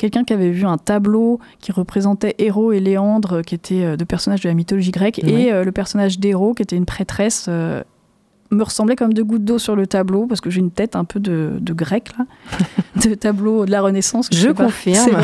quelqu'un 0.01 0.23
qui 0.23 0.33
avait 0.33 0.49
vu 0.49 0.65
un 0.65 0.79
tableau 0.79 1.39
qui 1.59 1.71
représentait 1.71 2.33
Héros 2.39 2.71
et 2.71 2.79
Léandre, 2.79 3.37
euh, 3.37 3.41
qui 3.43 3.53
étaient 3.53 3.83
euh, 3.83 3.97
deux 3.97 4.05
personnages 4.05 4.41
de 4.41 4.49
la 4.49 4.55
mythologie 4.55 4.89
grecque. 4.89 5.19
Et 5.19 5.53
euh, 5.53 5.63
le 5.63 5.71
personnage 5.71 6.17
d'Héros, 6.17 6.55
qui 6.55 6.63
était 6.63 6.75
une 6.75 6.87
prêtresse, 6.87 7.47
me 7.47 8.63
ressemblait 8.63 8.95
comme 8.95 9.13
deux 9.13 9.23
gouttes 9.23 9.45
d'eau 9.45 9.59
sur 9.59 9.75
le 9.75 9.85
tableau, 9.85 10.25
parce 10.25 10.41
que 10.41 10.49
j'ai 10.49 10.59
une 10.59 10.71
tête 10.71 10.95
un 10.95 11.05
peu 11.05 11.19
de, 11.19 11.51
de 11.61 11.73
grec, 11.73 12.09
là. 12.17 12.25
de 13.07 13.13
tableau 13.13 13.65
de 13.65 13.71
la 13.71 13.81
Renaissance. 13.81 14.27
Je 14.31 14.49
confirme. 14.49 15.21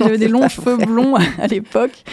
J'avais 0.00 0.18
des 0.18 0.28
longs 0.28 0.48
cheveux 0.48 0.74
vrai. 0.74 0.86
blonds 0.86 1.14
à 1.14 1.46
l'époque. 1.46 2.04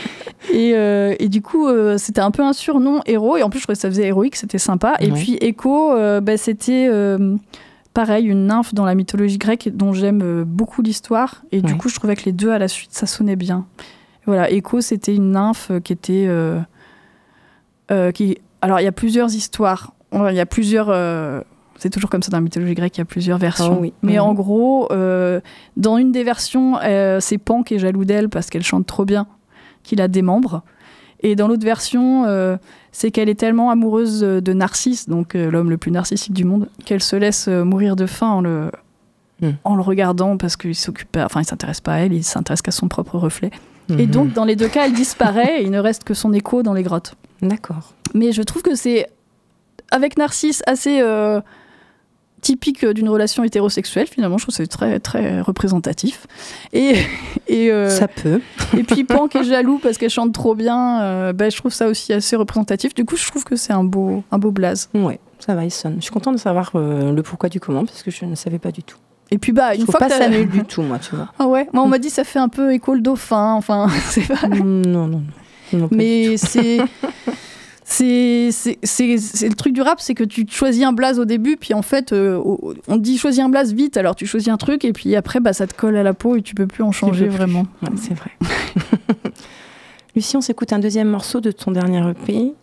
Et, 0.52 0.74
euh, 0.76 1.16
et 1.20 1.30
du 1.30 1.42
coup, 1.42 1.68
euh, 1.68 1.98
c'était 1.98 2.22
un 2.22 2.32
peu 2.32 2.44
un 2.44 2.54
surnom 2.54 3.00
héros. 3.06 3.38
Et 3.38 3.44
en 3.44 3.50
plus, 3.50 3.60
je 3.60 3.64
trouvais 3.64 3.76
que 3.76 3.82
ça 3.82 3.90
faisait 3.90 4.08
héroïque, 4.08 4.36
c'était 4.36 4.58
sympa. 4.58 4.96
Et 5.00 5.10
puis, 5.10 5.38
Echo, 5.42 5.94
euh, 5.94 6.20
bah, 6.20 6.38
c'était 6.38 6.90
pareil, 7.96 8.26
une 8.28 8.46
nymphe 8.46 8.76
dans 8.76 8.86
la 8.86 8.94
mythologie 8.94 9.40
grecque 9.40 9.70
dont 9.74 9.92
j'aime 9.94 10.22
euh, 10.22 10.44
beaucoup 10.46 10.84
l'histoire. 10.84 11.42
Et 11.52 11.62
du 11.64 11.72
Ouais. 11.74 11.78
coup, 11.80 11.90
je 11.90 11.96
trouvais 11.96 12.16
que 12.16 12.26
les 12.26 12.32
deux 12.32 12.52
à 12.52 12.60
la 12.60 12.68
suite, 12.68 12.92
ça 12.94 13.08
sonnait 13.08 13.36
bien. 13.36 13.66
Voilà, 14.28 14.52
Echo, 14.52 14.82
c'était 14.82 15.16
une 15.16 15.32
nymphe 15.32 15.72
qui 15.84 15.94
était. 15.94 16.26
euh, 16.28 16.60
euh, 17.92 18.12
qui... 18.12 18.38
Alors, 18.62 18.80
il 18.80 18.84
y 18.84 18.88
a 18.88 18.92
plusieurs 18.92 19.34
histoires. 19.34 19.94
Il 20.14 20.36
y 20.36 20.40
a 20.40 20.46
plusieurs. 20.46 20.88
euh, 20.90 21.42
C'est 21.78 21.90
toujours 21.90 22.10
comme 22.10 22.24
ça 22.24 22.32
dans 22.32 22.38
la 22.38 22.42
mythologie 22.42 22.74
grecque, 22.74 22.98
il 22.98 23.02
y 23.02 23.02
a 23.02 23.06
plusieurs 23.06 23.38
versions. 23.38 23.78
Oh 23.78 23.82
oui. 23.82 23.94
Mais 24.02 24.18
en 24.20 24.34
gros, 24.34 24.88
euh, 24.92 25.42
dans 25.78 25.98
une 25.98 26.12
des 26.12 26.24
versions, 26.24 26.78
euh, 26.84 27.20
c'est 27.20 27.38
Pan 27.38 27.64
qui 27.64 27.76
est 27.76 27.80
jaloux 27.80 28.06
d'elle 28.06 28.30
parce 28.30 28.50
qu'elle 28.50 28.64
chante 28.64 28.86
trop 28.88 29.06
bien 29.06 29.28
qu'il 29.84 30.00
a 30.02 30.08
des 30.08 30.22
membres. 30.22 30.64
Et 31.22 31.36
dans 31.36 31.48
l'autre 31.48 31.66
version, 31.66 32.26
euh, 32.26 32.58
c'est 32.98 33.12
qu'elle 33.12 33.28
est 33.28 33.38
tellement 33.38 33.72
amoureuse 33.72 34.24
euh, 34.24 34.40
de 34.40 34.54
Narcisse, 34.54 35.10
donc 35.10 35.36
euh, 35.36 35.52
l'homme 35.52 35.70
le 35.70 35.76
plus 35.78 35.92
narcissique 35.92 36.32
du 36.32 36.46
monde, 36.46 36.70
qu'elle 36.86 37.04
se 37.04 37.18
laisse 37.18 37.50
euh, 37.50 37.66
mourir 37.66 37.98
de 37.98 38.06
faim 38.06 38.28
en 38.30 38.42
le, 38.42 38.72
Mm. 39.42 39.50
en 39.66 39.76
le 39.76 39.82
regardant 39.82 40.38
parce 40.38 40.56
qu'il 40.56 40.74
s'occupe, 40.76 41.18
enfin 41.18 41.42
il 41.42 41.46
s'intéresse 41.46 41.82
pas 41.82 41.96
à 41.96 41.98
elle, 41.98 42.14
il 42.14 42.24
s'intéresse 42.24 42.62
qu'à 42.62 42.72
son 42.72 42.88
propre 42.88 43.18
reflet. 43.18 43.52
Et 43.90 44.06
Mhm. 44.06 44.12
donc 44.12 44.34
dans 44.34 44.46
les 44.46 44.56
deux 44.56 44.70
cas, 44.70 44.86
elle 44.86 44.94
disparaît 44.94 45.60
et 45.62 45.64
il 45.66 45.72
ne 45.72 45.80
reste 45.80 46.06
que 46.06 46.14
son 46.14 46.32
écho 46.32 46.64
dans 46.64 46.72
les 46.74 46.84
grottes. 46.84 47.16
D'accord. 47.42 47.92
Mais 48.14 48.32
je 48.32 48.42
trouve 48.44 48.62
que 48.62 48.76
c'est 48.76 49.08
avec 49.92 50.18
Narcisse 50.18 50.64
assez 50.68 51.02
euh, 51.02 51.42
typique 52.46 52.86
d'une 52.86 53.10
relation 53.10 53.44
hétérosexuelle. 53.44 54.06
Finalement, 54.08 54.38
je 54.38 54.44
trouve 54.44 54.54
que 54.56 54.64
c'est 54.64 54.68
très 54.68 55.00
très 55.00 55.42
représentatif. 55.42 56.28
Et 56.74 56.94
et, 57.48 57.72
euh, 57.72 57.90
Ça 57.90 58.08
peut. 58.08 58.40
et 58.78 58.84
puis 58.84 59.04
Pan 59.04 59.28
qui 59.28 59.40
est 59.40 59.44
jaloux 59.44 59.80
parce 59.82 59.98
qu'elle 59.98 60.12
chante 60.12 60.32
trop 60.34 60.54
bien. 60.54 61.02
euh, 61.02 61.34
ben, 61.34 61.50
je 61.50 61.58
trouve 61.58 61.74
ça 61.74 61.88
aussi 61.88 62.14
assez 62.14 62.36
représentatif. 62.36 62.94
Du 62.94 63.04
coup, 63.04 63.16
je 63.18 63.26
trouve 63.28 63.44
que 63.44 63.56
c'est 63.56 63.74
un 63.74 63.84
beau 63.84 64.24
un 64.32 64.38
beau 64.38 64.52
blaze. 64.52 64.90
Ouais, 64.94 65.20
ça 65.40 65.56
va, 65.56 65.64
il 65.66 65.72
sonne. 65.72 65.96
Je 65.98 66.04
suis 66.04 66.12
contente 66.14 66.36
de 66.36 66.40
savoir 66.40 66.72
euh, 66.76 67.12
le 67.12 67.24
pourquoi 67.24 67.50
du 67.50 67.60
comment, 67.60 67.84
parce 67.86 68.04
que 68.04 68.12
je 68.12 68.26
ne 68.26 68.36
savais 68.36 68.60
pas 68.60 68.72
du 68.72 68.84
tout. 68.84 68.98
Et 69.32 69.40
puis 69.40 69.52
bah 69.52 69.74
Je 69.74 69.80
une 69.80 69.84
trouve 69.86 69.94
fois 69.94 70.02
pas 70.02 70.06
que 70.08 70.14
ça 70.14 70.20
t'as- 70.20 70.30
nul 70.30 70.48
du 70.48 70.64
tout, 70.66 70.84
moi, 70.84 71.00
tu 71.00 71.16
vois. 71.16 71.30
ah 71.40 71.48
ouais, 71.48 71.68
moi 71.74 71.84
on 71.84 71.88
m'a 71.88 71.98
dit 71.98 72.12
ça 72.12 72.24
fait 72.24 72.38
un 72.38 72.48
peu 72.50 72.74
écho 72.74 72.94
le 72.94 73.02
dauphin. 73.02 73.54
Enfin, 73.54 73.88
c'est 74.10 74.28
pas. 74.28 74.48
non, 74.48 74.64
non, 74.64 75.08
non. 75.08 75.24
Non, 75.74 75.88
Mais 75.92 76.38
c'est. 76.38 76.78
C'est 77.88 78.50
le 78.50 79.54
truc 79.54 79.74
du 79.74 79.82
rap, 79.82 80.00
c'est 80.02 80.16
que 80.16 80.24
tu 80.24 80.46
choisis 80.50 80.84
un 80.84 80.92
blaze 80.92 81.20
au 81.20 81.26
début, 81.26 81.56
puis 81.56 81.76
en 81.76 81.84
fait, 81.84 82.14
euh, 82.14 82.42
on 82.88 82.98
dit 82.98 83.18
choisis 83.18 83.42
un 83.44 83.50
blaze 83.50 83.74
vite, 83.74 83.96
alors 83.96 84.16
tu 84.16 84.26
choisis 84.26 84.50
un 84.50 84.58
truc, 84.58 84.84
et 84.84 84.92
puis 84.92 85.16
après, 85.16 85.40
bah, 85.40 85.54
ça 85.54 85.68
te 85.68 85.76
colle 85.76 85.96
à 85.96 86.02
la 86.04 86.16
peau 86.16 86.36
et 86.36 86.42
tu 86.42 86.56
peux 86.56 86.66
plus 86.66 86.84
en 86.84 86.92
changer 86.92 87.28
vraiment. 87.28 87.68
Ouais, 87.84 87.90
c'est 87.96 88.16
vrai. 88.16 88.32
Lucie, 90.16 90.36
on 90.36 90.42
s'écoute 90.42 90.74
un 90.74 90.80
deuxième 90.80 91.10
morceau 91.10 91.42
de 91.42 91.52
ton 91.52 91.72
dernier 91.72 92.02
EP. 92.10 92.54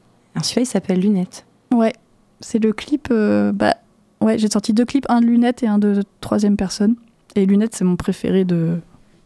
Celui-là, 0.43 0.63
il 0.63 0.67
s'appelle 0.67 1.01
Lunettes. 1.01 1.45
Ouais, 1.73 1.93
c'est 2.41 2.59
le 2.59 2.73
clip. 2.73 3.09
euh, 3.13 3.53
bah, 3.53 3.77
ouais, 4.21 4.39
j'ai 4.39 4.51
sorti 4.51 4.73
deux 4.73 4.85
clips, 4.87 5.07
un 5.09 5.21
de 5.21 5.27
lunettes 5.27 5.63
et 5.63 5.69
un 5.69 5.79
de 5.79 6.03
troisième 6.21 6.57
personne. 6.57 6.97
Et 7.37 7.47
lunettes, 7.47 7.77
c'est 7.77 7.85
mon 7.85 7.97
préféré 7.97 8.45
de, 8.45 8.79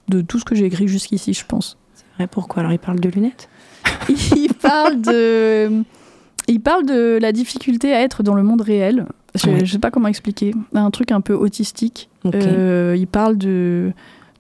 de 0.09 0.21
tout 0.21 0.39
ce 0.39 0.45
que 0.45 0.55
j'ai 0.55 0.67
écrit 0.67 0.89
jusqu'ici, 0.89 1.33
je 1.33 1.45
pense. 1.47 1.79
C'est 1.95 2.05
vrai, 2.19 2.27
pourquoi? 2.27 2.61
Alors, 2.61 2.73
il 2.73 2.79
parle 2.79 3.01
de 3.01 3.09
lunettes? 3.09 3.49
Il 4.09 4.53
parle 4.57 5.01
de 5.01 5.83
il 6.49 6.61
parle 6.61 6.87
de 6.87 7.19
la 7.21 7.33
difficulté 7.33 7.93
à 7.93 8.01
être 8.03 8.23
dans 8.23 8.35
le 8.35 8.43
monde 8.43 8.61
réel 8.61 9.07
je, 9.35 9.49
Ouais. 9.49 9.65
je 9.65 9.73
sais 9.73 9.79
pas 9.79 9.91
comment 9.91 10.09
expliquer 10.09 10.55
un 10.75 10.91
truc 10.91 11.11
un 11.13 11.21
peu 11.21 11.35
autistique. 11.35 12.09
Euh, 12.35 12.95
il 12.97 13.07
parle 13.07 13.37
de 13.37 13.93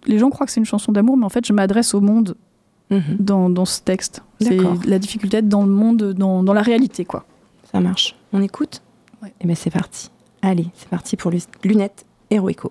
les 0.06 0.18
gens 0.18 0.30
croient 0.30 0.46
que 0.46 0.52
c'est 0.52 0.60
une 0.60 0.66
chanson 0.66 0.92
d'amour 0.92 1.16
mais 1.16 1.24
en 1.24 1.28
fait 1.28 1.44
je 1.46 1.52
m'adresse 1.52 1.94
au 1.94 2.00
monde 2.00 2.34
Mhm, 2.88 3.16
dans, 3.18 3.50
dans 3.50 3.64
ce 3.64 3.80
texte 3.80 4.22
c'est 4.40 4.58
la 4.86 5.00
difficulté 5.00 5.38
d'être 5.38 5.48
dans 5.48 5.64
le 5.64 5.70
monde 5.72 6.12
dans, 6.12 6.44
dans 6.44 6.52
la 6.52 6.62
réalité 6.62 7.04
quoi 7.04 7.24
Ça 7.72 7.80
marche. 7.80 8.14
On 8.32 8.40
écoute 8.40 8.80
Ouais. 9.22 9.32
Eh 9.40 9.46
bien, 9.46 9.56
c'est 9.56 9.70
parti. 9.70 10.10
Allez, 10.42 10.66
c'est 10.74 10.88
parti 10.88 11.16
pour 11.16 11.30
Lu- 11.32 11.40
Lunettes 11.64 12.04
Heroico. 12.30 12.70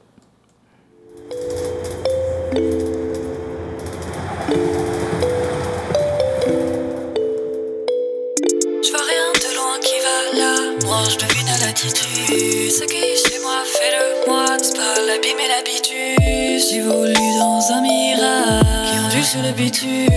Je 11.03 11.17
devine 11.17 11.49
à 11.49 11.57
l'attitude. 11.65 12.71
Ce 12.71 12.83
qui 12.85 13.03
chez 13.23 13.39
moi 13.39 13.63
fait 13.65 13.91
le 13.97 14.27
moi. 14.27 14.45
C'est 14.61 14.75
pas 14.75 14.95
l'abîme 15.05 15.39
et 15.39 15.49
l'habitude. 15.49 16.69
J'évolue 16.69 17.37
dans 17.39 17.59
un 17.71 17.81
mirage 17.81 18.91
qui 18.91 18.99
ondule 18.99 19.23
sur 19.23 19.41
le 19.41 19.51
bitume. 19.51 20.07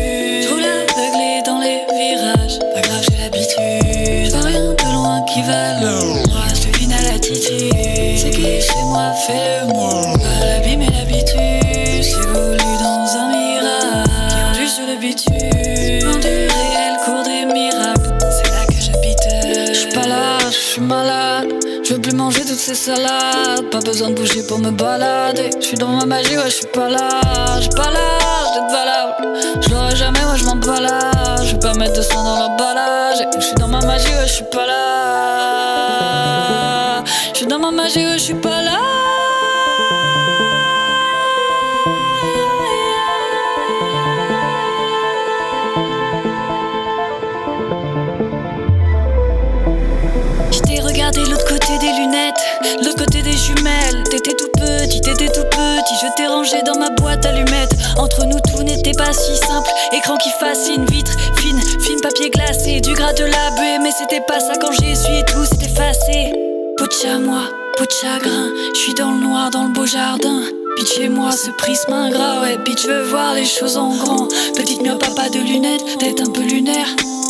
Je 0.42 0.48
roule 0.48 0.64
aveuglé 0.64 1.42
dans 1.44 1.58
les 1.58 1.80
virages. 1.98 2.58
Pas 2.74 2.80
grave, 2.80 3.04
j'ai 3.10 3.18
l'habitude. 3.18 4.24
Je 4.24 4.30
vois 4.30 4.46
rien 4.46 4.72
de 4.72 4.92
loin 4.94 5.22
qui 5.22 5.42
va 5.42 5.80
là. 5.80 5.98
Moi, 6.28 6.44
je 6.54 6.70
devine 6.70 6.92
à 6.92 7.02
l'attitude. 7.02 7.72
Ce 8.16 8.26
qui 8.26 8.60
chez 8.60 8.82
moi 8.84 9.12
fait 9.26 9.60
le 9.60 9.66
moi. 9.72 10.02
Pas 10.14 10.46
l'habitude. 10.46 10.67
Toute 22.58 22.74
ces. 22.74 22.92
Pas 23.70 23.80
besoin 23.84 24.10
de 24.10 24.14
bouger 24.14 24.42
pour 24.42 24.58
me 24.58 24.70
balader. 24.70 25.50
Je 25.60 25.66
suis 25.66 25.76
dans 25.76 25.88
ma 25.88 26.04
magie, 26.06 26.36
ouais, 26.36 26.44
je 26.46 26.56
suis 26.56 26.66
pas 26.66 26.88
là. 26.88 27.08
J'ai 27.60 27.68
pas 27.70 27.90
l'âge 27.90 28.52
d'être 28.54 28.70
valable. 28.70 29.26
Je 29.60 29.68
l'aurai 29.70 29.96
jamais, 29.96 30.18
ouais, 30.18 30.36
je 30.36 30.44
m'en 30.44 30.56
balade. 30.56 31.44
Je 31.44 31.52
vais 31.52 31.60
pas 31.60 31.74
mettre 31.74 31.94
de 31.94 32.02
sang 32.02 32.24
dans 32.24 32.38
l'emballage. 32.38 33.18
Je 33.36 33.40
suis 33.40 33.54
dans 33.54 33.68
ma 33.68 33.80
magie, 33.80 34.08
ouais, 34.08 34.26
je 34.26 34.32
suis 34.32 34.44
pas 34.50 34.66
là. 34.66 34.74
Je 37.32 37.38
suis 37.38 37.46
dans 37.46 37.58
ma 37.58 37.70
magie, 37.70 38.04
ouais, 38.04 38.18
je 38.18 38.22
suis 38.22 38.34
pas 38.34 38.62
là. 38.62 39.07
L'autre 52.82 53.04
côté 53.04 53.22
des 53.22 53.36
jumelles. 53.36 54.04
T'étais 54.10 54.34
tout 54.34 54.48
petit, 54.56 55.00
t'étais 55.00 55.28
tout 55.28 55.44
petit. 55.50 55.94
Je 56.02 56.14
t'ai 56.16 56.26
rangé 56.26 56.62
dans 56.62 56.78
ma 56.78 56.90
boîte 56.90 57.24
allumettes. 57.26 57.74
Entre 57.96 58.24
nous, 58.26 58.38
tout 58.50 58.62
n'était 58.62 58.92
pas 58.92 59.12
si 59.12 59.36
simple. 59.36 59.70
Écran 59.92 60.16
qui 60.16 60.30
fascine, 60.40 60.84
vitre 60.86 61.12
fine, 61.36 61.60
fine 61.80 62.00
papier 62.00 62.30
glacé, 62.30 62.80
du 62.80 62.92
gras 62.94 63.12
de 63.12 63.24
la 63.24 63.50
buée. 63.56 63.78
Mais 63.82 63.90
c'était 63.90 64.22
pas 64.26 64.40
ça 64.40 64.54
quand 64.60 64.72
j'ai 64.72 64.92
essuyé 64.92 65.24
tout, 65.26 65.44
s'est 65.44 65.64
effacé. 65.64 66.32
Peau 66.76 66.86
de 66.86 66.92
chamois, 66.92 67.48
peau 67.76 67.84
de 67.84 67.90
chagrin. 67.90 68.50
Je 68.74 68.78
suis 68.78 68.94
dans 68.94 69.10
le 69.10 69.18
noir, 69.18 69.50
dans 69.50 69.64
le 69.64 69.70
beau 69.70 69.86
jardin. 69.86 70.42
Bitch, 70.76 70.94
chez 70.94 71.08
moi, 71.08 71.32
ce 71.32 71.50
prisme 71.50 71.92
ingrat, 71.92 72.40
ouais. 72.40 72.58
Bitch, 72.64 72.86
veux 72.86 73.02
voir 73.02 73.34
les 73.34 73.44
choses 73.46 73.76
en 73.76 73.96
grand. 73.96 74.28
Petite 74.54 74.82
myope, 74.82 75.14
pas 75.16 75.28
de 75.28 75.38
lunettes, 75.40 75.98
tête 75.98 76.20
un 76.20 76.30
peu 76.30 76.42
lunaire. 76.42 76.86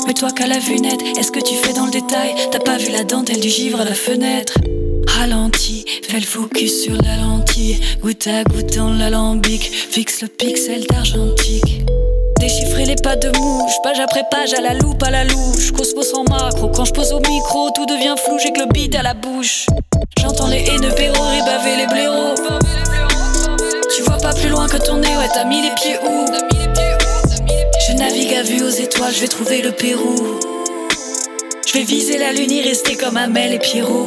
Mais 0.06 0.14
toi 0.14 0.30
qu'à 0.30 0.46
la 0.46 0.58
vue 0.58 0.80
nette, 0.80 1.02
est-ce 1.18 1.30
que 1.30 1.40
tu 1.40 1.54
fais 1.54 1.72
dans 1.72 1.86
le 1.86 1.90
détail? 1.90 2.34
T'as 2.50 2.60
pas 2.60 2.76
vu 2.76 2.90
la 2.90 3.04
dentelle 3.04 3.40
du 3.40 3.48
givre 3.48 3.80
à 3.80 3.84
la 3.84 3.94
fenêtre? 3.94 4.54
Ralenti, 5.16 5.84
fais 6.08 6.20
le 6.20 6.26
focus 6.26 6.82
sur 6.84 6.94
la 7.02 7.16
lentille. 7.16 7.80
Goutte 8.02 8.26
à 8.26 8.44
goutte 8.44 8.76
dans 8.76 8.92
l'alambic 8.92 9.62
Fixe 9.62 10.22
le 10.22 10.28
pixel 10.28 10.84
d'argentique. 10.86 11.84
Déchiffrer 12.38 12.84
les 12.84 12.96
pas 12.96 13.16
de 13.16 13.28
mouche, 13.38 13.72
page 13.82 13.98
après 13.98 14.22
page 14.30 14.54
à 14.54 14.60
la 14.60 14.74
loupe, 14.74 15.02
à 15.02 15.10
la 15.10 15.24
louche. 15.24 15.72
Cosmos 15.72 16.14
en 16.14 16.24
macro, 16.24 16.68
quand 16.68 16.84
je 16.84 16.92
pose 16.92 17.12
au 17.12 17.20
micro 17.20 17.70
Tout 17.74 17.86
devient 17.86 18.14
flou, 18.24 18.38
j'ai 18.42 18.52
que 18.52 18.60
le 18.60 18.66
beat 18.66 18.94
à 18.94 19.02
la 19.02 19.14
bouche. 19.14 19.66
J'entends 20.20 20.48
les 20.48 20.64
haineux 20.68 20.94
péros 20.94 21.14
baver 21.44 21.76
les 21.76 21.86
blaireaux. 21.86 22.34
Tu 23.96 24.02
vois 24.02 24.18
pas 24.18 24.34
plus 24.34 24.48
loin 24.48 24.68
que 24.68 24.76
ton 24.76 24.96
nez, 24.98 25.16
ouais 25.16 25.28
t'as 25.32 25.44
mis 25.44 25.62
les 25.62 25.70
pieds 25.70 25.98
où? 26.06 26.26
Je 27.88 27.94
navigue 27.94 28.34
à 28.34 28.42
vue 28.42 28.62
aux 28.62 28.68
étoiles, 28.68 29.14
je 29.14 29.20
vais 29.20 29.28
trouver 29.28 29.62
le 29.62 29.72
Pérou. 29.72 30.38
Je 31.66 31.72
vais 31.72 31.84
viser 31.84 32.18
la 32.18 32.32
lune, 32.32 32.50
y 32.50 32.60
rester 32.60 32.96
comme 32.96 33.16
Amel 33.16 33.54
et 33.54 33.58
Pierrot. 33.58 34.06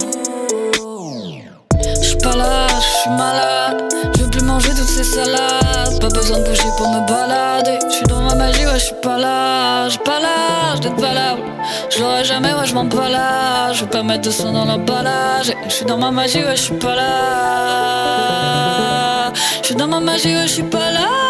Pas 2.24 2.36
là, 2.36 2.68
je 2.68 2.82
suis 3.02 3.10
malade. 3.10 3.82
Je 4.16 4.22
veux 4.24 4.30
plus 4.30 4.44
manger 4.44 4.70
toutes 4.70 4.88
ces 4.88 5.04
salades. 5.04 6.00
Pas 6.00 6.10
besoin 6.10 6.38
de 6.40 6.44
bouger 6.44 6.70
pour 6.78 6.88
me 6.90 7.00
balader. 7.08 7.80
Je 7.90 7.94
suis 7.96 8.06
dans 8.06 8.22
ma 8.22 8.36
magie, 8.36 8.66
ouais, 8.66 8.74
je 8.76 8.86
suis 8.86 8.96
pas 9.02 9.18
là. 9.18 9.90
J'ai 9.90 9.98
pas 10.00 10.20
l'âge 10.20 10.82
d'être 10.82 11.00
valable. 11.00 11.42
Je 11.90 12.00
l'aurai 12.00 12.24
jamais, 12.24 12.54
ouais, 12.54 12.66
je 12.66 12.76
m'en 12.76 12.86
balade. 12.86 13.74
Je 13.74 13.86
vais 13.86 13.90
pas 13.90 14.04
mettre 14.04 14.22
de 14.22 14.32
sang 14.32 14.52
dans 14.52 14.66
l'emballage. 14.66 15.52
Je 15.68 15.74
suis 15.74 15.86
dans 15.86 15.98
ma 15.98 16.12
magie, 16.12 16.44
ouais, 16.44 16.56
je 16.56 16.62
suis 16.62 16.78
pas 16.78 16.96
là. 16.96 17.12
Je 19.62 19.68
suis 19.68 19.76
dans 19.76 19.88
ma 19.88 20.00
magie, 20.00 20.36
ouais, 20.36 20.48
je 20.48 20.54
suis 20.54 20.64
pas 20.64 20.92
là. 20.92 21.21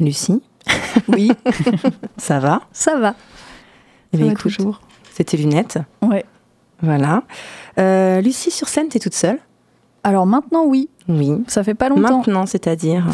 Lucie 0.00 0.42
Oui, 1.08 1.32
Ça 2.16 2.38
va? 2.38 2.62
Ça 2.72 2.98
va. 2.98 3.14
Eh 4.12 4.18
va 4.18 4.26
écoute, 4.26 4.38
toujours. 4.38 4.80
C'était 5.12 5.36
lunettes. 5.36 5.78
Ouais. 6.02 6.24
Voilà. 6.82 7.22
Euh, 7.78 8.20
Lucie, 8.20 8.50
sur 8.50 8.68
scène, 8.68 8.88
t'es 8.88 8.98
toute 8.98 9.14
seule? 9.14 9.38
Alors 10.02 10.26
maintenant, 10.26 10.64
oui. 10.64 10.88
Oui. 11.08 11.32
Ça 11.46 11.62
fait 11.62 11.74
pas 11.74 11.88
longtemps. 11.88 12.18
Maintenant, 12.18 12.46
c'est-à-dire? 12.46 13.06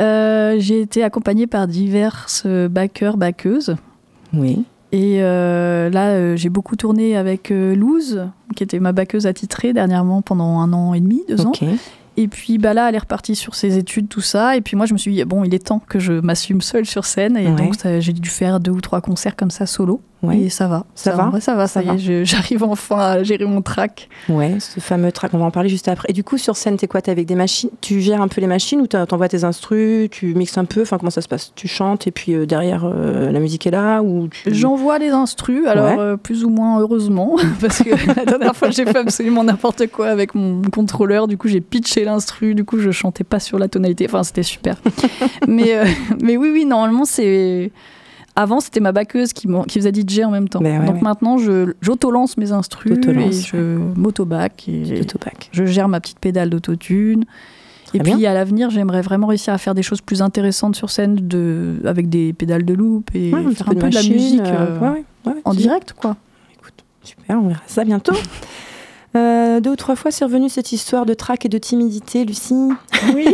Euh, 0.00 0.56
j'ai 0.58 0.82
été 0.82 1.02
accompagnée 1.02 1.46
par 1.46 1.66
diverses 1.66 2.42
euh, 2.46 2.68
backers, 2.68 3.16
backeuses. 3.16 3.76
Oui. 4.34 4.64
Et 4.92 5.22
euh, 5.22 5.90
là, 5.90 6.36
j'ai 6.36 6.48
beaucoup 6.48 6.76
tourné 6.76 7.16
avec 7.16 7.50
euh, 7.50 7.74
Louz, 7.74 8.28
qui 8.54 8.62
était 8.62 8.78
ma 8.78 8.92
backeuse 8.92 9.26
attitrée 9.26 9.72
dernièrement 9.72 10.22
pendant 10.22 10.60
un 10.60 10.72
an 10.72 10.94
et 10.94 11.00
demi, 11.00 11.22
deux 11.28 11.44
ans. 11.44 11.52
Et 12.18 12.28
puis 12.28 12.56
bah 12.58 12.72
là, 12.74 12.88
elle 12.88 12.94
est 12.94 12.98
repartie 12.98 13.36
sur 13.36 13.54
ses 13.54 13.76
études, 13.76 14.08
tout 14.08 14.20
ça. 14.22 14.56
Et 14.56 14.60
puis 14.62 14.76
moi, 14.76 14.86
je 14.86 14.92
me 14.94 14.98
suis 14.98 15.12
dit, 15.12 15.24
bon, 15.24 15.44
il 15.44 15.54
est 15.54 15.66
temps 15.66 15.80
que 15.86 15.98
je 15.98 16.14
m'assume 16.14 16.62
seule 16.62 16.86
sur 16.86 17.04
scène. 17.04 17.36
Et 17.36 17.46
Ouais. 17.46 17.52
donc, 17.54 17.74
j'ai 18.00 18.12
dû 18.12 18.28
faire 18.30 18.58
deux 18.60 18.70
ou 18.70 18.80
trois 18.80 19.00
concerts 19.02 19.36
comme 19.36 19.50
ça, 19.50 19.66
solo. 19.66 20.00
Ouais. 20.28 20.38
Et 20.40 20.48
ça 20.48 20.66
va. 20.66 20.84
Ça 20.94 21.12
va 21.14 21.26
vrai, 21.30 21.40
Ça 21.40 21.54
va, 21.54 21.66
Ça 21.66 21.82
va. 21.82 21.96
j'arrive 22.24 22.62
enfin 22.64 22.98
à 22.98 23.22
gérer 23.22 23.44
mon 23.44 23.62
track. 23.62 24.08
Ouais, 24.28 24.56
ce 24.60 24.80
fameux 24.80 25.12
track, 25.12 25.32
on 25.34 25.38
va 25.38 25.44
en 25.46 25.50
parler 25.50 25.68
juste 25.68 25.88
après. 25.88 26.08
Et 26.10 26.12
du 26.12 26.24
coup, 26.24 26.38
sur 26.38 26.56
scène, 26.56 26.76
t'es 26.76 26.86
quoi? 26.86 27.00
T'es 27.02 27.10
avec 27.10 27.26
des 27.26 27.34
machines? 27.34 27.70
Tu 27.80 28.00
gères 28.00 28.20
un 28.22 28.28
peu 28.28 28.40
les 28.40 28.46
machines 28.46 28.80
ou 28.80 28.86
t'en- 28.86 29.06
t'envoies 29.06 29.28
tes 29.28 29.44
instrus? 29.44 30.08
Tu 30.10 30.34
mixes 30.34 30.58
un 30.58 30.64
peu? 30.64 30.82
Enfin, 30.82 30.98
comment 30.98 31.10
ça 31.10 31.20
se 31.22 31.28
passe? 31.28 31.52
Tu 31.54 31.68
chantes 31.68 32.06
et 32.06 32.10
puis 32.10 32.34
euh, 32.34 32.46
derrière, 32.46 32.82
euh, 32.84 33.30
la 33.30 33.40
musique 33.40 33.66
est 33.66 33.70
là 33.70 34.00
ou 34.02 34.28
tu... 34.28 34.54
J'envoie 34.54 34.98
les 34.98 35.10
instrus, 35.10 35.66
alors 35.66 35.86
Ouais. 35.86 35.96
euh, 35.98 36.16
plus 36.16 36.44
ou 36.44 36.48
moins 36.50 36.80
heureusement, 36.80 37.36
parce 37.60 37.82
que 37.82 37.90
la 38.16 38.24
dernière 38.24 38.56
fois, 38.56 38.70
j'ai 38.70 38.84
fait 38.86 38.98
absolument 38.98 39.44
n'importe 39.44 39.86
quoi 39.88 40.08
avec 40.08 40.34
mon 40.34 40.62
contrôleur. 40.62 41.26
Du 41.28 41.36
coup, 41.38 41.48
j'ai 41.48 41.60
pitché 41.60 42.04
l'instru, 42.04 42.54
du 42.54 42.64
coup, 42.64 42.78
je 42.78 42.90
chantais 42.90 43.24
pas 43.24 43.38
sur 43.40 43.58
la 43.58 43.68
tonalité. 43.68 44.06
Enfin, 44.08 44.22
c'était 44.24 44.42
super. 44.42 44.76
mais, 45.48 45.76
mais 46.22 46.36
oui, 46.36 46.50
oui, 46.52 46.64
normalement, 46.64 47.04
c'est. 47.04 47.70
Avant, 48.36 48.60
c'était 48.60 48.80
ma 48.80 48.92
backeuse 48.92 49.32
qui, 49.32 49.48
qui 49.66 49.78
faisait 49.78 49.92
DJ 49.92 50.20
en 50.20 50.30
même 50.30 50.48
temps. 50.48 50.60
Ben 50.60 50.80
ouais, 50.80 50.86
Donc 50.86 50.96
ouais. 50.96 51.02
maintenant, 51.02 51.38
j'auto-lance 51.38 52.36
mes 52.36 52.52
instrus 52.52 52.92
et 52.92 53.32
je 53.32 53.78
m'auto-back 53.96 54.68
et 54.68 55.02
je 55.52 55.64
gère 55.64 55.88
ma 55.88 56.00
petite 56.00 56.18
pédale 56.18 56.50
d'autotune. 56.50 57.24
Et 57.94 57.98
puis 58.00 58.26
à 58.26 58.34
l'avenir, 58.34 58.70
j'aimerais 58.70 59.00
vraiment 59.00 59.26
réussir 59.26 59.54
à 59.54 59.58
faire 59.58 59.74
des 59.74 59.82
choses 59.82 60.00
plus 60.00 60.20
intéressantes 60.20 60.76
sur 60.76 60.90
scène 60.90 61.14
de, 61.16 61.76
avec 61.84 62.08
des 62.08 62.32
pédales 62.32 62.64
de 62.64 62.74
loop 62.74 63.10
et 63.14 63.32
Ouais, 63.32 63.42
faire 63.54 63.66
peu 63.66 63.72
un 63.72 63.80
peu 63.80 63.88
de 63.90 63.94
la 63.94 64.02
musique 64.02 64.40
euh, 64.40 64.66
euh, 64.76 64.78
ouais, 64.80 64.88
ouais, 64.88 65.32
ouais, 65.32 65.40
en 65.44 65.54
direct, 65.54 65.94
quoi. 65.94 66.16
Écoute, 66.52 66.74
super, 67.02 67.38
on 67.38 67.48
verra 67.48 67.62
ça 67.66 67.84
bientôt. 67.84 68.14
Euh, 69.14 69.60
deux 69.60 69.70
ou 69.70 69.76
trois 69.76 69.96
fois, 69.96 70.10
c'est 70.10 70.26
revenu 70.26 70.50
cette 70.50 70.72
histoire 70.72 71.06
de 71.06 71.14
trac 71.14 71.46
et 71.46 71.48
de 71.48 71.56
timidité, 71.56 72.26
Lucie. 72.26 72.68
Oui. 73.14 73.26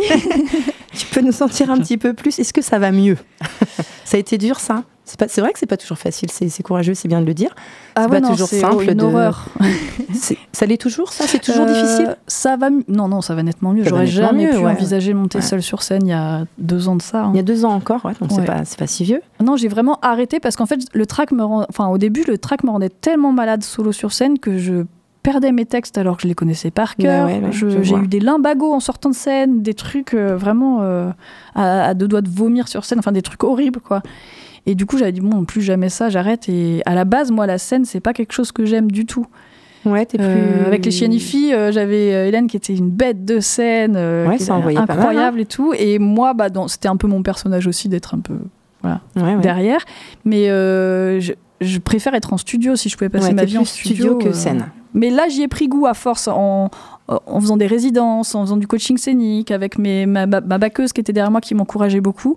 Tu 0.95 1.07
peux 1.07 1.23
nous 1.23 1.33
sentir 1.33 1.73
un 1.73 1.79
petit 1.79 1.97
peu 1.97 2.13
plus? 2.13 2.39
Est-ce 2.39 2.53
que 2.53 2.63
ça 2.63 2.79
va 2.79 2.93
mieux? 2.93 3.17
Ça 4.05 4.17
a 4.17 4.21
été 4.21 4.39
dur, 4.39 4.61
ça? 4.61 4.85
C'est 5.05 5.19
pas- 5.19 5.27
c'est 5.29 5.41
vrai 5.41 5.53
que 5.53 5.59
c'est 5.59 5.67
pas 5.67 5.77
toujours 5.77 5.99
facile, 5.99 6.31
c'est 6.31 6.49
c'est 6.49 6.63
courageux, 6.63 6.95
c'est 6.95 7.09
bien 7.09 7.21
de 7.21 7.27
le 7.27 7.35
dire. 7.35 7.55
Ah 7.97 8.07
pas 8.07 8.15
ouais, 8.15 8.21
non, 8.21 8.31
toujours 8.31 8.47
c'est 8.47 8.61
simple 8.61 8.85
une 8.85 8.95
de- 8.95 9.03
horreur. 9.05 9.47
C'est- 10.15 10.39
Ça 10.53 10.65
l'est 10.67 10.77
toujours, 10.81 11.13
ça? 11.13 11.27
C'est 11.27 11.41
toujours 11.41 11.65
Euh, 11.67 11.73
difficile? 11.73 12.17
Ça 12.29 12.57
va. 12.57 12.69
Non, 12.87 13.09
non, 13.09 13.21
ça 13.21 13.35
va 13.35 13.43
nettement 13.43 13.73
mieux. 13.73 13.83
J'aurais 13.85 14.07
jamais 14.07 14.45
mieux, 14.47 14.51
pu 14.53 14.57
ouais. 14.59 14.71
envisager 14.71 15.13
monter 15.15 15.39
Ouais. 15.39 15.43
seule 15.43 15.63
sur 15.63 15.83
scène 15.83 16.07
il 16.07 16.11
y 16.11 16.13
a 16.13 16.45
deux 16.59 16.89
ans 16.89 16.95
de 16.97 17.03
ça. 17.03 17.25
hein. 17.25 17.31
Il 17.35 17.37
y 17.37 17.41
a 17.41 17.43
deux 17.43 17.65
ans 17.65 17.73
encore, 17.73 18.05
ouais, 18.05 18.13
donc 18.21 18.31
c'est 18.31 18.45
pas, 18.45 18.65
c'est 18.65 18.79
pas 18.79 18.87
si 18.87 19.03
vieux. 19.05 19.21
Non, 19.43 19.57
j'ai 19.57 19.69
vraiment 19.69 19.99
arrêté 20.03 20.39
parce 20.39 20.55
qu'en 20.55 20.67
fait, 20.67 20.79
le 20.93 21.07
track 21.07 21.33
me 21.33 21.43
rend... 21.43 21.67
enfin, 21.69 21.89
au 21.89 21.99
début, 21.99 22.23
le 22.29 22.39
track 22.39 22.63
me 22.63 22.71
rendait 22.71 22.91
tellement 22.91 23.33
malade 23.33 23.65
solo 23.65 23.91
sur 23.91 24.13
scène 24.13 24.39
que 24.39 24.57
je 24.59 24.85
perdais 25.25 25.51
mes 25.53 25.67
textes 25.67 25.99
alors 25.99 26.17
que 26.17 26.23
je 26.25 26.29
les 26.29 26.35
connaissais 26.35 26.71
par 26.71 26.95
Bah 26.99 27.05
cœur. 27.05 27.27
ouais, 27.27 27.41
ouais, 27.41 27.51
j'ai 27.83 27.95
eu 27.97 28.07
des 28.07 28.21
limbagos 28.21 28.73
en 28.73 28.81
sortant 28.81 29.11
de 29.11 29.15
scène, 29.15 29.63
des 29.63 29.75
trucs 29.75 30.15
euh, 30.15 30.37
vraiment 30.37 30.79
euh, 30.83 31.11
à, 31.55 31.87
à 31.89 31.95
deux 31.95 32.09
doigts 32.09 32.23
de 32.23 32.29
vomir 32.31 32.67
sur 32.69 32.85
scène, 32.85 32.99
enfin 32.99 33.13
des 33.13 33.23
trucs 33.23 33.43
horribles 33.45 33.81
quoi. 33.81 34.03
Et 34.67 34.75
du 34.75 34.87
coup, 34.87 34.97
j'avais 34.99 35.13
dit 35.13 35.21
bon, 35.21 35.45
plus 35.45 35.61
jamais 35.63 35.89
ça, 35.89 36.09
j'arrête. 36.09 36.49
Et 36.49 36.83
à 36.87 36.95
la 36.95 37.05
base, 37.05 37.31
moi, 37.31 37.47
la 37.47 37.59
scène, 37.59 37.85
c'est 37.85 38.01
pas 38.01 38.13
quelque 38.13 38.33
chose 38.33 38.53
que 38.53 38.65
j'aime 38.65 38.91
du 38.91 39.07
tout. 39.07 39.27
Ouais, 39.85 40.07
t'es 40.07 40.17
plus. 40.19 40.27
Euh, 40.29 40.67
avec 40.67 40.85
les 40.85 40.93
chiennes 40.93 41.19
filles, 41.19 41.53
euh, 41.55 41.73
j'avais 41.73 42.15
euh, 42.15 42.29
Hélène 42.29 42.47
qui 42.47 42.57
était 42.57 42.73
une 42.77 42.89
bête 42.91 43.25
de 43.25 43.41
scène, 43.41 43.95
euh, 43.97 44.29
Ouais, 44.29 44.37
qui 44.37 44.45
ça 44.45 44.55
envoyait 44.55 44.77
pas 44.79 44.87
mal, 44.87 44.97
hein. 44.97 45.01
incroyable 45.01 45.41
et 45.41 45.47
tout. 45.47 45.75
Et 45.77 45.99
moi, 45.99 46.35
bah, 46.35 46.51
dans- 46.51 46.69
c'était 46.69 46.87
un 46.87 46.97
peu 46.97 47.09
mon 47.09 47.25
personnage 47.25 47.67
aussi 47.67 47.89
d'être 47.89 48.15
un 48.15 48.21
peu 48.21 48.35
Ouais, 48.85 48.93
ouais. 49.17 49.37
derrière. 49.41 49.81
Mais 50.25 50.47
je, 50.47 51.33
je 51.61 51.79
préfère 51.79 52.15
être 52.15 52.33
en 52.33 52.37
studio 52.37 52.77
si 52.77 52.89
je 52.89 52.97
pouvais 52.97 53.09
passer 53.09 53.33
ma 53.33 53.45
vie 53.45 53.59
en 53.59 53.63
plus 53.63 53.71
studio. 53.71 54.17
que 54.19 54.33
scène. 54.33 54.67
Mais 54.95 55.11
là, 55.11 55.27
j'y 55.29 55.43
ai 55.43 55.49
pris 55.49 55.67
goût 55.69 55.87
à 55.87 55.95
force 55.95 56.29
en, 56.29 56.71
en 57.09 57.41
faisant 57.41 57.57
des 57.57 57.67
résidences, 57.67 58.35
en 58.37 58.43
faisant 58.43 58.57
du 58.59 58.67
coaching 58.69 58.99
scénique, 58.99 59.51
avec 59.51 59.79
mes, 59.79 60.07
ma, 60.07 60.27
ma, 60.27 60.41
ma 60.41 60.59
backeuse 60.59 60.93
qui 60.93 61.01
était 61.01 61.13
derrière 61.13 61.31
moi 61.33 61.41
qui 61.41 61.55
m'encourageait 61.57 62.01
beaucoup. 62.01 62.37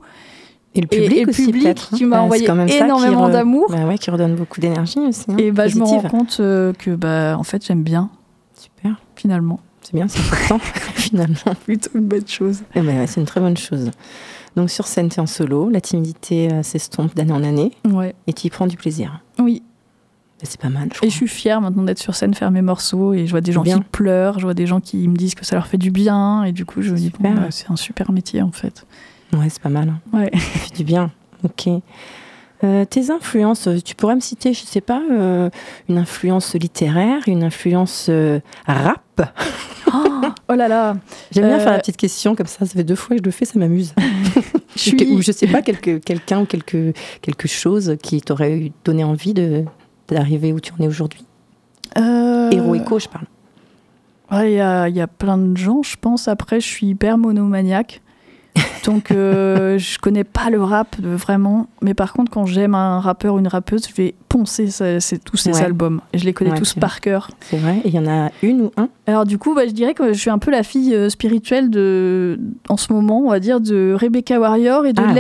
Et 0.76 0.82
le 0.82 0.88
Et- 0.92 0.98
public 1.02 1.18
et 1.20 1.24
le 1.24 1.30
aussi, 1.30 1.46
public 1.46 1.76
qui 1.96 2.06
m'a 2.06 2.18
Ouais, 2.18 2.20
c'est 2.22 2.24
envoyé 2.26 2.46
quand 2.46 2.56
même 2.56 2.68
énormément 2.70 3.30
d'amour. 3.30 3.68
Bah 3.70 3.86
ouais, 3.86 3.98
qui 3.98 4.12
redonne 4.12 4.36
beaucoup 4.36 4.60
d'énergie 4.60 5.00
aussi. 5.00 5.26
hein, 5.30 5.38
Et 5.38 5.52
bah, 5.52 5.68
je 5.68 5.78
me 5.80 5.84
rends 5.86 6.02
compte 6.02 6.38
euh, 6.42 6.74
que 6.74 6.92
bah, 6.96 7.38
en 7.40 7.44
fait, 7.44 7.66
j'aime 7.66 7.84
bien. 7.84 8.10
super. 8.58 8.96
finalement. 9.16 9.60
C'est 9.82 9.94
bien, 9.96 10.08
c'est 10.08 10.20
important, 10.20 10.60
finalement. 10.96 11.54
Plutôt 11.64 11.92
une 11.96 12.08
bonne 12.08 12.28
chose. 12.28 12.62
Ben 12.74 12.86
ouais, 12.86 13.08
c'est 13.08 13.20
une 13.22 13.28
très 13.28 13.40
bonne 13.40 13.56
chose. 13.58 13.92
Donc 14.56 14.70
sur 14.70 14.88
scène, 14.88 15.10
tu 15.10 15.16
es 15.18 15.20
en 15.20 15.28
solo, 15.28 15.70
la 15.70 15.80
timidité 15.82 16.52
euh, 16.52 16.64
s'estompe 16.64 17.14
d'année 17.16 17.34
en 17.34 17.44
année 17.44 17.72
Ouais. 17.88 18.16
et 18.26 18.34
tu 18.34 18.48
y 18.48 18.50
prends 18.50 18.68
du 18.68 18.78
plaisir. 18.78 19.22
Oui. 19.40 19.62
Ben, 20.40 20.46
c'est 20.50 20.60
pas 20.60 20.70
mal. 20.70 20.84
Je 20.92 20.96
Et 20.96 20.98
crois. 20.98 21.10
je 21.10 21.14
suis 21.14 21.28
fière 21.28 21.62
maintenant 21.62 21.84
d'être 21.84 22.00
sur 22.00 22.16
scène, 22.16 22.34
faire 22.34 22.52
mes 22.52 22.62
morceaux, 22.64 23.14
et 23.14 23.26
je 23.28 23.32
vois 23.32 23.42
des 23.42 23.52
gens 23.52 23.62
Bien. 23.62 23.78
qui 23.78 23.84
pleurent, 23.92 24.40
je 24.40 24.46
vois 24.46 24.54
des 24.54 24.66
gens 24.66 24.80
qui 24.82 25.08
me 25.08 25.16
disent 25.16 25.36
que 25.36 25.46
ça 25.46 25.56
leur 25.56 25.68
fait 25.68 25.78
du 25.78 25.92
bien, 25.92 26.44
et 26.46 26.52
du 26.52 26.66
coup, 26.66 26.82
je 26.82 26.92
me 26.92 26.98
dis, 26.98 27.12
bon, 27.20 27.32
bah, 27.34 27.48
c'est 27.52 27.70
un 27.70 27.76
super 27.78 28.12
métier 28.12 28.42
en 28.42 28.52
fait. 28.52 28.86
Ouais, 29.38 29.50
c'est 29.50 29.62
pas 29.62 29.70
mal. 29.70 29.90
hein. 29.90 30.18
Ouais. 30.18 30.30
Ça 30.34 30.40
fait 30.40 30.76
du 30.76 30.84
bien. 30.84 31.12
Ok. 31.44 31.68
Euh, 32.64 32.86
tes 32.86 33.12
influences, 33.12 33.68
tu 33.84 33.96
pourrais 33.96 34.16
me 34.16 34.22
citer, 34.22 34.54
je 34.54 34.64
sais 34.64 34.82
pas, 34.82 35.02
euh, 35.12 35.50
une 35.90 35.98
influence 35.98 36.56
littéraire, 36.56 37.22
une 37.28 37.44
influence 37.44 38.08
euh, 38.10 38.40
rap? 38.66 39.02
Oh 40.50 40.54
là 40.56 40.68
là, 40.68 40.98
J'aime 41.32 41.46
bien 41.48 41.60
faire 41.60 41.72
la 41.72 41.80
petite 41.80 41.96
question 41.98 42.36
comme 42.36 42.48
ça, 42.48 42.66
ça 42.66 42.74
fait 42.74 42.84
deux 42.84 42.96
fois 42.96 43.16
que 43.16 43.22
je 43.22 43.26
le 43.26 43.32
fais, 43.32 43.46
ça 43.46 43.58
m'amuse. 43.58 43.94
je 44.76 44.80
suis. 44.80 45.12
Ou 45.14 45.22
je 45.22 45.32
sais 45.32 45.48
pas, 45.48 45.62
quelque- 45.62 46.00
quelqu'un 46.00 46.42
ou 46.42 46.46
quelque, 46.46 46.92
quelque 47.22 47.48
chose 47.48 47.96
qui 48.02 48.20
t'aurait 48.22 48.72
donné 48.84 49.04
envie 49.04 49.34
de 49.34 49.64
d'arriver 50.10 50.52
où 50.54 50.60
tu 50.60 50.74
en 50.74 50.84
es 50.84 50.88
aujourd'hui? 50.88 51.24
Héroïco, 51.96 53.00
je 53.00 53.08
parle. 53.08 53.26
ouais, 54.32 54.52
Il 54.54 54.56
y, 54.56 54.60
a, 54.62 54.90
y 54.90 55.02
a 55.02 55.08
plein 55.08 55.38
de 55.38 55.56
gens, 55.56 55.82
je 55.84 55.96
pense. 56.00 56.28
Après, 56.28 56.60
je 56.60 56.68
suis 56.68 56.88
hyper 56.88 57.18
monomaniaque. 57.18 58.02
Donc, 58.86 59.10
euh, 59.12 59.78
je 59.80 59.98
connais 60.00 60.24
pas 60.24 60.50
le 60.52 60.62
rap 60.62 60.96
euh, 61.04 61.16
vraiment. 61.16 61.68
Mais 61.82 61.94
par 61.94 62.14
contre, 62.14 62.32
quand 62.32 62.46
j'aime 62.46 62.76
un 62.76 63.00
rappeur 63.00 63.34
ou 63.36 63.40
une 63.40 63.48
rappeuse, 63.48 63.88
je 63.90 63.94
vais 63.96 64.16
poncer 64.30 64.66
tous 65.24 65.38
ces 65.38 65.52
Ouais. 65.54 65.64
albums. 65.64 66.02
Et 66.14 66.18
je 66.20 66.26
les 66.26 66.34
connais 66.34 66.52
Ouais, 66.52 66.58
tous 66.58 66.74
par 66.76 67.02
cœur. 67.02 67.30
C'est 67.42 67.58
vrai. 67.58 67.78
Et 67.84 67.88
il 67.90 67.94
y 67.96 68.00
en 68.00 68.08
a 68.08 68.30
une 68.44 68.62
ou 68.62 68.72
un? 68.78 68.90
Alors 69.08 69.26
du 69.26 69.38
coup, 69.38 69.56
bah, 69.56 69.66
je 69.68 69.72
dirais 69.72 69.94
que 69.94 70.14
je 70.14 70.20
suis 70.20 70.30
un 70.30 70.38
peu 70.40 70.52
la 70.52 70.64
fille 70.64 70.94
euh, 70.94 71.10
spirituelle 71.10 71.70
de, 71.70 72.40
en 72.70 72.78
ce 72.78 72.94
moment, 72.94 73.22
on 73.22 73.30
va 73.30 73.40
dire, 73.40 73.60
de 73.60 73.96
Rebecca 74.00 74.40
Warrior 74.40 74.86
et 74.86 74.94
de 74.94 75.02
Ah 75.02 75.08
ouais. 75.08 75.14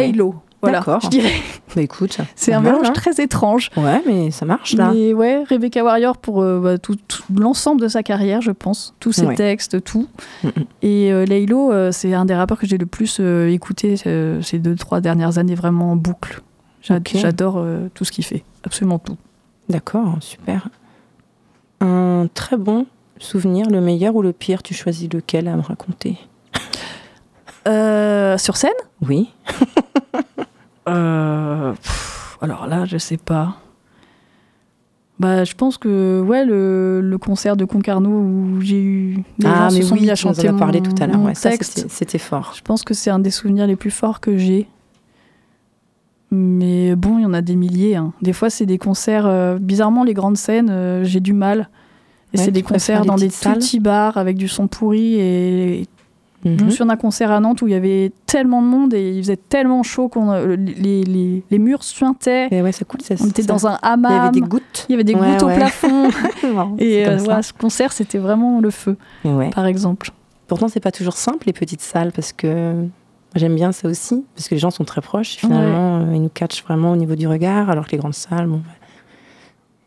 Voilà, 0.66 0.80
D'accord. 0.80 0.99
je 1.03 1.09
dirais. 1.09 1.32
Bah 1.76 1.82
écoute, 1.82 2.18
C'est 2.36 2.53
un 2.53 2.61
mélange 2.61 2.88
hein. 2.88 2.93
très 2.93 3.22
étrange. 3.22 3.70
Ouais, 3.78 4.01
mais 4.07 4.32
ça 4.32 4.45
marche 4.45 4.74
là. 4.74 4.91
Mais 4.93 5.13
ouais, 5.13 5.43
Rebecca 5.43 5.84
Warrior 5.84 6.18
pour 6.18 6.41
euh, 6.41 6.59
bah, 6.59 6.78
tout, 6.78 6.95
tout 7.07 7.24
l'ensemble 7.38 7.82
de 7.82 7.88
sa 7.88 8.01
carrière, 8.01 8.41
je 8.41 8.51
pense. 8.51 8.93
Tous 8.99 9.11
ses 9.11 9.26
Ouais. 9.26 9.36
textes, 9.36 9.84
tout. 9.84 10.07
Mm, 10.43 10.47
mm. 10.47 10.51
Et 10.82 11.11
euh, 11.11 11.26
Laylo, 11.26 11.72
euh, 11.72 11.91
c'est 11.91 12.13
un 12.13 12.26
des 12.26 12.34
rappeurs 12.34 12.57
que 12.57 12.66
j'ai 12.66 12.78
le 12.78 12.86
plus 12.86 13.18
euh, 13.20 13.47
écouté 13.49 13.95
ces 13.97 14.59
deux, 14.59 14.76
trois 14.76 15.01
dernières 15.01 15.38
années, 15.38 15.55
vraiment 15.55 15.91
en 15.91 15.95
boucle. 15.95 16.41
J'adore 16.82 17.66
tout 17.93 18.05
ce 18.05 18.11
qu'il 18.11 18.24
fait, 18.24 18.43
absolument 18.63 18.99
tout. 18.99 19.18
D'accord, 19.70 20.18
super. 20.22 20.70
Un 21.82 22.28
très 22.34 22.57
bon 22.57 22.86
souvenir, 23.18 23.70
le 23.70 23.82
meilleur 23.82 24.16
ou 24.16 24.22
le 24.22 24.34
pire, 24.34 24.61
tu 24.63 24.74
choisis 24.74 25.09
lequel 25.11 25.47
à 25.47 25.55
me 25.55 25.61
raconter? 25.61 26.18
Sur 27.66 28.55
scène? 28.57 28.72
Oui. 29.07 29.30
Euh, 30.88 31.71
pff, 31.73 32.38
alors 32.41 32.67
là, 32.67 32.86
je 32.86 32.97
sais 32.97 33.17
pas. 33.17 33.57
Bah, 35.17 35.45
je 35.45 35.53
pense 35.55 35.77
que 35.77 36.21
ouais, 36.21 36.43
le, 36.43 36.99
le 37.01 37.17
concert 37.17 37.55
de 37.55 37.63
Concarneau 37.63 38.09
où 38.09 38.59
j'ai 38.59 38.81
eu 38.83 39.23
les 39.39 39.45
gens 39.47 39.69
se 39.69 39.81
sont 39.81 39.95
mis 39.95 40.09
à 40.09 40.13
en 40.13 40.15
chanter 40.17 40.47
as 40.49 40.53
parlé 40.53 40.81
mon, 40.81 40.89
tout 40.91 41.01
à 41.01 41.07
l'heure. 41.07 41.21
Ouais, 41.21 41.33
c'était- 41.36 42.17
fort. 42.17 42.53
Je 42.55 42.61
pense 42.61 42.83
que 42.83 42.93
c'est 42.93 43.09
un 43.09 43.19
des 43.19 43.31
souvenirs 43.31 43.65
les 43.65 43.77
plus 43.77 43.91
forts 43.91 44.19
que 44.19 44.36
j'ai. 44.38 44.67
Mais 46.31 46.95
bon, 46.97 47.17
il 47.17 47.21
y 47.21 47.25
en 47.25 47.33
a 47.33 47.41
des 47.41 47.55
milliers. 47.55 47.95
hein. 47.95 48.11
Des 48.21 48.33
fois, 48.33 48.49
c'est 48.49 48.65
des 48.65 48.77
concerts. 48.77 49.25
euh, 49.25 49.57
bizarrement, 49.57 50.03
les 50.03 50.13
grandes 50.13 50.36
scènes, 50.38 50.69
euh, 50.69 51.03
j'ai 51.05 51.21
du 51.21 51.31
mal. 51.33 51.69
Et 52.33 52.38
Ouais, 52.38 52.43
c'est 52.45 52.51
des 52.51 52.63
concerts 52.63 53.05
dans 53.05 53.15
des 53.15 53.29
tout 53.29 53.53
petits 53.53 53.79
bars 53.79 54.17
avec 54.17 54.36
du 54.36 54.49
son 54.49 54.67
pourri. 54.67 55.15
Et 55.15 55.88
je 56.45 56.49
me 56.51 56.55
Mhm. 56.65 56.69
souviens 56.69 56.85
d'un 56.85 56.95
concert 56.95 57.31
à 57.31 57.39
Nantes 57.39 57.61
où 57.63 57.67
il 57.67 57.71
y 57.71 57.75
avait 57.75 58.11
tellement 58.27 58.61
de 58.61 58.67
monde 58.67 58.93
et 58.93 59.11
il 59.17 59.23
faisait 59.23 59.35
tellement 59.35 59.81
chaud 59.81 60.07
qu'on 60.09 60.31
les, 60.55 61.03
les, 61.03 61.43
les 61.49 61.59
murs 61.59 61.83
suintaient. 61.83 62.47
Et 62.51 62.61
ouais, 62.61 62.71
coule. 62.87 63.01
Ça, 63.01 63.15
On 63.19 63.27
était 63.27 63.41
ça- 63.41 63.47
dans 63.47 63.65
un 63.67 63.71
Il 63.81 63.85
y 63.85 64.05
avait 64.05 64.15
hammam. 64.15 64.31
des 64.31 64.41
gouttes. 64.41 64.85
Il 64.87 64.91
y 64.91 64.95
avait 64.95 65.03
des 65.03 65.15
Ouais, 65.15 65.31
gouttes 65.31 65.43
au 65.43 65.47
plafond. 65.47 66.09
C'est 66.77 66.85
Et 66.85 67.07
euh, 67.07 67.41
ce 67.41 67.51
concert, 67.53 67.91
c'était 67.93 68.19
vraiment 68.19 68.59
le 68.61 68.69
feu, 68.69 68.95
par 69.53 69.65
exemple. 69.65 70.11
Pourtant, 70.47 70.67
c'est 70.67 70.79
pas 70.79 70.91
toujours 70.91 71.17
simple 71.17 71.47
les 71.47 71.53
petites 71.53 71.81
salles 71.81 72.11
parce 72.11 72.31
que 72.31 72.85
j'aime 73.35 73.55
bien 73.55 73.71
ça 73.71 73.87
aussi 73.87 74.23
parce 74.35 74.47
que 74.47 74.53
les 74.53 74.59
gens 74.59 74.69
sont 74.69 74.83
très 74.83 75.01
proches. 75.01 75.37
Finalement, 75.37 75.97
euh, 76.01 76.13
ils 76.13 76.21
nous 76.21 76.29
catchent 76.29 76.63
vraiment 76.63 76.91
au 76.91 76.95
niveau 76.95 77.15
du 77.15 77.27
regard, 77.27 77.71
alors 77.71 77.87
que 77.87 77.93
les 77.93 77.97
grandes 77.97 78.13
salles, 78.13 78.45
bon, 78.45 78.57
bah, 78.57 78.71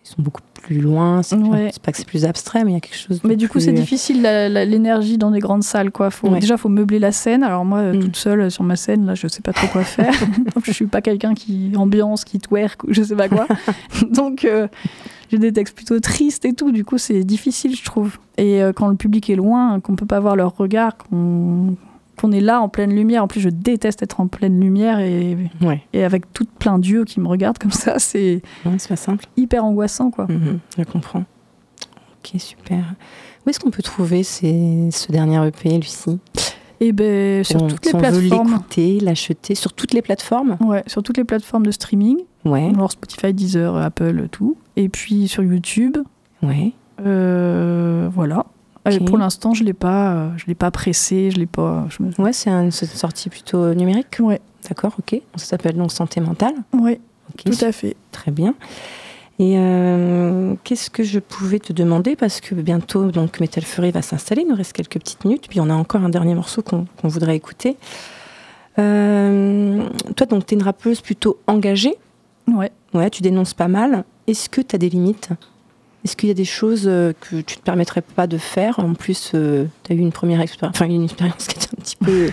ils 0.05 0.09
sont 0.09 0.21
beaucoup 0.23 0.43
plus 0.69 0.81
loin. 0.83 1.23
C'est 1.23 1.37
Ouais. 1.37 1.71
pas 1.83 1.93
que 1.93 1.99
c'est 1.99 2.07
plus 2.07 2.27
abstrait, 2.27 2.63
mais 2.63 2.73
il 2.73 2.75
y 2.75 2.77
a 2.77 2.81
quelque 2.81 2.97
chose. 2.99 3.23
de 3.23 3.27
Mais 3.29 3.37
du 3.37 3.49
coup, 3.49 3.59
c'est 3.59 3.73
difficile 3.73 4.21
la- 4.21 4.51
la- 4.51 4.67
l'énergie 4.67 5.17
dans 5.17 5.31
des 5.31 5.39
grandes 5.39 5.63
salles. 5.63 5.91
Quoi. 5.91 6.11
Faut, 6.11 6.29
Ouais. 6.29 6.41
Déjà, 6.41 6.59
faut 6.59 6.69
meubler 6.69 6.99
la 6.99 7.11
scène. 7.11 7.43
Alors 7.43 7.65
moi, 7.65 7.79
euh, 7.79 7.95
Mm. 7.95 8.01
toute 8.01 8.17
seule 8.17 8.41
euh, 8.43 8.51
sur 8.51 8.65
ma 8.65 8.77
scène, 8.77 9.07
là, 9.07 9.15
je 9.15 9.27
sais 9.29 9.41
pas 9.41 9.53
trop 9.55 9.67
quoi 9.69 9.83
faire. 9.83 10.13
je 10.65 10.71
suis 10.73 10.87
pas 10.87 11.01
quelqu'un 11.01 11.33
qui 11.35 11.73
ambiance, 11.77 12.25
qui 12.25 12.39
twerk, 12.39 12.85
ou 12.85 12.89
je 12.93 13.03
sais 13.03 13.17
pas 13.17 13.29
quoi. 13.31 13.47
Donc, 14.11 14.45
euh, 14.45 14.69
j'ai 15.33 15.39
des 15.39 15.53
textes 15.53 15.75
plutôt 15.75 15.99
tristes 16.01 16.45
et 16.45 16.53
tout. 16.53 16.71
Du 16.71 16.85
coup, 16.85 16.99
c'est 16.99 17.25
difficile, 17.25 17.75
je 17.75 17.85
trouve. 17.85 18.19
Et 18.37 18.63
euh, 18.63 18.73
quand 18.75 18.89
le 18.89 18.97
public 18.97 19.31
est 19.31 19.37
loin, 19.37 19.81
qu'on 19.81 19.97
peut 19.97 20.07
pas 20.07 20.21
voir 20.21 20.37
leur 20.37 20.55
regard, 20.57 20.97
qu'on 20.99 21.77
qu'on 22.19 22.33
est 22.33 22.41
là 22.41 22.61
en 22.61 22.69
pleine 22.69 22.93
lumière. 22.95 23.23
En 23.25 23.29
plus, 23.29 23.41
je 23.41 23.49
déteste 23.49 24.03
être 24.03 24.21
en 24.21 24.27
pleine 24.27 24.61
lumière 24.61 24.99
et, 25.01 25.37
Ouais, 25.63 25.83
et 25.93 26.05
avec 26.05 26.33
tout 26.35 26.47
plein 26.59 26.79
d'yeux 26.79 27.05
qui 27.05 27.21
me 27.21 27.29
regardent 27.29 27.59
comme 27.59 27.71
ça. 27.71 27.99
C'est 27.99 28.43
Ouais, 28.67 28.79
simple. 28.97 29.25
hyper 29.37 29.65
angoissant, 29.65 30.11
quoi. 30.11 30.27
Mhm, 30.29 30.59
je 30.79 30.85
comprends. 30.85 31.25
Ok, 32.21 32.41
super. 32.41 32.85
Où 33.47 33.51
est-ce 33.51 33.61
qu'on 33.61 33.71
peut 33.71 33.83
trouver 33.83 34.23
ces- 34.23 34.89
ce 34.91 35.11
dernier 35.13 35.47
EP, 35.47 35.79
Lucie? 35.79 36.19
Et 36.81 36.93
ben 36.93 37.43
sur 37.43 37.63
On- 37.63 37.67
toutes 37.69 37.87
les 37.87 37.95
on 37.95 37.99
plateformes. 37.99 38.49
l'écouter, 38.53 39.01
l'acheter, 39.01 39.55
sur 39.57 39.73
toutes 39.73 39.95
les 39.95 40.03
plateformes? 40.03 40.57
Ouais, 40.61 40.85
sur 40.87 41.03
toutes 41.03 41.17
les 41.17 41.25
plateformes 41.25 41.67
de 41.67 41.71
streaming. 41.73 42.19
Ouais, 42.45 42.71
Alors 42.75 42.93
Spotify, 42.93 43.35
Deezer, 43.35 43.77
Apple, 43.77 44.29
tout. 44.31 44.57
Et 44.77 44.89
puis 44.89 45.27
sur 45.29 45.43
YouTube. 45.43 45.97
ouais. 46.43 46.73
Euh, 47.01 48.09
voilà. 48.13 48.45
Euh, 48.87 48.99
pour 49.01 49.19
l'instant, 49.19 49.55
je 49.55 49.65
l'ai 49.65 49.73
pas, 49.75 50.13
euh, 50.13 50.29
je 50.37 50.47
l'ai 50.47 50.55
pas 50.55 50.71
pressé, 50.71 51.31
je 51.31 51.37
l'ai 51.39 51.47
pas. 51.47 51.87
Je 51.91 52.03
me... 52.03 52.11
Ouais, 52.23 52.33
c'est 52.33 52.51
un- 52.51 52.71
c'est 52.71 52.87
une 52.87 52.93
sortie 52.99 53.29
plutôt 53.29 53.75
numérique. 53.75 54.17
Ouais, 54.21 54.41
D'accord, 54.69 54.93
ok. 54.99 55.21
Ça 55.37 55.45
s'appelle 55.45 55.77
donc 55.77 55.93
Santé 55.93 56.21
mentale. 56.21 56.55
Ok, 56.73 57.45
tout 57.45 57.65
à 57.65 57.73
fait. 57.73 57.97
Très 58.13 58.31
bien. 58.31 58.55
Et 59.39 59.55
euh, 59.57 60.55
qu'est-ce 60.65 60.91
que 60.91 61.03
je 61.05 61.19
pouvais 61.21 61.59
te 61.61 61.73
demander? 61.73 62.17
Parce 62.17 62.41
que 62.41 62.55
bientôt, 62.57 63.11
donc, 63.13 63.39
Metal 63.41 63.63
Fury 63.65 63.91
va 63.93 64.03
s'installer. 64.03 64.43
Il 64.43 64.49
nous 64.49 64.57
reste 64.57 64.73
quelques 64.73 64.99
petites 64.99 65.25
minutes. 65.25 65.47
Puis 65.49 65.61
on 65.61 65.71
a 65.71 65.75
encore 65.75 66.03
un 66.03 66.09
dernier 66.09 66.35
morceau 66.35 66.61
qu'on 66.63 66.87
qu'on 67.01 67.09
voudrait 67.09 67.37
écouter. 67.37 67.77
Euh, 68.79 69.85
toi, 70.17 70.27
donc, 70.27 70.47
tu 70.47 70.55
es 70.55 70.57
une 70.57 70.63
rappeuse 70.63 71.01
plutôt 71.01 71.39
engagée. 71.47 71.97
Ouais. 72.47 72.71
Ouais, 72.95 73.11
tu 73.11 73.23
dénonces 73.23 73.55
pas 73.55 73.69
mal. 73.69 74.05
Est-ce 74.27 74.49
que 74.49 74.61
tu 74.61 74.75
as 74.75 74.79
des 74.79 74.89
limites? 74.89 75.29
Est-ce 76.09 76.17
qu'il 76.17 76.29
y 76.31 76.33
a 76.33 76.35
des 76.35 76.47
choses 76.47 76.85
euh, 76.87 77.13
que 77.21 77.43
tu 77.43 77.57
te 77.59 77.61
permettrais 77.63 78.01
pas 78.01 78.27
de 78.27 78.39
faire 78.39 78.79
En 78.79 78.95
plus, 78.95 79.33
tu 79.33 79.37
as 79.93 79.95
eu 79.95 79.99
une 79.99 80.11
première 80.13 80.41
expérience, 80.41 80.75
enfin 80.75 80.87
une 80.87 81.05
expérience 81.05 81.47
qui 81.47 81.57
était 81.57 81.69
un 81.77 81.83
petit 81.83 81.97
peu, 81.97 82.31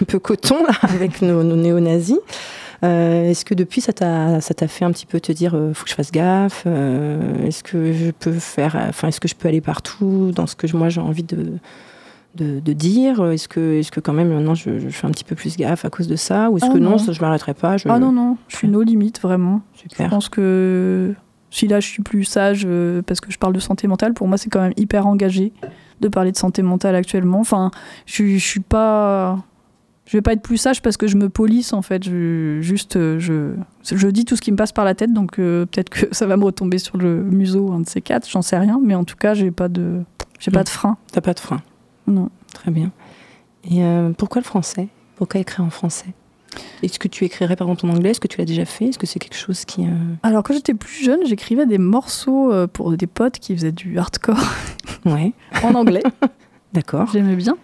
un 0.00 0.04
peu 0.06 0.18
coton 0.18 0.56
là, 0.64 0.72
avec 0.82 1.20
nos, 1.20 1.42
nos 1.42 1.56
néo-nazis. 1.56 2.18
Euh, 2.84 3.30
Est-ce 3.30 3.44
que 3.44 3.52
depuis 3.54 3.80
ça 3.82 3.92
t'a 3.92 4.40
fait 4.68 4.84
un 4.86 4.92
petit 4.92 5.06
peu 5.06 5.20
te 5.20 5.30
dire 5.32 5.54
euh, 5.54 5.72
faut 5.74 5.84
que 5.84 5.90
je 5.90 5.94
fasse 5.94 6.10
gaffe 6.10 6.64
euh, 6.66 7.46
Est-ce 7.46 7.62
que 7.62 7.92
je 7.92 8.10
peux 8.10 8.32
faire 8.32 8.76
enfin 8.88 9.08
est-ce 9.08 9.18
que 9.20 9.28
je 9.28 9.34
peux 9.34 9.48
aller 9.48 9.62
partout 9.62 10.30
dans 10.34 10.46
ce 10.46 10.56
que 10.56 10.66
je- 10.66 10.76
moi 10.76 10.88
j'ai 10.90 11.00
envie 11.00 11.22
de 11.22 11.54
de, 12.34 12.60
de 12.60 12.72
dire? 12.74 13.24
Est-ce 13.32 13.48
que 13.48 13.78
est-ce 13.78 13.90
que 13.90 14.00
quand 14.00 14.12
même 14.12 14.28
maintenant 14.28 14.54
je, 14.54 14.78
je 14.78 14.88
fais 14.90 15.06
un 15.06 15.10
petit 15.10 15.24
peu 15.24 15.34
plus 15.34 15.56
gaffe 15.56 15.86
à 15.86 15.90
cause 15.90 16.06
de 16.06 16.16
ça? 16.16 16.50
Ou 16.50 16.58
est-ce 16.58 16.66
Ah 16.68 16.72
que 16.74 16.78
non, 16.78 16.90
non. 16.90 16.98
ça, 16.98 17.12
je 17.12 17.20
m'arrêterai 17.22 17.54
pas 17.54 17.78
je... 17.78 17.88
Ah 17.88 17.98
non, 17.98 18.12
non, 18.12 18.36
je 18.48 18.56
suis 18.56 18.68
no 18.68 18.82
limite, 18.82 19.20
vraiment. 19.22 19.62
Je 19.74 19.80
super 19.88 20.10
pense 20.10 20.28
que 20.28 21.14
si 21.56 21.66
là 21.66 21.80
je 21.80 21.88
suis 21.88 22.02
plus 22.02 22.24
sage 22.24 22.64
euh, 22.66 23.00
parce 23.02 23.20
que 23.20 23.32
je 23.32 23.38
parle 23.38 23.54
de 23.54 23.60
santé 23.60 23.88
mentale, 23.88 24.12
pour 24.12 24.28
moi 24.28 24.36
c'est 24.36 24.50
quand 24.50 24.60
même 24.60 24.74
hyper 24.76 25.06
engagé 25.06 25.52
de 26.00 26.08
parler 26.08 26.30
de 26.30 26.36
santé 26.36 26.60
mentale 26.60 26.94
actuellement. 26.94 27.40
Enfin, 27.40 27.70
je, 28.04 28.26
je 28.26 28.46
suis 28.46 28.60
pas. 28.60 29.42
Je 30.04 30.16
vais 30.16 30.22
pas 30.22 30.34
être 30.34 30.42
plus 30.42 30.58
sage 30.58 30.82
parce 30.82 30.96
que 30.96 31.08
je 31.08 31.16
me 31.16 31.28
polisse 31.28 31.72
en 31.72 31.82
fait. 31.82 32.04
Je, 32.04 32.58
juste, 32.60 32.96
euh, 32.96 33.18
je, 33.18 33.54
je 33.82 34.06
dis 34.08 34.24
tout 34.24 34.36
ce 34.36 34.42
qui 34.42 34.52
me 34.52 34.56
passe 34.56 34.70
par 34.70 34.84
la 34.84 34.94
tête, 34.94 35.12
donc 35.12 35.38
euh, 35.38 35.64
peut-être 35.66 35.88
que 35.88 36.06
ça 36.14 36.26
va 36.26 36.36
me 36.36 36.44
retomber 36.44 36.78
sur 36.78 36.98
le 36.98 37.22
museau, 37.24 37.72
un 37.72 37.80
de 37.80 37.88
ces 37.88 38.02
quatre, 38.02 38.28
j'en 38.28 38.42
sais 38.42 38.58
rien. 38.58 38.78
Mais 38.84 38.94
en 38.94 39.04
tout 39.04 39.16
cas, 39.16 39.32
j'ai 39.32 39.50
pas 39.50 39.68
de, 39.68 40.02
j'ai 40.38 40.50
pas 40.50 40.62
de 40.62 40.68
frein. 40.68 40.98
t'as 41.10 41.22
pas 41.22 41.34
de 41.34 41.40
frein 41.40 41.62
Non. 42.06 42.28
Très 42.52 42.70
bien. 42.70 42.92
Et 43.64 43.82
euh, 43.82 44.12
pourquoi 44.16 44.40
le 44.42 44.46
français? 44.46 44.88
Pourquoi 45.16 45.40
écrire 45.40 45.64
en 45.64 45.70
français? 45.70 46.12
Est-ce 46.82 46.98
que 46.98 47.08
tu 47.08 47.24
écrirais 47.24 47.56
par 47.56 47.68
exemple 47.68 47.86
en 47.86 47.96
anglais? 47.96 48.10
Est-ce 48.10 48.20
que 48.20 48.28
tu 48.28 48.38
l'as 48.38 48.44
déjà 48.44 48.64
fait? 48.64 48.86
Est-ce 48.86 48.98
que 48.98 49.06
c'est 49.06 49.18
quelque 49.18 49.36
chose 49.36 49.64
qui... 49.64 49.82
euh, 49.82 49.88
Alors 50.22 50.42
quand 50.42 50.54
j'étais 50.54 50.74
plus 50.74 51.04
jeune, 51.04 51.20
j'écrivais 51.26 51.66
des 51.66 51.78
morceaux 51.78 52.52
euh, 52.52 52.66
pour 52.66 52.92
des 52.96 53.06
potes 53.06 53.38
qui 53.38 53.54
faisaient 53.54 53.72
du 53.72 53.98
hardcore 53.98 54.38
Ouais, 55.04 55.32
en 55.62 55.74
anglais. 55.74 56.02
d'accord. 56.72 57.08
J'aimais 57.12 57.36
bien. 57.36 57.56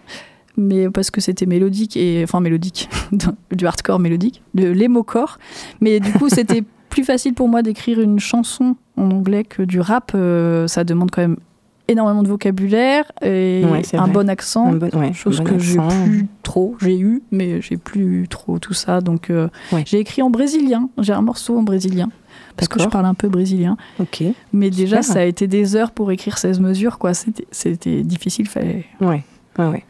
Mais 0.55 0.89
parce 0.89 1.09
que 1.09 1.19
c'était 1.19 1.47
mélodique 1.47 1.97
et 1.97 2.21
enfin 2.23 2.39
mélodique, 2.39 2.87
du 3.51 3.65
hardcore 3.65 3.99
mélodique, 3.99 4.43
de 4.53 4.67
l'émocore. 4.67 5.39
Mais 5.81 5.99
du 5.99 6.11
coup, 6.13 6.29
c'était 6.29 6.63
plus 6.89 7.03
facile 7.03 7.33
pour 7.33 7.49
moi 7.49 7.63
d'écrire 7.63 7.99
une 7.99 8.19
chanson 8.19 8.75
en 8.97 9.09
anglais 9.09 9.43
que 9.43 9.63
du 9.63 9.79
rap. 9.79 10.11
euh, 10.13 10.67
ça 10.67 10.83
demande 10.83 11.09
quand 11.09 11.21
même 11.23 11.37
énormément 11.87 12.23
de 12.23 12.27
vocabulaire 12.29 13.11
et 13.21 13.63
Ouais, 13.69 13.81
un 13.93 14.03
vrai. 14.03 14.11
bon 14.11 14.29
accent. 14.29 14.67
Un 14.67 14.75
bon- 14.75 14.89
ouais, 14.99 15.13
Chose 15.13 15.39
bon 15.39 15.43
que 15.43 15.59
j'ai 15.59 15.77
plus 16.05 16.27
trop, 16.43 16.75
j'ai 16.81 16.97
eu, 16.97 17.21
mais 17.31 17.61
j'ai 17.61 17.77
plus 17.77 18.27
trop 18.29 18.59
tout 18.59 18.73
ça. 18.73 19.01
Donc 19.01 19.29
euh, 19.29 19.49
Ouais. 19.71 19.83
j'ai 19.85 19.99
écrit 19.99 20.21
en 20.21 20.29
brésilien. 20.29 20.89
J'ai 20.99 21.13
un 21.13 21.21
morceau 21.21 21.57
en 21.57 21.63
brésilien 21.63 22.09
parce 22.55 22.67
que 22.67 22.79
je 22.79 22.87
parle 22.87 23.05
un 23.05 23.13
peu 23.13 23.27
brésilien. 23.29 23.77
Ok. 23.99 24.23
Mais 24.53 24.69
déjà, 24.69 25.01
Super. 25.01 25.13
ça 25.13 25.19
a 25.21 25.23
été 25.25 25.47
des 25.47 25.75
heures 25.75 25.91
pour 25.91 26.11
écrire 26.11 26.37
16 26.37 26.59
mesures, 26.59 26.97
quoi. 26.99 27.13
C'était- 27.13 27.47
C'était 27.51 28.03
difficile. 28.03 28.47
Fallait... 28.47 28.85
Ouais. 29.01 29.23
Ouais, 29.59 29.67
ouais. 29.67 29.83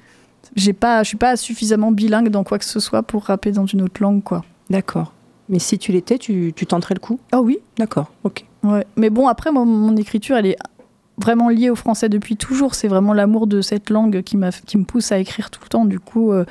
J'ai 0.55 0.73
pas, 0.73 1.03
je 1.03 1.07
suis 1.09 1.17
pas 1.17 1.35
suffisamment 1.35 1.91
bilingue 1.91 2.29
dans 2.29 2.43
quoi 2.43 2.59
que 2.59 2.65
ce 2.65 2.79
soit 2.79 3.01
pour 3.03 3.23
rapper 3.25 3.51
dans 3.51 3.65
une 3.65 3.81
autre 3.81 4.01
langue, 4.01 4.23
quoi. 4.23 4.43
D'accord. 4.69 5.13
Mais 5.49 5.59
si 5.59 5.77
tu 5.77 5.91
l'étais, 5.91 6.17
tu, 6.17 6.53
tu 6.55 6.65
tenterais 6.65 6.95
le 6.95 6.99
coup? 6.99 7.19
Ah 7.31 7.41
oui. 7.41 7.57
D'accord. 7.77 8.11
Ok. 8.23 8.45
Ouais. 8.63 8.85
Mais 8.95 9.09
bon, 9.09 9.27
après, 9.27 9.51
moi, 9.51 9.65
mon 9.65 9.95
écriture, 9.97 10.37
elle 10.37 10.45
est 10.45 10.55
vraiment 11.17 11.49
liée 11.49 11.69
au 11.69 11.75
français 11.75 12.09
depuis 12.09 12.35
toujours. 12.35 12.75
C'est 12.75 12.87
vraiment 12.87 13.13
l'amour 13.13 13.47
de 13.47 13.61
cette 13.61 13.89
langue 13.89 14.21
qui, 14.23 14.37
qui 14.65 14.77
me 14.77 14.83
pousse 14.83 15.11
à 15.11 15.17
écrire 15.17 15.49
tout 15.49 15.61
le 15.63 15.69
temps. 15.69 15.85
Du 15.85 15.99
coup, 15.99 16.31
euh, 16.31 16.45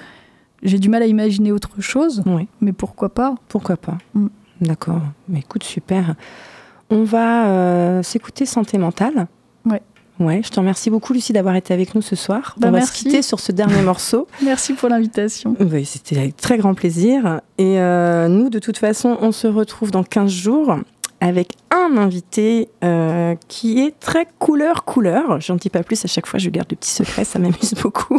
j'ai 0.63 0.79
du 0.79 0.89
mal 0.89 1.03
à 1.03 1.07
imaginer 1.07 1.53
autre 1.53 1.81
chose. 1.81 2.23
Ouais. 2.27 2.47
Mais 2.61 2.73
pourquoi 2.73 3.13
pas? 3.13 3.35
Pourquoi 3.49 3.77
pas? 3.77 3.99
Mm. 4.15 4.29
D'accord. 4.61 5.03
Mais 5.29 5.41
écoute, 5.41 5.65
super. 5.65 6.15
On 6.91 7.03
va 7.05 7.47
euh, 7.49 8.03
s'écouter 8.03 8.47
Santé 8.47 8.79
mentale. 8.79 9.27
Ouais. 9.65 9.83
Ouais, 10.21 10.41
je 10.45 10.51
te 10.51 10.61
remercie 10.61 10.91
beaucoup, 10.91 11.13
Lucie, 11.13 11.33
d'avoir 11.33 11.57
été 11.57 11.75
avec 11.75 11.95
nous 11.95 12.03
ce 12.03 12.15
soir. 12.15 12.55
Bah, 12.59 12.69
On 12.69 12.71
va 12.71 12.79
merci. 12.79 12.99
se 12.99 13.03
quitter 13.03 13.23
sur 13.23 13.41
ce 13.41 13.51
dernier 13.51 13.83
morceau. 13.83 14.29
Merci 14.45 14.75
pour 14.75 14.89
l'invitation. 14.89 15.57
Oui, 15.59 15.85
c'était 15.85 16.19
avec 16.19 16.37
très 16.37 16.59
grand 16.59 16.75
plaisir. 16.75 17.41
Et 17.59 17.81
euh, 17.81 18.29
nous, 18.29 18.51
de 18.51 18.59
toute 18.59 18.79
façon, 18.79 19.17
on 19.21 19.33
se 19.33 19.49
retrouve 19.49 19.91
dans 19.91 20.05
15 20.05 20.31
jours 20.31 20.77
avec 21.23 21.53
un 21.71 21.97
invité 21.99 22.69
euh, 22.83 23.37
qui 23.47 23.79
est 23.79 23.99
très 24.01 24.27
couleur-couleur. 24.41 25.41
J'en 25.41 25.55
dis 25.55 25.71
pas 25.71 25.85
plus, 25.85 26.05
à 26.05 26.09
chaque 26.09 26.27
fois, 26.27 26.41
je 26.41 26.51
garde 26.51 26.67
le 26.69 26.77
petit 26.77 26.91
secret, 26.91 27.25
ça 27.25 27.39
m'amuse 27.39 27.75
beaucoup. 27.83 28.19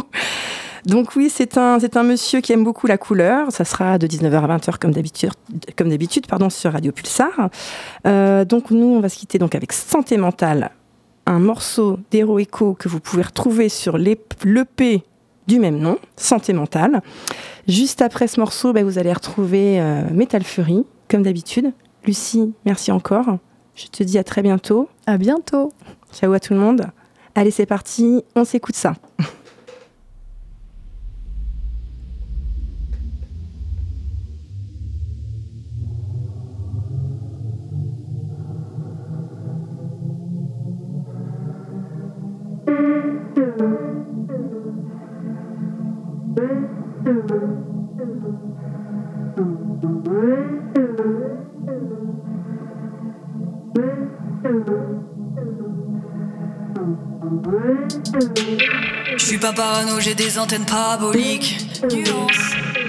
Donc 0.86 1.14
oui, 1.14 1.28
c'est 1.30 1.58
un, 1.58 1.78
c'est 1.78 1.98
un 1.98 2.02
monsieur 2.02 2.40
qui 2.40 2.54
aime 2.54 2.64
beaucoup 2.64 2.86
la 2.86 2.96
couleur. 2.96 3.52
Ça 3.52 3.66
sera 3.66 3.98
de 3.98 4.06
19h 4.06 4.36
à 4.36 4.56
20h 4.56 4.78
comme 4.78 4.92
d'habitude, 4.92 5.32
comme 5.76 5.90
d'habitude 5.90 6.26
pardon, 6.26 6.48
sur 6.48 6.72
Radio 6.72 6.92
Pulsar. 6.92 7.50
Euh, 8.06 8.46
donc 8.46 8.70
nous, 8.70 8.86
on 8.86 9.00
va 9.00 9.10
se 9.10 9.18
quitter 9.18 9.38
donc 9.38 9.54
avec 9.54 9.74
Santé 9.74 10.16
Mentale, 10.16 10.70
un 11.26 11.40
morceau 11.40 11.98
d'Hero 12.10 12.38
Echo 12.38 12.72
que 12.72 12.88
vous 12.88 13.00
pouvez 13.00 13.22
retrouver 13.22 13.68
sur 13.68 13.98
l'EP 13.98 15.02
du 15.46 15.58
même 15.58 15.78
nom, 15.78 15.98
Santé 16.16 16.54
Mentale. 16.54 17.02
Juste 17.68 18.00
après 18.00 18.28
ce 18.28 18.40
morceau, 18.40 18.72
bah, 18.72 18.82
vous 18.82 18.98
allez 18.98 19.12
retrouver 19.12 19.78
euh, 19.78 20.04
Metal 20.10 20.42
Fury, 20.42 20.86
comme 21.10 21.22
d'habitude. 21.22 21.74
Lucie, 22.06 22.52
merci 22.64 22.92
encore. 22.92 23.38
Je 23.74 23.86
te 23.86 24.02
dis 24.02 24.18
à 24.18 24.24
très 24.24 24.42
bientôt. 24.42 24.88
À 25.06 25.16
bientôt. 25.16 25.72
Ciao 26.12 26.32
à 26.32 26.40
tout 26.40 26.54
le 26.54 26.60
monde. 26.60 26.86
Allez, 27.34 27.50
c'est 27.50 27.66
parti, 27.66 28.22
on 28.36 28.44
s'écoute 28.44 28.76
ça. 28.76 28.94
Je 59.16 59.24
suis 59.24 59.38
pas 59.38 59.52
parano, 59.52 60.00
j'ai 60.00 60.14
des 60.14 60.38
antennes 60.38 60.66
paraboliques. 60.66 61.58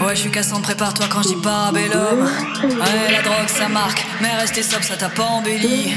Ouais, 0.01 0.13
je 0.15 0.21
suis 0.21 0.31
cassant, 0.31 0.61
prépare-toi 0.61 1.07
quand 1.11 1.23
je 1.23 1.29
dis 1.29 1.35
parabellum. 1.41 2.23
Ouais, 2.63 3.11
la 3.11 3.21
drogue 3.21 3.47
ça 3.47 3.67
marque, 3.69 4.05
mais 4.21 4.29
rester 4.35 4.61
sobre 4.61 4.83
ça 4.83 4.95
t'a 4.95 5.09
pas 5.09 5.23
embelli. 5.23 5.93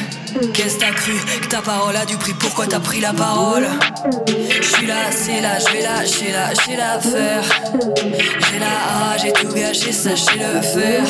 Qu'est-ce 0.54 0.76
que 0.76 0.80
t'as 0.80 0.92
cru 0.92 1.12
que 1.40 1.46
ta 1.48 1.60
parole 1.60 1.96
a 1.96 2.04
du 2.04 2.16
prix? 2.16 2.32
Pourquoi 2.34 2.66
t'as 2.66 2.80
pris 2.80 3.00
la 3.00 3.12
parole? 3.12 3.66
Je 4.26 4.66
suis 4.66 4.86
là, 4.86 5.10
c'est 5.10 5.40
là, 5.40 5.58
je 5.58 5.72
vais 5.72 5.82
lâcher, 5.82 6.32
lâcher 6.32 6.76
l'affaire. 6.76 7.42
J'ai 8.50 8.58
la 8.58 8.66
rage, 8.66 9.22
j'ai 9.22 9.32
tout 9.32 9.52
gâché, 9.52 9.92
sachez 9.92 10.38
le 10.38 10.60
faire. 10.62 11.04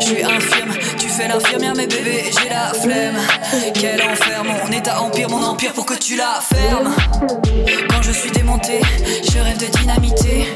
Je 0.00 0.06
suis 0.06 0.22
infirme, 0.22 0.72
tu 0.98 1.08
fais 1.08 1.28
l'infirmière, 1.28 1.74
mais 1.76 1.86
bébé, 1.86 2.30
j'ai 2.40 2.48
la 2.48 2.72
flemme. 2.72 3.16
Quel 3.74 4.00
enfer, 4.02 4.44
mon 4.44 4.70
état 4.72 5.00
empire, 5.00 5.28
mon 5.28 5.42
empire 5.42 5.72
pour 5.72 5.86
que 5.86 5.94
tu 5.94 6.16
la 6.16 6.40
fermes. 6.40 6.94
Quand 7.90 8.02
je 8.02 8.12
suis 8.12 8.30
démonté, 8.30 8.80
je 9.24 9.38
rêve 9.38 9.58
de 9.58 9.66
dynamité. 9.78 10.48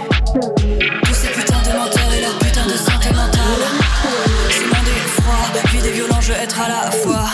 Et 6.32 6.34
veux 6.34 6.42
être 6.42 6.60
à 6.60 6.68
la 6.68 6.90
fois. 6.90 7.24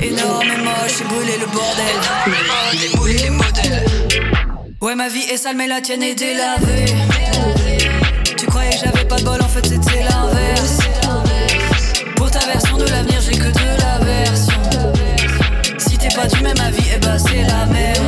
Énorme 0.00 0.46
et 0.50 0.62
moche, 0.62 1.00
et 1.00 1.04
brûler 1.04 1.38
le 1.38 1.46
bordel. 1.46 1.96
Démouler 2.80 3.18
les 3.18 3.30
modèles. 3.30 3.84
Ouais, 4.80 4.94
ma 4.94 5.08
vie 5.08 5.22
est 5.30 5.36
sale, 5.36 5.56
mais 5.56 5.66
la 5.66 5.80
tienne 5.80 6.02
est 6.02 6.14
délavée. 6.14 6.86
Tu 8.36 8.46
croyais 8.46 8.70
que 8.70 8.78
j'avais 8.84 9.04
pas 9.04 9.16
de 9.16 9.24
bol, 9.24 9.40
en 9.40 9.48
fait 9.48 9.66
c'était 9.66 10.02
l'inverse. 10.02 10.78
Pour 12.16 12.30
ta 12.30 12.40
version 12.40 12.76
de 12.76 12.84
l'avenir, 12.84 13.20
j'ai 13.20 13.38
que 13.38 13.48
de 13.48 13.80
la 13.80 14.04
version. 14.04 14.92
Si 15.78 15.96
t'es 15.96 16.14
pas 16.14 16.26
du 16.26 16.42
même 16.42 16.60
avis, 16.60 16.84
eh 16.94 16.98
bah 16.98 17.18
c'est 17.18 17.42
la 17.42 17.66
merde. 17.66 18.03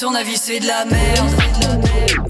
Ton 0.00 0.14
avis, 0.14 0.36
c'est 0.36 0.60
de 0.60 0.66
la 0.66 0.84
merde. 0.84 1.30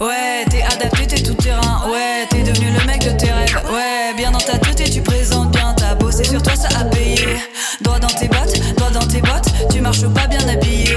Ouais, 0.00 0.44
t'es 0.48 0.62
adapté, 0.62 1.06
t'es 1.06 1.22
tout 1.22 1.34
terrain. 1.34 1.82
Ouais, 1.90 2.26
t'es 2.30 2.42
devenu 2.42 2.70
le 2.70 2.86
mec 2.86 3.04
de 3.04 3.10
tes 3.10 3.30
rêves. 3.30 3.60
Ouais, 3.70 4.14
bien 4.16 4.30
dans 4.30 4.38
ta 4.38 4.56
tête 4.56 4.80
et 4.80 4.90
tu 4.90 5.02
présentes 5.02 5.50
bien. 5.50 5.74
T'as 5.76 5.94
bossé 5.94 6.24
sur 6.24 6.42
toi, 6.42 6.54
ça 6.56 6.68
a 6.78 6.84
payé. 6.84 7.36
Doigt 7.82 7.98
dans 7.98 8.08
tes 8.08 8.28
bottes, 8.28 8.58
doigt 8.76 8.90
dans 8.90 9.06
tes 9.06 9.20
bottes. 9.20 9.48
Tu 9.70 9.82
marches 9.82 10.06
pas 10.14 10.26
bien 10.26 10.48
habillé. 10.48 10.96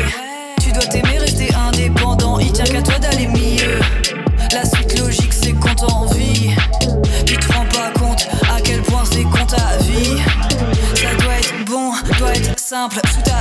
Tu 0.62 0.72
dois 0.72 0.86
t'aimer, 0.86 1.18
rester 1.18 1.50
indépendant. 1.54 2.40
Il 2.40 2.54
tient 2.54 2.66
qu'à 2.66 2.82
toi 2.82 2.98
d'aller 3.00 3.28
mieux. 3.28 3.80
La 4.54 4.64
suite 4.64 4.98
logique, 4.98 5.34
c'est 5.34 5.52
qu'on 5.54 5.76
t'envie. 5.76 6.52
Tu 7.26 7.36
te 7.36 7.52
rends 7.52 7.66
pas 7.66 7.92
compte 8.00 8.28
à 8.50 8.62
quel 8.62 8.82
point 8.84 9.04
c'est 9.12 9.24
con 9.24 9.46
ta 9.46 9.78
vie. 9.84 10.22
Ça 10.96 11.16
doit 11.22 11.34
être 11.34 11.66
bon, 11.66 11.92
doit 12.18 12.34
être 12.34 12.58
simple. 12.58 13.02
Tu 13.04 13.22
comprends 13.24 13.41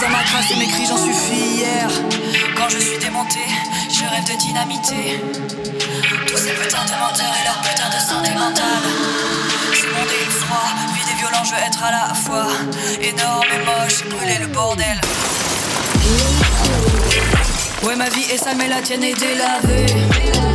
reste 0.00 0.12
dans 0.12 0.16
ma 0.16 0.22
crasse 0.24 0.50
et 0.50 0.56
mes 0.56 0.66
cris, 0.66 0.86
j'en 0.86 0.96
suis 0.96 1.12
fier. 1.12 1.88
Quand 2.56 2.68
je 2.68 2.78
suis 2.78 2.98
démonté, 2.98 3.40
je 3.88 4.04
rêve 4.04 4.24
de 4.24 4.38
dynamité. 4.38 5.20
Tous 6.26 6.36
ces 6.36 6.52
putains 6.52 6.84
de 6.84 6.92
menteurs 6.92 7.34
et 7.40 7.44
leur 7.44 7.60
putain 7.60 7.88
de 7.88 8.00
santé 8.00 8.30
mentale. 8.32 8.64
Ce 9.72 9.86
monde 9.86 10.08
est 10.08 10.30
froid, 10.30 10.68
vide 10.94 11.08
et 11.12 11.18
violent, 11.18 11.44
je 11.44 11.50
veux 11.50 11.62
être 11.66 11.82
à 11.82 11.90
la 11.90 12.14
fois. 12.14 12.46
Énorme 13.00 13.48
et 13.54 13.64
moche, 13.64 14.04
brûler 14.08 14.38
le 14.40 14.46
bordel. 14.48 15.00
Ouais, 17.82 17.96
ma 17.96 18.08
vie 18.08 18.24
est 18.30 18.38
sale, 18.38 18.56
mais 18.56 18.68
la 18.68 18.82
tienne 18.82 19.04
est 19.04 19.18
délavée. 19.18 20.49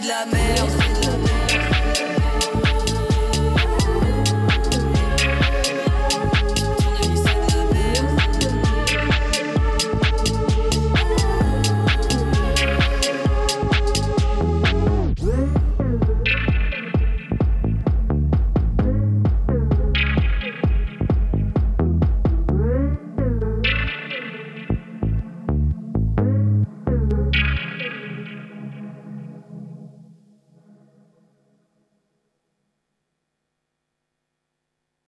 de 0.00 0.08
la 0.08 0.26
merde. 0.26 0.83